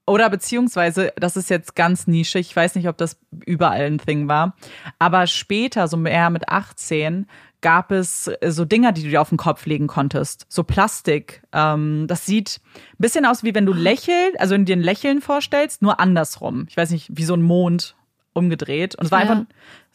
[0.07, 4.27] Oder beziehungsweise, das ist jetzt ganz nischig, ich weiß nicht, ob das überall ein Thing
[4.27, 4.57] war,
[4.99, 7.27] aber später, so mehr mit 18,
[7.61, 10.47] gab es so Dinger, die du dir auf den Kopf legen konntest.
[10.49, 11.43] So Plastik.
[11.53, 15.21] Ähm, das sieht ein bisschen aus, wie wenn du lächelst, also in dir ein Lächeln
[15.21, 16.67] vorstellst, nur andersrum.
[16.69, 17.97] Ich weiß nicht, wie so ein Mond
[18.33, 18.95] umgedreht.
[18.95, 19.31] Und es war ja.
[19.31, 19.45] einfach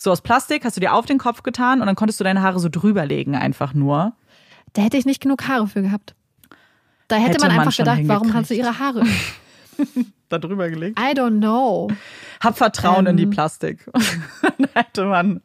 [0.04, 2.42] so aus Plastik, hast du dir auf den Kopf getan und dann konntest du deine
[2.42, 4.14] Haare so drüberlegen, einfach nur.
[4.74, 6.14] Da hätte ich nicht genug Haare für gehabt.
[7.08, 9.04] Da hätte, hätte man einfach gedacht, warum hat sie ihre Haare?
[10.30, 11.00] da drüber gelegt?
[11.00, 11.90] I don't know.
[12.42, 13.30] Hab Vertrauen ähm, in die ähm.
[13.30, 13.90] Plastik.
[14.58, 15.42] da hätte man.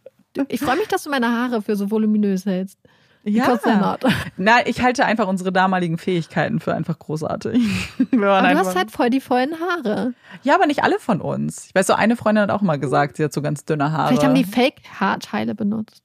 [0.49, 2.79] Ich freue mich, dass du meine Haare für so voluminös hältst.
[3.25, 3.99] Ja.
[4.37, 7.63] Na, ich halte einfach unsere damaligen Fähigkeiten für einfach großartig.
[8.13, 10.15] aber du hast halt voll die vollen Haare.
[10.43, 11.67] Ja, aber nicht alle von uns.
[11.67, 14.09] Ich weiß, so eine Freundin hat auch mal gesagt, sie hat so ganz dünne Haare.
[14.09, 16.03] Vielleicht haben die Fake-Haarteile benutzt.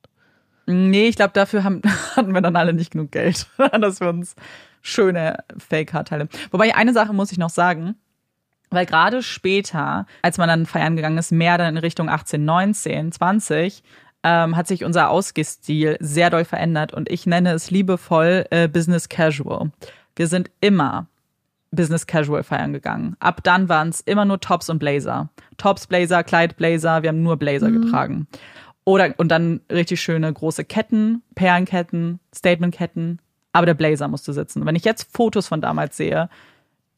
[0.65, 1.81] Nee, ich glaube, dafür haben,
[2.15, 3.47] hatten wir dann alle nicht genug Geld,
[3.79, 4.35] dass wir uns
[4.81, 6.27] schöne Fake-Haarteile.
[6.51, 7.95] Wobei eine Sache muss ich noch sagen.
[8.69, 13.11] Weil gerade später, als man dann feiern gegangen ist, mehr dann in Richtung 18, 19,
[13.11, 13.83] 20,
[14.23, 19.09] ähm, hat sich unser Ausgehstil sehr doll verändert und ich nenne es liebevoll äh, Business
[19.09, 19.71] Casual.
[20.15, 21.07] Wir sind immer
[21.71, 23.15] Business Casual feiern gegangen.
[23.19, 25.29] Ab dann waren es immer nur Tops und Blazer.
[25.57, 27.81] Tops, Blazer, Kleid, Blazer, wir haben nur Blazer mhm.
[27.81, 28.27] getragen.
[28.85, 33.19] Oder und dann richtig schöne große Ketten, Perlenketten, Statementketten.
[33.53, 34.65] Aber der Blazer musste sitzen.
[34.65, 36.29] Wenn ich jetzt Fotos von damals sehe,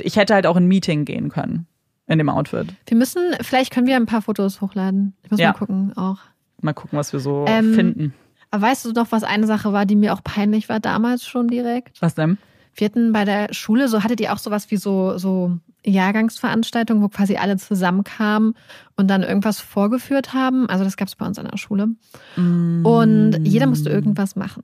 [0.02, 1.68] ich hätte halt auch in ein Meeting gehen können
[2.07, 2.68] in dem Outfit.
[2.85, 5.15] Wir müssen, vielleicht können wir ein paar Fotos hochladen.
[5.23, 5.52] Ich muss ja.
[5.52, 6.19] mal gucken auch.
[6.65, 8.13] Mal gucken, was wir so ähm, finden.
[8.51, 11.47] Aber weißt du noch, was eine Sache war, die mir auch peinlich war damals schon
[11.47, 12.01] direkt?
[12.01, 12.37] Was denn?
[12.73, 17.07] Wir hatten bei der Schule, so hattet ihr auch sowas wie so, so Jahrgangsveranstaltungen, wo
[17.07, 18.55] quasi alle zusammenkamen
[18.97, 20.67] und dann irgendwas vorgeführt haben.
[20.69, 21.87] Also das gab es bei uns an der Schule.
[22.35, 22.85] Mm.
[22.85, 24.63] Und jeder musste irgendwas machen.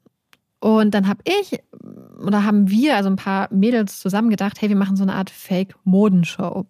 [0.60, 1.60] Und dann habe ich
[2.26, 5.30] oder haben wir, also ein paar Mädels zusammen gedacht, hey, wir machen so eine Art
[5.30, 6.65] Fake-Modenshow.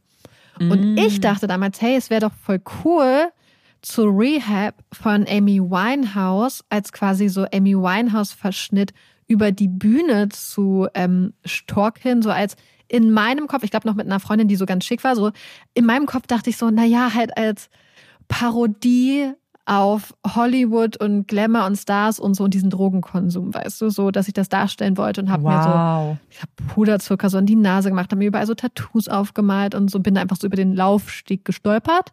[0.59, 0.71] Mm.
[0.71, 3.31] Und ich dachte damals, hey, es wäre doch voll cool,
[3.81, 8.93] zu Rehab von Amy Winehouse als quasi so Amy Winehouse-Verschnitt
[9.27, 12.55] über die Bühne zu ähm, storken, so als
[12.87, 15.31] in meinem Kopf, ich glaube noch mit einer Freundin, die so ganz schick war, so
[15.73, 17.69] in meinem Kopf dachte ich so, naja, halt als
[18.27, 19.31] Parodie
[19.65, 24.27] auf Hollywood und Glamour und Stars und so und diesen Drogenkonsum, weißt du, so, dass
[24.27, 25.51] ich das darstellen wollte und habe wow.
[25.51, 29.07] mir so, ich habe Puderzucker so in die Nase gemacht, habe mir überall so Tattoos
[29.07, 32.11] aufgemalt und so bin einfach so über den Laufstieg gestolpert.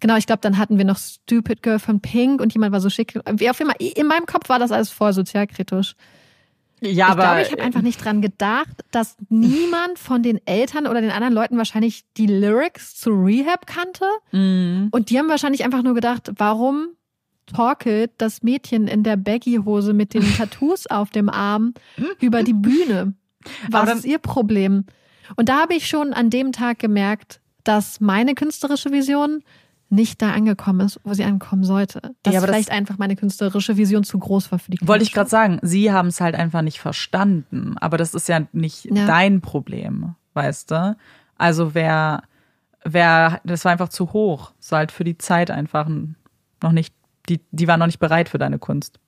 [0.00, 2.90] Genau, ich glaube, dann hatten wir noch Stupid Girl von Pink und jemand war so
[2.90, 3.18] schick.
[3.32, 5.94] Wie auf immer, in meinem Kopf war das alles voll sozialkritisch.
[6.80, 10.86] Ja, ich aber glaube, ich habe einfach nicht dran gedacht, dass niemand von den Eltern
[10.86, 14.04] oder den anderen Leuten wahrscheinlich die Lyrics zu Rehab kannte.
[14.30, 14.88] Mm.
[14.92, 16.90] Und die haben wahrscheinlich einfach nur gedacht, warum
[17.46, 21.74] torkelt das Mädchen in der Baggy-Hose mit den Tattoos auf dem Arm
[22.20, 23.14] über die Bühne?
[23.68, 24.84] Was ist ihr Problem?
[25.36, 29.42] Und da habe ich schon an dem Tag gemerkt, dass meine künstlerische Vision
[29.90, 32.00] nicht da angekommen ist, wo sie ankommen sollte.
[32.22, 35.12] Dass ja, vielleicht das einfach meine künstlerische Vision zu groß war für die Wollte ich
[35.12, 37.76] gerade sagen, sie haben es halt einfach nicht verstanden.
[37.78, 39.06] Aber das ist ja nicht ja.
[39.06, 40.96] dein Problem, weißt du?
[41.36, 42.22] Also wer,
[42.84, 44.52] wer, das war einfach zu hoch.
[44.68, 45.88] War halt für die Zeit einfach
[46.62, 46.94] noch nicht,
[47.28, 49.00] die, die war noch nicht bereit für deine Kunst.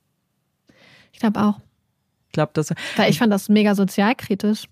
[1.11, 1.59] Ich glaube auch.
[2.27, 2.73] Ich glaube, das.
[2.95, 4.63] Weil ich fand das mega sozialkritisch.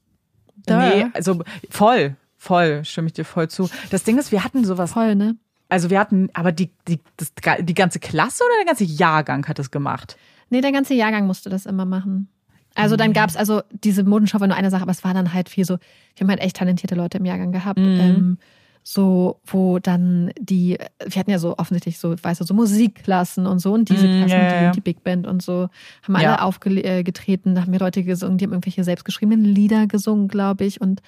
[0.66, 0.78] Duh.
[0.78, 3.70] Nee, also voll, voll, stimme ich dir voll zu.
[3.92, 4.94] Das Ding ist, wir hatten sowas.
[4.94, 5.36] Voll, ne?
[5.70, 9.60] Also wir hatten, aber die, die, das, die ganze Klasse oder der ganze Jahrgang hat
[9.60, 10.18] das gemacht?
[10.50, 12.28] Nee, der ganze Jahrgang musste das immer machen.
[12.76, 15.34] Also dann gab es also diese Modenschau war nur eine Sache, aber es war dann
[15.34, 15.78] halt viel so,
[16.16, 17.80] wir haben halt echt talentierte Leute im Jahrgang gehabt.
[17.80, 18.00] Mhm.
[18.00, 18.38] Ähm,
[18.82, 23.60] so, wo dann die, wir hatten ja so offensichtlich so, weißt du, so Musikklassen und
[23.60, 24.72] so und diese mhm, Klassen, ja.
[24.72, 25.70] Die, die, Big Band und so,
[26.02, 26.42] haben alle ja.
[26.42, 31.02] aufgetreten, da haben wir Leute gesungen, die haben irgendwelche selbstgeschriebenen Lieder gesungen, glaube ich, und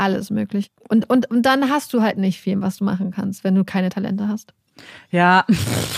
[0.00, 0.70] alles möglich.
[0.88, 3.64] Und, und, und dann hast du halt nicht viel, was du machen kannst, wenn du
[3.64, 4.54] keine Talente hast.
[5.10, 5.44] Ja.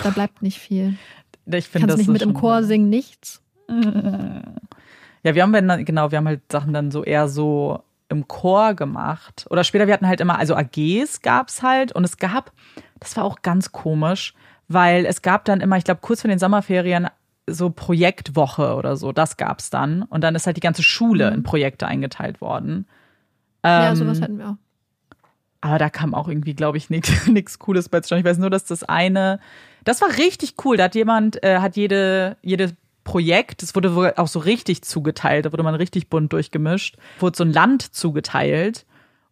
[0.02, 0.96] Da bleibt nicht viel.
[1.44, 3.42] Ich finde das nicht so mit im Chor singen, nichts.
[3.68, 8.74] Ja, wir haben dann, genau, wir haben halt Sachen dann so eher so im Chor
[8.74, 9.46] gemacht.
[9.50, 12.52] Oder später, wir hatten halt immer, also AGs gab es halt und es gab,
[13.00, 14.34] das war auch ganz komisch,
[14.68, 17.08] weil es gab dann immer, ich glaube, kurz vor den Sommerferien
[17.48, 20.02] so Projektwoche oder so, das gab es dann.
[20.02, 22.86] Und dann ist halt die ganze Schule in Projekte eingeteilt worden.
[23.62, 24.56] Ähm, ja, sowas hatten wir auch.
[25.60, 28.20] Aber da kam auch irgendwie, glaube ich, nichts Cooles bei zustande.
[28.20, 29.38] Ich weiß nur, dass das eine,
[29.84, 30.76] das war richtig cool.
[30.76, 35.52] Da hat jemand, äh, hat jede, jede Projekt, das wurde auch so richtig zugeteilt, da
[35.52, 38.86] wurde man richtig bunt durchgemischt, wurde so ein Land zugeteilt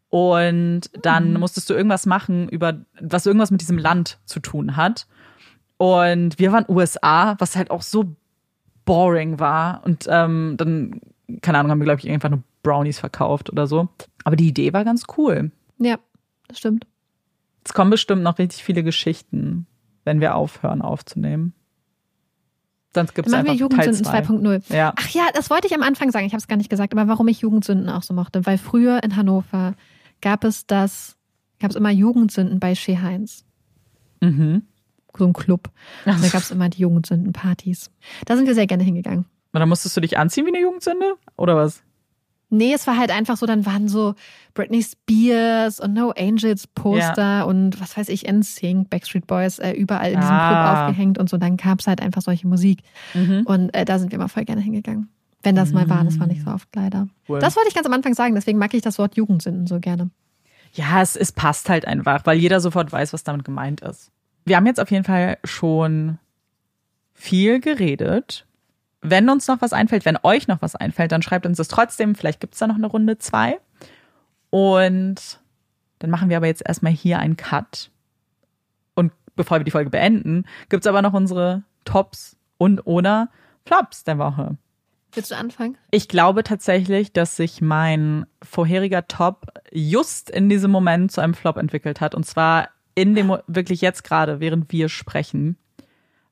[0.09, 1.40] und dann mhm.
[1.40, 5.07] musstest du irgendwas machen über, was irgendwas mit diesem Land zu tun hat.
[5.77, 8.16] Und wir waren USA, was halt auch so
[8.85, 9.82] boring war.
[9.85, 11.01] Und ähm, dann,
[11.43, 13.89] keine Ahnung, haben wir, glaube ich, einfach nur Brownies verkauft oder so.
[14.24, 15.51] Aber die Idee war ganz cool.
[15.78, 15.99] Ja,
[16.49, 16.87] das stimmt.
[17.65, 19.66] Es kommen bestimmt noch richtig viele Geschichten,
[20.05, 21.55] wenn wir aufhören aufzunehmen.
[22.93, 24.74] Sonst gibt es einfach wir Jugendsünden 2.0.
[24.74, 24.93] Ja.
[24.97, 26.27] Ach ja, das wollte ich am Anfang sagen.
[26.27, 28.45] Ich habe es gar nicht gesagt, aber warum ich Jugendsünden auch so mochte.
[28.47, 29.74] Weil früher in Hannover
[30.20, 31.16] gab es das,
[31.61, 33.45] gab es immer Jugendsünden bei Shea Heinz.
[34.20, 34.62] Mhm.
[35.16, 35.70] So ein Club.
[36.05, 37.91] Und da gab es immer die Jugendsündenpartys.
[38.27, 39.27] Da sind wir sehr gerne hingegangen.
[39.53, 41.15] Und dann musstest du dich anziehen wie eine Jugendsünde?
[41.37, 41.82] Oder was?
[42.52, 44.14] Nee, es war halt einfach so, dann waren so
[44.55, 47.43] Britney Spears und No Angels Poster ja.
[47.44, 50.48] und was weiß ich, NSYNC, Backstreet Boys, äh, überall in diesem ah.
[50.48, 51.36] Club aufgehängt und so.
[51.36, 52.81] Dann gab es halt einfach solche Musik.
[53.14, 53.43] Mhm.
[53.47, 55.09] Und äh, da sind wir mal voll gerne hingegangen.
[55.43, 55.77] Wenn das mhm.
[55.77, 57.09] mal war, das war nicht so oft leider.
[57.28, 57.39] Cool.
[57.39, 60.10] Das wollte ich ganz am Anfang sagen, deswegen mag ich das Wort Jugendsünden so gerne.
[60.72, 64.10] Ja, es, es passt halt einfach, weil jeder sofort weiß, was damit gemeint ist.
[64.44, 66.18] Wir haben jetzt auf jeden Fall schon
[67.14, 68.47] viel geredet
[69.02, 72.14] wenn uns noch was einfällt, wenn euch noch was einfällt, dann schreibt uns das trotzdem.
[72.14, 73.59] Vielleicht gibt es da noch eine Runde zwei.
[74.51, 75.40] Und
[76.01, 77.90] dann machen wir aber jetzt erstmal hier einen Cut.
[78.94, 83.31] Und bevor wir die Folge beenden, gibt es aber noch unsere Tops und oder
[83.64, 84.56] Flops der Woche.
[85.12, 85.77] Willst du anfangen?
[85.90, 91.56] Ich glaube tatsächlich, dass sich mein vorheriger Top just in diesem Moment zu einem Flop
[91.56, 92.14] entwickelt hat.
[92.14, 95.56] Und zwar in dem, wirklich jetzt gerade, während wir sprechen.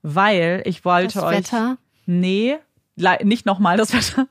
[0.02, 1.38] Weil ich wollte Das euch.
[1.38, 1.78] Wetter?
[2.10, 2.56] Nee,
[3.22, 4.28] nicht nochmal das Wetter.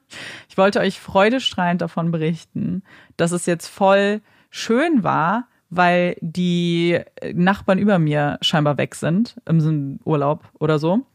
[0.50, 2.82] Ich wollte euch freudestrahlend davon berichten,
[3.18, 7.00] dass es jetzt voll schön war, weil die
[7.34, 11.06] Nachbarn über mir scheinbar weg sind im Urlaub oder so.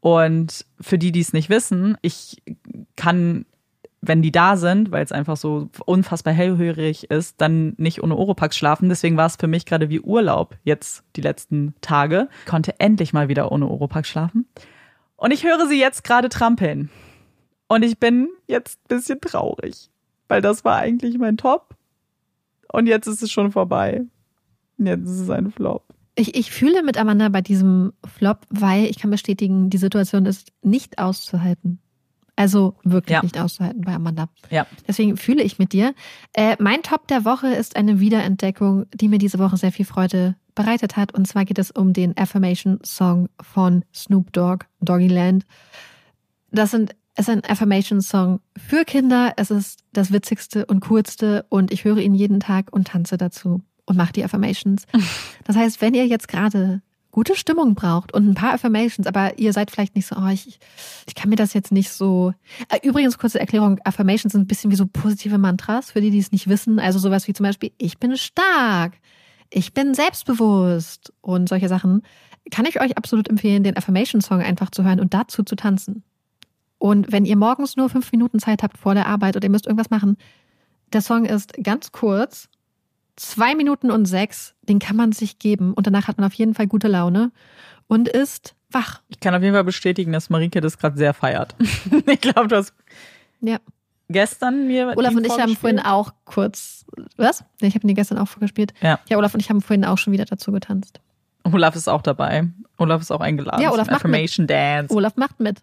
[0.00, 2.42] Und für die, die es nicht wissen, ich
[2.96, 3.46] kann,
[4.02, 8.58] wenn die da sind, weil es einfach so unfassbar hellhörig ist, dann nicht ohne Oropax
[8.58, 8.90] schlafen.
[8.90, 12.28] Deswegen war es für mich gerade wie Urlaub jetzt die letzten Tage.
[12.44, 14.46] Ich konnte endlich mal wieder ohne Oropax schlafen.
[15.20, 16.88] Und ich höre sie jetzt gerade trampeln.
[17.68, 19.90] Und ich bin jetzt ein bisschen traurig,
[20.28, 21.76] weil das war eigentlich mein Top.
[22.72, 24.00] Und jetzt ist es schon vorbei.
[24.78, 25.84] Jetzt ist es ein Flop.
[26.14, 30.48] Ich, ich fühle mit Amanda bei diesem Flop, weil ich kann bestätigen, die Situation ist
[30.62, 31.80] nicht auszuhalten.
[32.34, 33.22] Also wirklich Ja.
[33.22, 34.30] nicht auszuhalten bei Amanda.
[34.48, 34.66] Ja.
[34.88, 35.94] Deswegen fühle ich mit dir.
[36.32, 40.36] Äh, mein Top der Woche ist eine Wiederentdeckung, die mir diese Woche sehr viel Freude
[40.54, 41.14] bereitet hat.
[41.14, 45.44] Und zwar geht es um den Affirmation Song von Snoop Dogg, Doggyland.
[46.50, 49.32] Das sind, es ist ein Affirmation Song für Kinder.
[49.36, 53.60] Es ist das witzigste und coolste und ich höre ihn jeden Tag und tanze dazu
[53.84, 54.84] und mache die Affirmations.
[55.44, 59.52] Das heißt, wenn ihr jetzt gerade gute Stimmung braucht und ein paar Affirmations, aber ihr
[59.52, 60.58] seid vielleicht nicht so, oh, ich,
[61.06, 62.32] ich kann mir das jetzt nicht so.
[62.68, 66.18] Äh, Übrigens, kurze Erklärung, Affirmations sind ein bisschen wie so positive Mantras, für die, die
[66.18, 66.78] es nicht wissen.
[66.78, 68.92] Also sowas wie zum Beispiel, ich bin stark,
[69.50, 72.02] ich bin selbstbewusst und solche Sachen.
[72.50, 76.02] Kann ich euch absolut empfehlen, den Affirmation-Song einfach zu hören und dazu zu tanzen.
[76.78, 79.66] Und wenn ihr morgens nur fünf Minuten Zeit habt vor der Arbeit oder ihr müsst
[79.66, 80.16] irgendwas machen,
[80.92, 82.48] der Song ist ganz kurz,
[83.16, 86.54] zwei Minuten und sechs, den kann man sich geben und danach hat man auf jeden
[86.54, 87.32] Fall gute Laune
[87.86, 89.02] und ist wach.
[89.08, 91.54] Ich kann auf jeden Fall bestätigen, dass Marike das gerade sehr feiert.
[92.06, 92.72] ich glaube, du hast
[93.40, 93.58] Ja.
[94.10, 94.94] Gestern mir.
[94.96, 96.84] Olaf und ich haben vorhin auch kurz,
[97.16, 97.44] was?
[97.60, 98.74] Ich habe ihn gestern auch vorgespielt.
[98.82, 99.00] Ja.
[99.08, 101.00] Ja, Olaf und ich haben vorhin auch schon wieder dazu getanzt.
[101.44, 102.48] Olaf ist auch dabei.
[102.76, 103.62] Olaf ist auch eingeladen.
[103.62, 104.12] Ja, Olaf macht mit.
[104.12, 104.94] Affirmation Dance.
[104.94, 105.62] Olaf macht mit.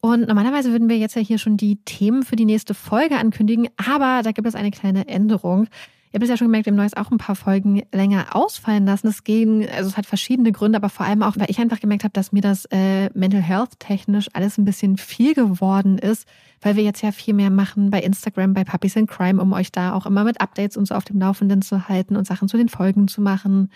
[0.00, 3.68] Und normalerweise würden wir jetzt ja hier schon die Themen für die nächste Folge ankündigen,
[3.76, 5.68] aber da gibt es eine kleine Änderung.
[6.12, 8.84] Ihr habt es ja schon gemerkt, wir haben neues auch ein paar Folgen länger ausfallen
[8.84, 9.06] lassen.
[9.06, 12.02] Es ging, also es hat verschiedene Gründe, aber vor allem auch, weil ich einfach gemerkt
[12.02, 16.26] habe, dass mir das äh, Mental Health technisch alles ein bisschen viel geworden ist,
[16.62, 19.70] weil wir jetzt ja viel mehr machen bei Instagram, bei Puppies in Crime, um euch
[19.70, 22.56] da auch immer mit Updates und so auf dem Laufenden zu halten und Sachen zu
[22.56, 23.70] den Folgen zu machen.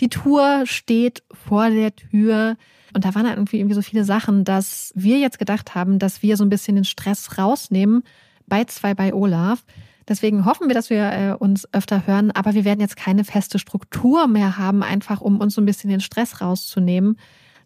[0.00, 2.56] Die Tour steht vor der Tür.
[2.92, 6.22] Und da waren halt irgendwie, irgendwie so viele Sachen, dass wir jetzt gedacht haben, dass
[6.22, 8.02] wir so ein bisschen den Stress rausnehmen
[8.46, 9.64] bei zwei bei Olaf.
[10.10, 13.60] Deswegen hoffen wir, dass wir äh, uns öfter hören, aber wir werden jetzt keine feste
[13.60, 17.16] Struktur mehr haben, einfach um uns so ein bisschen den Stress rauszunehmen,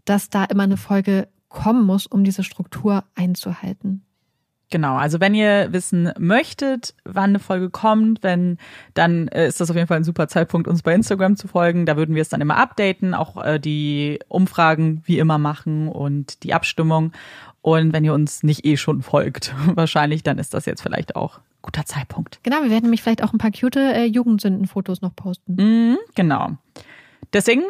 [0.04, 4.03] dass da immer eine Folge kommen muss, um diese Struktur einzuhalten.
[4.74, 8.58] Genau, also wenn ihr wissen möchtet, wann eine Folge kommt, wenn,
[8.94, 11.86] dann äh, ist das auf jeden Fall ein super Zeitpunkt, uns bei Instagram zu folgen.
[11.86, 16.42] Da würden wir es dann immer updaten, auch äh, die Umfragen wie immer machen und
[16.42, 17.12] die Abstimmung.
[17.62, 21.38] Und wenn ihr uns nicht eh schon folgt, wahrscheinlich, dann ist das jetzt vielleicht auch
[21.38, 22.40] ein guter Zeitpunkt.
[22.42, 25.54] Genau, wir werden nämlich vielleicht auch ein paar cute äh, Jugendsündenfotos noch posten.
[25.54, 26.50] Mhm, genau.
[27.32, 27.62] Deswegen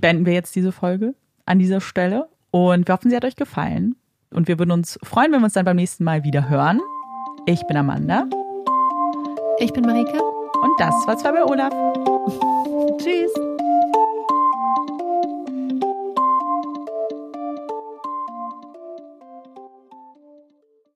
[0.00, 1.16] beenden wir jetzt diese Folge
[1.46, 3.96] an dieser Stelle und wir hoffen, sie hat euch gefallen.
[4.32, 6.80] Und wir würden uns freuen, wenn wir uns dann beim nächsten Mal wieder hören.
[7.46, 8.26] Ich bin Amanda
[9.58, 10.20] Ich bin Marike.
[10.20, 11.72] und das war zwei bei Olaf.
[12.98, 13.47] Tschüss.